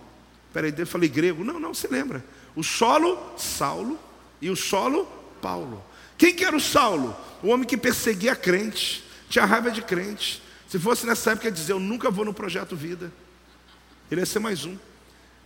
Peraí, 0.52 0.72
eu 0.78 0.86
falei 0.86 1.08
grego? 1.08 1.42
Não, 1.42 1.58
não, 1.58 1.74
você 1.74 1.88
lembra? 1.88 2.24
O 2.54 2.62
solo, 2.62 3.18
Saulo, 3.36 3.98
e 4.40 4.50
o 4.50 4.56
solo, 4.56 5.06
Paulo. 5.40 5.82
Quem 6.18 6.34
que 6.34 6.44
era 6.44 6.56
o 6.56 6.60
Saulo? 6.60 7.16
O 7.42 7.48
homem 7.48 7.66
que 7.66 7.76
perseguia 7.76 8.36
crente, 8.36 9.04
tinha 9.28 9.44
raiva 9.44 9.70
de 9.70 9.82
crente. 9.82 10.42
Se 10.68 10.78
fosse 10.78 11.06
nessa 11.06 11.32
época, 11.32 11.50
dizer: 11.50 11.72
Eu 11.72 11.80
nunca 11.80 12.10
vou 12.10 12.24
no 12.24 12.34
projeto 12.34 12.76
Vida. 12.76 13.12
Ele 14.10 14.20
ia 14.20 14.26
ser 14.26 14.38
mais 14.38 14.64
um. 14.64 14.76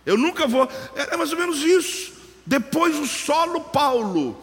Eu 0.05 0.17
nunca 0.17 0.47
vou. 0.47 0.69
É 0.95 1.15
mais 1.15 1.31
ou 1.31 1.37
menos 1.37 1.59
isso. 1.59 2.13
Depois 2.45 2.95
o 2.97 3.07
solo 3.07 3.61
Paulo 3.61 4.39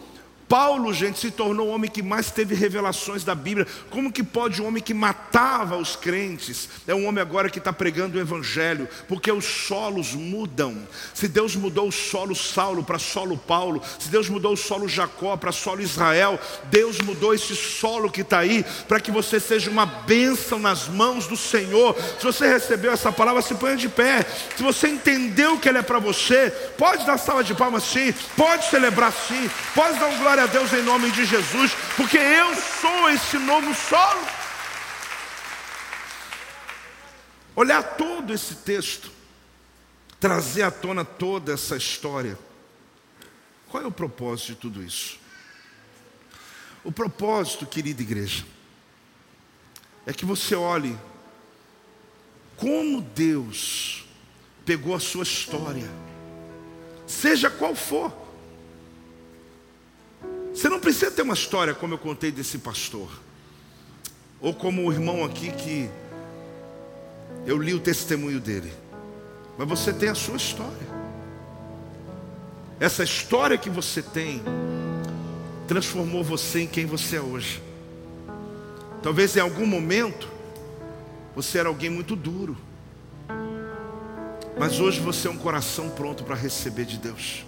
Paulo, 0.53 0.93
gente, 0.93 1.17
se 1.17 1.31
tornou 1.31 1.67
o 1.67 1.71
homem 1.71 1.89
que 1.89 2.03
mais 2.03 2.29
teve 2.29 2.53
revelações 2.53 3.23
da 3.23 3.33
Bíblia. 3.33 3.65
Como 3.89 4.11
que 4.11 4.21
pode 4.21 4.61
um 4.61 4.67
homem 4.67 4.83
que 4.83 4.93
matava 4.93 5.77
os 5.77 5.95
crentes 5.95 6.69
é 6.85 6.93
um 6.93 7.07
homem 7.07 7.23
agora 7.23 7.49
que 7.49 7.57
está 7.57 7.73
pregando 7.73 8.19
o 8.19 8.21
Evangelho? 8.21 8.87
Porque 9.07 9.31
os 9.31 9.45
solos 9.45 10.13
mudam. 10.13 10.87
Se 11.11 11.27
Deus 11.27 11.55
mudou 11.55 11.87
o 11.87 11.91
solo 11.91 12.35
Saulo 12.35 12.83
para 12.83 12.99
solo 12.99 13.35
Paulo, 13.35 13.81
se 13.97 14.09
Deus 14.09 14.29
mudou 14.29 14.53
o 14.53 14.55
solo 14.55 14.87
Jacó 14.87 15.35
para 15.35 15.51
solo 15.51 15.81
Israel, 15.81 16.39
Deus 16.65 16.99
mudou 16.99 17.33
esse 17.33 17.55
solo 17.55 18.11
que 18.11 18.21
está 18.21 18.37
aí 18.37 18.63
para 18.87 18.99
que 18.99 19.09
você 19.09 19.39
seja 19.39 19.71
uma 19.71 19.87
bênção 19.87 20.59
nas 20.59 20.87
mãos 20.87 21.25
do 21.25 21.35
Senhor. 21.35 21.95
Se 22.19 22.23
você 22.23 22.47
recebeu 22.47 22.91
essa 22.91 23.11
palavra, 23.11 23.41
se 23.41 23.55
ponha 23.55 23.75
de 23.75 23.89
pé. 23.89 24.23
Se 24.55 24.61
você 24.61 24.87
entendeu 24.87 25.57
que 25.57 25.67
ela 25.67 25.79
é 25.79 25.81
para 25.81 25.97
você, 25.97 26.51
pode 26.77 27.07
dar 27.07 27.17
salva 27.17 27.43
de 27.43 27.55
palmas 27.55 27.85
sim, 27.85 28.13
pode 28.37 28.69
celebrar 28.69 29.11
sim, 29.11 29.49
pode 29.73 29.97
dar 29.97 30.05
um 30.05 30.17
glória 30.19 30.42
a 30.43 30.47
Deus 30.47 30.73
em 30.73 30.81
nome 30.81 31.09
de 31.11 31.25
Jesus, 31.25 31.71
porque 31.95 32.17
eu 32.17 32.53
sou 32.55 33.09
esse 33.09 33.37
novo 33.37 33.73
solo. 33.73 34.27
Olhar 37.55 37.81
todo 37.81 38.33
esse 38.33 38.55
texto, 38.55 39.09
trazer 40.19 40.63
à 40.63 40.71
tona 40.71 41.05
toda 41.05 41.53
essa 41.53 41.77
história. 41.77 42.37
Qual 43.69 43.81
é 43.81 43.87
o 43.87 43.91
propósito 43.91 44.47
de 44.47 44.55
tudo 44.55 44.83
isso? 44.83 45.17
O 46.83 46.91
propósito, 46.91 47.65
querida 47.65 48.01
igreja, 48.01 48.43
é 50.05 50.11
que 50.11 50.25
você 50.25 50.55
olhe 50.55 50.99
como 52.57 52.99
Deus 52.99 54.03
pegou 54.65 54.93
a 54.93 54.99
sua 54.99 55.23
história, 55.23 55.89
seja 57.07 57.49
qual 57.49 57.73
for, 57.73 58.22
você 60.53 60.69
não 60.69 60.79
precisa 60.79 61.09
ter 61.09 61.23
uma 61.23 61.33
história 61.33 61.73
como 61.73 61.95
eu 61.95 61.97
contei 61.97 62.31
desse 62.31 62.59
pastor, 62.59 63.09
ou 64.39 64.53
como 64.53 64.87
o 64.87 64.93
irmão 64.93 65.23
aqui 65.23 65.51
que 65.51 65.89
eu 67.45 67.57
li 67.57 67.73
o 67.73 67.79
testemunho 67.79 68.39
dele, 68.39 68.71
mas 69.57 69.67
você 69.67 69.91
tem 69.91 70.09
a 70.09 70.15
sua 70.15 70.37
história. 70.37 70.93
Essa 72.79 73.03
história 73.03 73.57
que 73.57 73.69
você 73.69 74.01
tem 74.01 74.41
transformou 75.67 76.23
você 76.23 76.61
em 76.61 76.67
quem 76.67 76.85
você 76.85 77.15
é 77.15 77.21
hoje. 77.21 77.61
Talvez 79.01 79.35
em 79.35 79.39
algum 79.39 79.65
momento 79.65 80.29
você 81.35 81.57
era 81.57 81.67
alguém 81.67 81.89
muito 81.89 82.15
duro, 82.15 82.55
mas 84.57 84.79
hoje 84.79 84.99
você 84.99 85.27
é 85.27 85.31
um 85.31 85.37
coração 85.37 85.89
pronto 85.89 86.23
para 86.23 86.35
receber 86.35 86.85
de 86.85 86.97
Deus. 86.97 87.43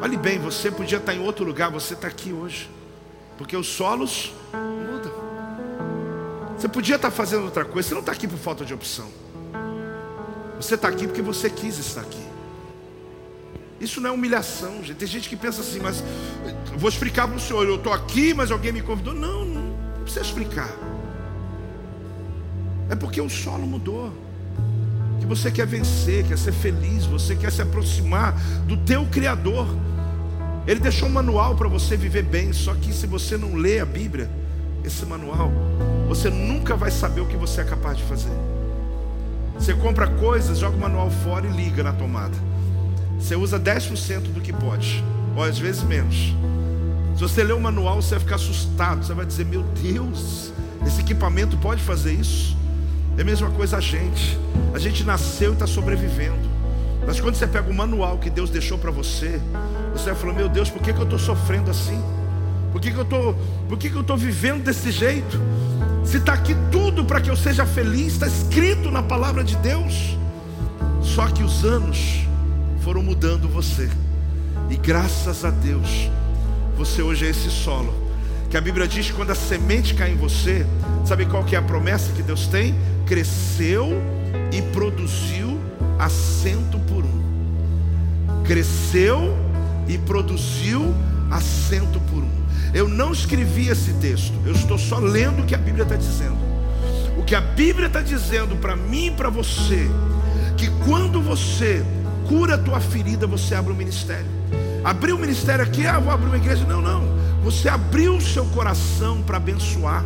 Olhe 0.00 0.16
bem, 0.16 0.38
você 0.38 0.70
podia 0.70 0.98
estar 0.98 1.14
em 1.14 1.20
outro 1.20 1.44
lugar, 1.44 1.70
você 1.70 1.94
está 1.94 2.08
aqui 2.08 2.32
hoje. 2.32 2.68
Porque 3.38 3.56
os 3.56 3.66
solos 3.66 4.32
mudam. 4.52 5.12
Você 6.56 6.68
podia 6.68 6.96
estar 6.96 7.10
fazendo 7.10 7.44
outra 7.44 7.64
coisa, 7.64 7.88
você 7.88 7.94
não 7.94 8.00
está 8.00 8.12
aqui 8.12 8.28
por 8.28 8.38
falta 8.38 8.64
de 8.64 8.74
opção. 8.74 9.08
Você 10.56 10.74
está 10.74 10.88
aqui 10.88 11.06
porque 11.06 11.22
você 11.22 11.50
quis 11.50 11.78
estar 11.78 12.02
aqui. 12.02 12.22
Isso 13.80 14.00
não 14.00 14.10
é 14.10 14.12
humilhação, 14.12 14.82
gente. 14.84 14.96
Tem 14.96 15.08
gente 15.08 15.28
que 15.28 15.36
pensa 15.36 15.60
assim, 15.60 15.80
mas 15.80 16.04
vou 16.76 16.88
explicar 16.88 17.26
para 17.26 17.36
o 17.36 17.40
senhor, 17.40 17.66
eu 17.66 17.76
estou 17.76 17.92
aqui, 17.92 18.32
mas 18.32 18.52
alguém 18.52 18.70
me 18.70 18.80
convidou. 18.80 19.12
Não, 19.12 19.44
não 19.44 20.02
precisa 20.02 20.24
explicar. 20.24 20.70
É 22.88 22.94
porque 22.94 23.20
o 23.20 23.28
solo 23.28 23.66
mudou 23.66 24.12
que 25.22 25.26
você 25.28 25.52
quer 25.52 25.66
vencer, 25.66 26.24
quer 26.24 26.36
ser 26.36 26.50
feliz, 26.50 27.06
você 27.06 27.36
quer 27.36 27.52
se 27.52 27.62
aproximar 27.62 28.34
do 28.66 28.76
teu 28.76 29.06
Criador. 29.06 29.68
Ele 30.66 30.80
deixou 30.80 31.08
um 31.08 31.12
manual 31.12 31.54
para 31.54 31.68
você 31.68 31.96
viver 31.96 32.24
bem, 32.24 32.52
só 32.52 32.74
que 32.74 32.92
se 32.92 33.06
você 33.06 33.36
não 33.36 33.54
lê 33.54 33.78
a 33.78 33.86
Bíblia, 33.86 34.28
esse 34.84 35.06
manual, 35.06 35.52
você 36.08 36.28
nunca 36.28 36.74
vai 36.74 36.90
saber 36.90 37.20
o 37.20 37.26
que 37.26 37.36
você 37.36 37.60
é 37.60 37.64
capaz 37.64 37.98
de 37.98 38.02
fazer. 38.02 38.32
Você 39.54 39.74
compra 39.74 40.08
coisas, 40.08 40.58
joga 40.58 40.76
o 40.76 40.80
manual 40.80 41.08
fora 41.08 41.46
e 41.46 41.50
liga 41.50 41.84
na 41.84 41.92
tomada. 41.92 42.36
Você 43.16 43.36
usa 43.36 43.60
10% 43.60 44.32
do 44.32 44.40
que 44.40 44.52
pode, 44.52 45.04
ou 45.36 45.44
às 45.44 45.56
vezes 45.56 45.84
menos. 45.84 46.34
Se 47.14 47.22
você 47.22 47.44
ler 47.44 47.52
o 47.52 47.60
manual, 47.60 48.02
você 48.02 48.16
vai 48.16 48.20
ficar 48.20 48.34
assustado. 48.36 49.04
Você 49.04 49.14
vai 49.14 49.24
dizer: 49.24 49.44
Meu 49.44 49.62
Deus, 49.80 50.52
esse 50.84 51.00
equipamento 51.00 51.56
pode 51.58 51.80
fazer 51.80 52.12
isso? 52.12 52.56
É 53.16 53.22
a 53.22 53.24
mesma 53.24 53.50
coisa 53.50 53.76
a 53.76 53.80
gente. 53.80 54.38
A 54.74 54.78
gente 54.78 55.04
nasceu 55.04 55.50
e 55.50 55.52
está 55.54 55.66
sobrevivendo. 55.66 56.50
Mas 57.06 57.20
quando 57.20 57.34
você 57.34 57.46
pega 57.46 57.68
o 57.70 57.74
manual 57.74 58.18
que 58.18 58.30
Deus 58.30 58.48
deixou 58.48 58.78
para 58.78 58.90
você, 58.90 59.40
você 59.92 60.06
vai 60.06 60.14
falar: 60.14 60.32
Meu 60.32 60.48
Deus, 60.48 60.70
por 60.70 60.80
que, 60.80 60.92
que 60.92 60.98
eu 60.98 61.04
estou 61.04 61.18
sofrendo 61.18 61.70
assim? 61.70 62.00
Por 62.70 62.80
que, 62.80 62.90
que 62.90 62.98
eu 62.98 63.04
tô, 63.04 63.34
por 63.68 63.76
que, 63.76 63.90
que 63.90 63.96
eu 63.96 64.00
estou 64.00 64.16
vivendo 64.16 64.64
desse 64.64 64.90
jeito? 64.90 65.38
Se 66.04 66.16
está 66.16 66.32
aqui 66.32 66.56
tudo 66.70 67.04
para 67.04 67.20
que 67.20 67.30
eu 67.30 67.36
seja 67.36 67.66
feliz, 67.66 68.14
está 68.14 68.26
escrito 68.26 68.90
na 68.90 69.02
palavra 69.02 69.44
de 69.44 69.56
Deus. 69.56 70.16
Só 71.02 71.26
que 71.28 71.42
os 71.42 71.64
anos 71.64 72.26
foram 72.80 73.02
mudando 73.02 73.48
você. 73.48 73.90
E 74.70 74.76
graças 74.76 75.44
a 75.44 75.50
Deus, 75.50 76.10
você 76.76 77.02
hoje 77.02 77.26
é 77.26 77.30
esse 77.30 77.50
solo. 77.50 77.92
Que 78.48 78.56
a 78.56 78.60
Bíblia 78.60 78.86
diz 78.88 79.06
que 79.06 79.12
quando 79.12 79.30
a 79.30 79.34
semente 79.34 79.94
cai 79.94 80.12
em 80.12 80.16
você, 80.16 80.66
sabe 81.04 81.26
qual 81.26 81.44
que 81.44 81.54
é 81.54 81.58
a 81.58 81.62
promessa 81.62 82.12
que 82.12 82.22
Deus 82.22 82.46
tem? 82.46 82.74
Cresceu 83.12 84.02
e 84.50 84.62
produziu 84.72 85.60
a 85.98 86.08
cento 86.08 86.78
por 86.78 87.04
um. 87.04 88.42
Cresceu 88.42 89.36
e 89.86 89.98
produziu 89.98 90.94
a 91.30 91.38
cento 91.38 92.00
por 92.10 92.22
um. 92.22 92.30
Eu 92.72 92.88
não 92.88 93.12
escrevi 93.12 93.68
esse 93.68 93.92
texto, 94.00 94.32
eu 94.46 94.52
estou 94.52 94.78
só 94.78 94.98
lendo 94.98 95.42
o 95.42 95.44
que 95.44 95.54
a 95.54 95.58
Bíblia 95.58 95.82
está 95.82 95.94
dizendo. 95.94 96.38
O 97.18 97.22
que 97.22 97.34
a 97.34 97.42
Bíblia 97.42 97.88
está 97.88 98.00
dizendo 98.00 98.56
para 98.56 98.74
mim 98.74 99.08
e 99.08 99.10
para 99.10 99.28
você, 99.28 99.90
que 100.56 100.70
quando 100.86 101.20
você 101.20 101.84
cura 102.26 102.54
a 102.54 102.58
tua 102.58 102.80
ferida, 102.80 103.26
você 103.26 103.54
abre 103.54 103.74
um 103.74 103.76
ministério. 103.76 104.24
Abriu 104.82 105.16
o 105.16 105.18
ministério 105.18 105.62
aqui, 105.62 105.86
ah, 105.86 105.98
vou 105.98 106.14
abrir 106.14 106.28
uma 106.28 106.38
igreja. 106.38 106.64
Não, 106.64 106.80
não. 106.80 107.04
Você 107.44 107.68
abriu 107.68 108.16
o 108.16 108.22
seu 108.22 108.46
coração 108.46 109.20
para 109.20 109.36
abençoar. 109.36 110.02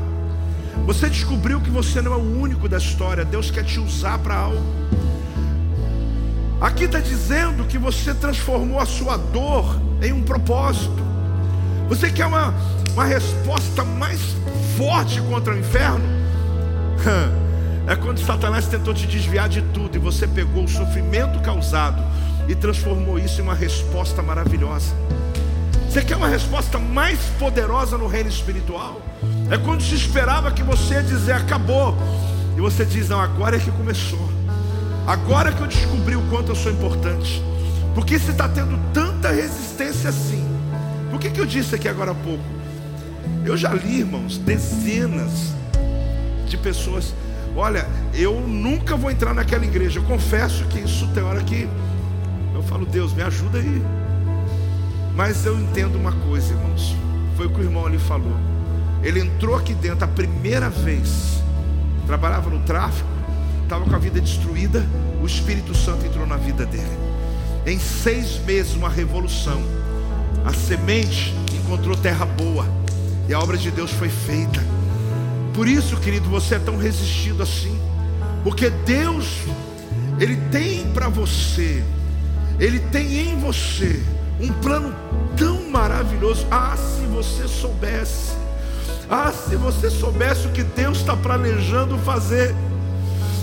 Você 0.85 1.09
descobriu 1.09 1.61
que 1.61 1.71
você 1.71 2.03
não 2.03 2.13
é 2.13 2.17
o 2.17 2.41
único 2.41 2.69
da 2.69 2.79
história. 2.79 3.25
Deus 3.25 3.51
quer 3.51 3.65
te 3.65 3.81
usar 3.81 4.19
para 4.19 4.35
algo. 4.35 4.63
Aqui 6.61 6.85
está 6.85 7.01
dizendo 7.01 7.65
que 7.65 7.79
você 7.79 8.15
transformou 8.15 8.79
a 8.79 8.87
sua 8.87 9.17
dor 9.17 9.81
em 10.03 10.13
um 10.13 10.23
propósito. 10.23 11.05
Você 11.89 12.11
quer 12.11 12.27
uma, 12.27 12.55
uma 12.93 13.05
resposta 13.05 13.85
mais 13.85 14.21
forte 14.77 15.21
contra 15.23 15.55
o 15.55 15.59
inferno? 15.59 16.05
É 17.89 17.95
quando 17.95 18.19
Satanás 18.19 18.67
tentou 18.67 18.93
te 18.93 19.07
desviar 19.07 19.49
de 19.49 19.63
tudo 19.63 19.95
e 19.95 19.99
você 20.01 20.27
pegou 20.27 20.65
o 20.65 20.69
sofrimento 20.69 21.39
causado 21.39 22.03
e 22.49 22.55
transformou 22.57 23.17
isso 23.17 23.41
em 23.41 23.45
uma 23.45 23.55
resposta 23.55 24.21
maravilhosa. 24.23 24.93
Você 25.89 26.03
quer 26.03 26.17
uma 26.17 26.27
resposta 26.27 26.81
mais 26.81 27.21
poderosa 27.39 27.97
no 27.97 28.09
reino 28.09 28.29
espiritual? 28.29 29.01
É 29.51 29.57
quando 29.57 29.83
se 29.83 29.95
esperava 29.95 30.51
que 30.51 30.63
você 30.63 30.95
ia 30.95 31.03
dizer 31.03 31.33
acabou, 31.33 31.97
e 32.57 32.61
você 32.61 32.85
diz: 32.85 33.09
não, 33.09 33.21
agora 33.21 33.57
é 33.57 33.61
que 33.61 33.71
começou, 33.71 34.29
agora 35.07 35.51
é 35.51 35.53
que 35.53 35.61
eu 35.61 35.67
descobri 35.67 36.17
o 36.17 36.23
quanto 36.23 36.51
eu 36.51 36.57
sou 36.57 36.73
importante. 36.73 37.43
Porque 37.95 38.19
se 38.19 38.31
está 38.31 38.49
tendo 38.49 38.79
tanta 38.93 39.31
resistência 39.31 40.11
assim, 40.11 40.45
por 41.11 41.21
que, 41.21 41.31
que 41.31 41.41
eu 41.41 41.47
disse 41.47 41.75
aqui 41.75 41.89
agora 41.89 42.11
há 42.11 42.15
pouco? 42.15 42.45
Eu 43.45 43.57
já 43.57 43.73
li, 43.73 44.01
irmãos, 44.01 44.37
dezenas 44.37 45.55
de 46.47 46.57
pessoas. 46.57 47.15
Olha, 47.55 47.87
eu 48.13 48.41
nunca 48.41 48.97
vou 48.97 49.11
entrar 49.11 49.33
naquela 49.33 49.65
igreja. 49.65 49.99
Eu 49.99 50.03
confesso 50.03 50.65
que 50.65 50.81
isso 50.81 51.07
tem 51.15 51.23
hora 51.23 51.43
que 51.43 51.69
eu 52.55 52.63
falo, 52.65 52.85
Deus, 52.85 53.15
me 53.15 53.23
ajuda 53.23 53.59
aí. 53.59 53.83
Mas 55.15 55.47
eu 55.47 55.59
entendo 55.59 55.97
uma 55.97 56.13
coisa, 56.13 56.53
irmãos. 56.53 56.95
Foi 57.37 57.47
o 57.47 57.51
que 57.51 57.61
o 57.61 57.65
irmão 57.65 57.87
ali 57.87 57.99
falou. 57.99 58.56
Ele 59.03 59.21
entrou 59.21 59.55
aqui 59.55 59.75
dentro 59.75 60.05
a 60.05 60.09
primeira 60.09 60.69
vez. 60.69 61.43
Trabalhava 62.07 62.51
no 62.51 62.61
tráfico, 62.61 63.09
estava 63.63 63.85
com 63.85 63.95
a 63.95 63.99
vida 63.99 64.21
destruída. 64.21 64.87
O 65.21 65.27
Espírito 65.27 65.75
Santo 65.75 66.07
entrou 66.07 66.27
na 66.27 66.37
vida 66.37 66.65
dele. 66.67 66.99
Em 67.67 67.79
seis 67.79 68.39
meses, 68.45 68.75
uma 68.75 68.89
revolução. 68.89 69.63
A 70.45 70.53
semente 70.53 71.35
encontrou 71.53 71.97
terra 71.97 72.25
boa. 72.25 72.67
E 73.29 73.35
a 73.35 73.41
obra 73.41 73.57
de 73.57 73.71
Deus 73.71 73.91
foi 73.91 74.09
feita. 74.09 74.65
Por 75.53 75.67
isso, 75.67 75.97
querido, 75.97 76.29
você 76.29 76.57
é 76.57 76.59
tão 76.59 76.77
resistido 76.77 77.43
assim. 77.43 77.81
Porque 78.45 78.71
Deus, 78.71 79.27
Ele 80.21 80.37
tem 80.53 80.87
para 80.93 81.09
você, 81.09 81.83
Ele 82.61 82.79
tem 82.79 83.31
em 83.31 83.41
você 83.41 84.01
um 84.39 84.53
plano 84.53 84.95
tão 85.37 85.69
maravilhoso. 85.69 86.47
Ah, 86.51 86.77
se 86.77 87.07
você 87.07 87.49
soubesse. 87.49 88.36
Ah, 89.09 89.33
se 89.33 89.55
você 89.57 89.89
soubesse 89.89 90.47
o 90.47 90.51
que 90.51 90.63
Deus 90.63 90.99
está 90.99 91.17
planejando 91.17 91.97
fazer. 91.99 92.55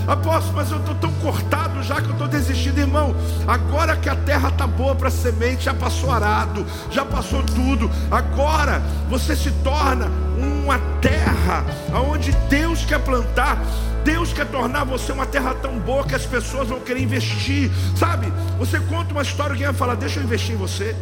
Apóstolo, 0.06 0.56
mas 0.56 0.70
eu 0.70 0.78
estou 0.78 0.94
tão 0.96 1.10
cortado 1.14 1.82
já 1.82 2.00
que 2.00 2.08
eu 2.08 2.12
estou 2.12 2.28
desistindo, 2.28 2.78
irmão. 2.78 3.14
Agora 3.46 3.96
que 3.96 4.08
a 4.08 4.14
terra 4.14 4.50
está 4.50 4.66
boa 4.66 4.94
para 4.94 5.10
semente, 5.10 5.64
já 5.64 5.72
passou 5.72 6.10
arado, 6.10 6.66
já 6.90 7.04
passou 7.04 7.42
tudo. 7.42 7.90
Agora 8.10 8.82
você 9.08 9.34
se 9.34 9.50
torna 9.62 10.10
uma 10.38 10.78
terra 11.00 11.64
onde 12.10 12.32
Deus 12.50 12.84
quer 12.84 12.98
plantar. 13.00 13.58
Deus 14.04 14.34
quer 14.34 14.46
tornar 14.46 14.84
você 14.84 15.12
uma 15.12 15.24
terra 15.24 15.54
tão 15.54 15.78
boa 15.78 16.04
que 16.04 16.14
as 16.14 16.26
pessoas 16.26 16.68
vão 16.68 16.80
querer 16.80 17.00
investir. 17.00 17.70
Sabe? 17.96 18.30
Você 18.58 18.78
conta 18.80 19.12
uma 19.12 19.22
história, 19.22 19.52
alguém 19.52 19.66
vai 19.66 19.74
falar: 19.74 19.94
Deixa 19.94 20.20
eu 20.20 20.24
investir 20.24 20.54
em 20.54 20.58
você. 20.58 20.94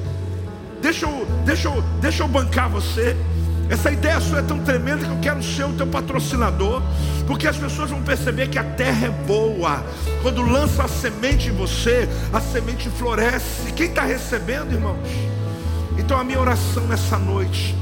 Deixa 0.80 1.06
eu, 1.06 1.26
deixa 1.44 1.68
eu, 1.68 1.82
deixa 2.00 2.22
eu 2.22 2.28
bancar 2.28 2.68
você. 2.68 3.16
Essa 3.72 3.90
ideia 3.90 4.20
sua 4.20 4.40
é 4.40 4.42
tão 4.42 4.58
tremenda 4.58 5.02
que 5.02 5.10
eu 5.10 5.18
quero 5.22 5.42
ser 5.42 5.64
o 5.64 5.72
teu 5.72 5.86
patrocinador, 5.86 6.82
porque 7.26 7.48
as 7.48 7.56
pessoas 7.56 7.88
vão 7.88 8.02
perceber 8.02 8.48
que 8.48 8.58
a 8.58 8.62
terra 8.62 9.06
é 9.06 9.10
boa. 9.26 9.82
Quando 10.20 10.42
lança 10.42 10.84
a 10.84 10.88
semente 10.88 11.48
em 11.48 11.52
você, 11.52 12.06
a 12.34 12.38
semente 12.38 12.90
floresce. 12.90 13.72
Quem 13.74 13.86
está 13.86 14.02
recebendo, 14.02 14.74
irmãos? 14.74 15.08
Então 15.96 16.20
a 16.20 16.22
minha 16.22 16.38
oração 16.38 16.86
nessa 16.86 17.16
noite 17.18 17.74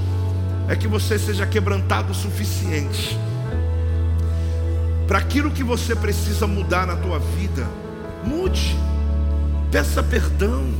é 0.68 0.76
que 0.76 0.86
você 0.86 1.18
seja 1.18 1.45
quebrantado 1.45 2.12
o 2.12 2.14
suficiente 2.14 3.18
para 5.09 5.18
aquilo 5.18 5.51
que 5.51 5.64
você 5.64 5.97
precisa 5.97 6.47
mudar 6.47 6.86
na 6.86 6.95
tua 6.95 7.18
vida. 7.18 7.66
Mude, 8.24 8.76
peça 9.72 10.05
perdão, 10.05 10.72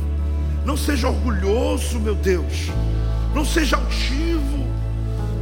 não 0.65 0.77
seja 0.77 1.09
orgulhoso, 1.09 1.99
meu 1.99 2.15
Deus, 2.15 2.71
não 3.35 3.43
seja 3.43 3.75
altivo 3.75 4.60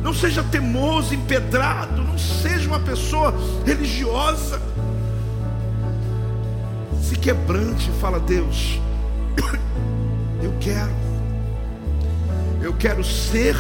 não 0.02 0.14
seja 0.14 0.44
teimoso, 0.44 1.14
empedrado, 1.14 2.04
não 2.04 2.18
seja 2.18 2.68
uma 2.68 2.80
pessoa 2.80 3.34
religiosa. 3.66 4.62
Se 7.02 7.16
quebrante, 7.16 7.90
fala 8.00 8.20
Deus, 8.20 8.80
eu 10.42 10.54
quero, 10.60 10.92
eu 12.62 12.74
quero 12.74 13.04
ser 13.04 13.56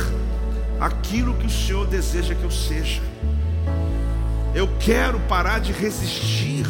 aquilo 0.80 1.34
que 1.34 1.48
o 1.48 1.50
Senhor 1.50 1.86
deseja 1.88 2.36
que 2.36 2.44
eu 2.44 2.52
seja. 2.52 3.02
Eu 4.54 4.68
quero 4.80 5.20
parar 5.22 5.60
de 5.60 5.72
resistir 5.72 6.66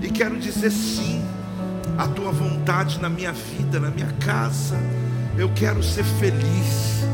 e 0.00 0.08
quero 0.08 0.38
dizer 0.38 0.70
sim 0.70 1.22
à 1.98 2.08
tua 2.08 2.32
vontade 2.32 2.98
na 3.00 3.08
minha 3.08 3.32
vida, 3.32 3.78
na 3.78 3.90
minha 3.90 4.10
casa. 4.24 4.76
Eu 5.36 5.50
quero 5.54 5.82
ser 5.82 6.04
feliz. 6.04 7.04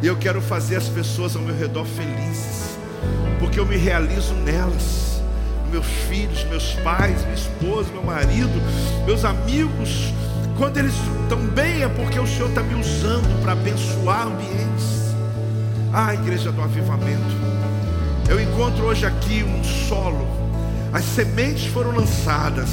E 0.00 0.06
eu 0.06 0.16
quero 0.16 0.40
fazer 0.40 0.76
as 0.76 0.88
pessoas 0.88 1.34
ao 1.34 1.42
meu 1.42 1.56
redor 1.56 1.84
felizes, 1.84 2.78
porque 3.40 3.58
eu 3.58 3.66
me 3.66 3.76
realizo 3.76 4.32
nelas. 4.34 5.20
Meus 5.72 5.86
filhos, 6.08 6.44
meus 6.44 6.72
pais, 6.76 7.20
minha 7.22 7.34
esposa, 7.34 7.90
meu 7.92 8.02
marido, 8.02 8.62
meus 9.04 9.24
amigos, 9.24 10.14
quando 10.56 10.78
eles 10.78 10.94
estão 11.22 11.38
bem 11.48 11.82
é 11.82 11.88
porque 11.88 12.18
o 12.18 12.26
Senhor 12.26 12.48
está 12.48 12.62
me 12.62 12.74
usando 12.74 13.42
para 13.42 13.52
abençoar 13.52 14.28
ambientes. 14.28 15.14
Ah, 15.92 16.14
igreja 16.14 16.52
do 16.52 16.62
avivamento, 16.62 17.36
eu 18.28 18.40
encontro 18.40 18.84
hoje 18.84 19.04
aqui 19.04 19.42
um 19.42 19.64
solo, 19.64 20.26
as 20.92 21.04
sementes 21.04 21.66
foram 21.66 21.92
lançadas. 21.92 22.68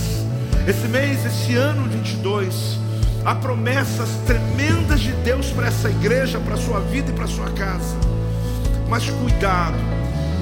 Esse 0.67 0.88
mês, 0.88 1.26
esse 1.26 1.55
ano 1.55 1.89
22, 1.89 2.80
Há 3.26 3.34
promessas 3.34 4.07
tremendas 4.28 4.99
de 4.99 5.11
Deus 5.11 5.47
para 5.47 5.65
essa 5.65 5.89
igreja, 5.89 6.39
para 6.39 6.53
a 6.53 6.57
sua 6.57 6.80
vida 6.80 7.09
e 7.09 7.13
para 7.13 7.26
a 7.26 7.28
sua 7.28 7.49
casa. 7.49 7.97
Mas 8.88 9.09
cuidado, 9.09 9.76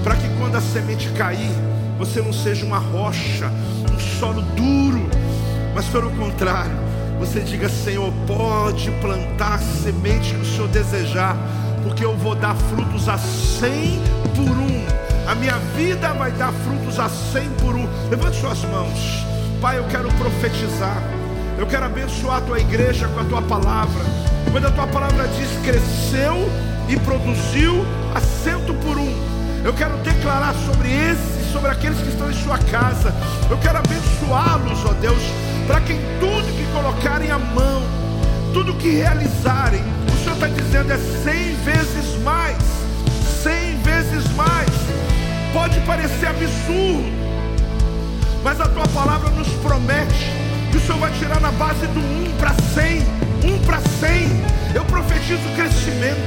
para 0.04 0.18
que 0.18 0.28
quando 0.38 0.58
a 0.58 0.62
semente 0.62 1.08
cair, 1.12 1.50
você 1.98 2.22
não 2.22 2.34
seja 2.34 2.66
uma 2.66 2.80
rocha, 2.80 3.50
um 3.90 3.98
solo 4.20 4.42
duro, 4.42 5.10
mas 5.74 5.86
pelo 5.86 6.12
contrário, 6.12 6.76
você 7.20 7.40
diga: 7.40 7.70
Senhor, 7.70 8.12
pode 8.28 8.92
plantar 9.00 9.54
a 9.54 9.60
semente 9.60 10.34
que 10.34 10.42
o 10.42 10.46
Senhor 10.46 10.68
desejar, 10.68 11.38
porque 11.84 12.04
eu 12.04 12.18
vou 12.18 12.36
dar 12.36 12.54
frutos 12.54 13.08
a 13.08 13.18
cem 13.18 14.02
por 14.36 14.58
um. 14.58 14.86
A 15.26 15.34
minha 15.36 15.58
vida 15.78 16.12
vai 16.16 16.34
dar 16.34 16.52
frutos 16.52 17.00
a 17.00 17.08
cem 17.08 17.49
por 17.62 17.76
um. 17.76 17.88
Levante 18.10 18.41
suas 18.41 18.62
mãos, 18.66 19.26
Pai. 19.62 19.78
Eu 19.78 19.86
quero 19.86 20.10
profetizar. 20.16 21.23
Eu 21.64 21.68
quero 21.68 21.85
abençoar 21.85 22.40
a 22.40 22.41
tua 22.41 22.60
igreja 22.60 23.07
com 23.07 23.22
a 23.22 23.23
tua 23.23 23.41
palavra. 23.41 24.03
Quando 24.52 24.68
a 24.68 24.72
tua 24.72 24.85
palavra 24.85 25.26
diz 25.30 25.48
cresceu 25.64 26.52
e 26.90 26.99
produziu 26.99 27.85
a 28.14 28.19
cento 28.19 28.73
por 28.84 28.98
um. 28.98 29.15
Eu 29.64 29.73
quero 29.73 29.95
declarar 29.99 30.53
sobre 30.65 30.90
esses, 30.90 31.53
sobre 31.53 31.72
aqueles 31.72 31.98
que 31.99 32.10
estão 32.10 32.30
em 32.30 32.34
sua 32.34 32.57
casa. 32.57 33.15
Eu 33.49 33.57
quero 33.60 33.77
abençoá-los, 33.77 34.84
ó 34.84 34.91
Deus, 34.99 35.23
para 35.65 35.80
que 35.80 35.94
em 35.94 36.02
tudo 36.19 36.44
que 36.53 36.69
colocarem 36.73 37.31
a 37.31 37.40
mão, 37.40 37.81
tudo 38.52 38.73
que 38.73 38.90
realizarem, 38.98 39.81
o 40.14 40.22
Senhor 40.22 40.34
está 40.34 40.48
dizendo 40.48 40.91
é 40.91 40.98
cem 40.98 41.56
vezes 41.64 42.22
mais, 42.23 42.57
cem 43.41 43.77
vezes 43.84 44.30
mais. 44.35 44.69
Pode 45.53 45.80
parecer 45.85 46.27
absurdo, 46.27 47.10
mas 48.44 48.60
a 48.60 48.68
tua 48.68 48.85
palavra 48.90 49.30
nos 49.30 49.48
promete 49.61 50.43
que 50.74 50.78
o 50.78 50.82
Senhor 50.82 50.98
vai 50.98 51.12
tirar 51.20 51.40
na 51.40 51.52
base 51.52 51.86
do 51.86 52.00
1 52.00 52.36
para 52.38 52.52
100, 52.74 53.02
1 53.44 53.60
para 53.64 53.80
100. 53.80 54.74
Eu 54.74 54.84
profetizo 54.86 55.44
crescimento, 55.56 56.18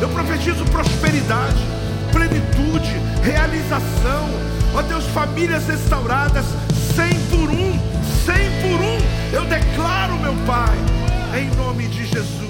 eu 0.00 0.08
profetizo 0.08 0.64
prosperidade, 0.64 1.58
plenitude, 2.10 2.96
realização. 3.22 4.26
Ó 4.74 4.80
Deus, 4.80 5.04
famílias 5.08 5.66
restauradas, 5.66 6.46
100 6.96 7.20
por 7.28 7.50
1, 7.50 7.78
100 8.24 8.36
por 8.62 8.80
1. 8.80 9.34
Eu 9.34 9.44
declaro, 9.44 10.16
meu 10.18 10.34
Pai, 10.46 10.78
em 11.38 11.54
nome 11.56 11.86
de 11.88 12.06
Jesus, 12.06 12.49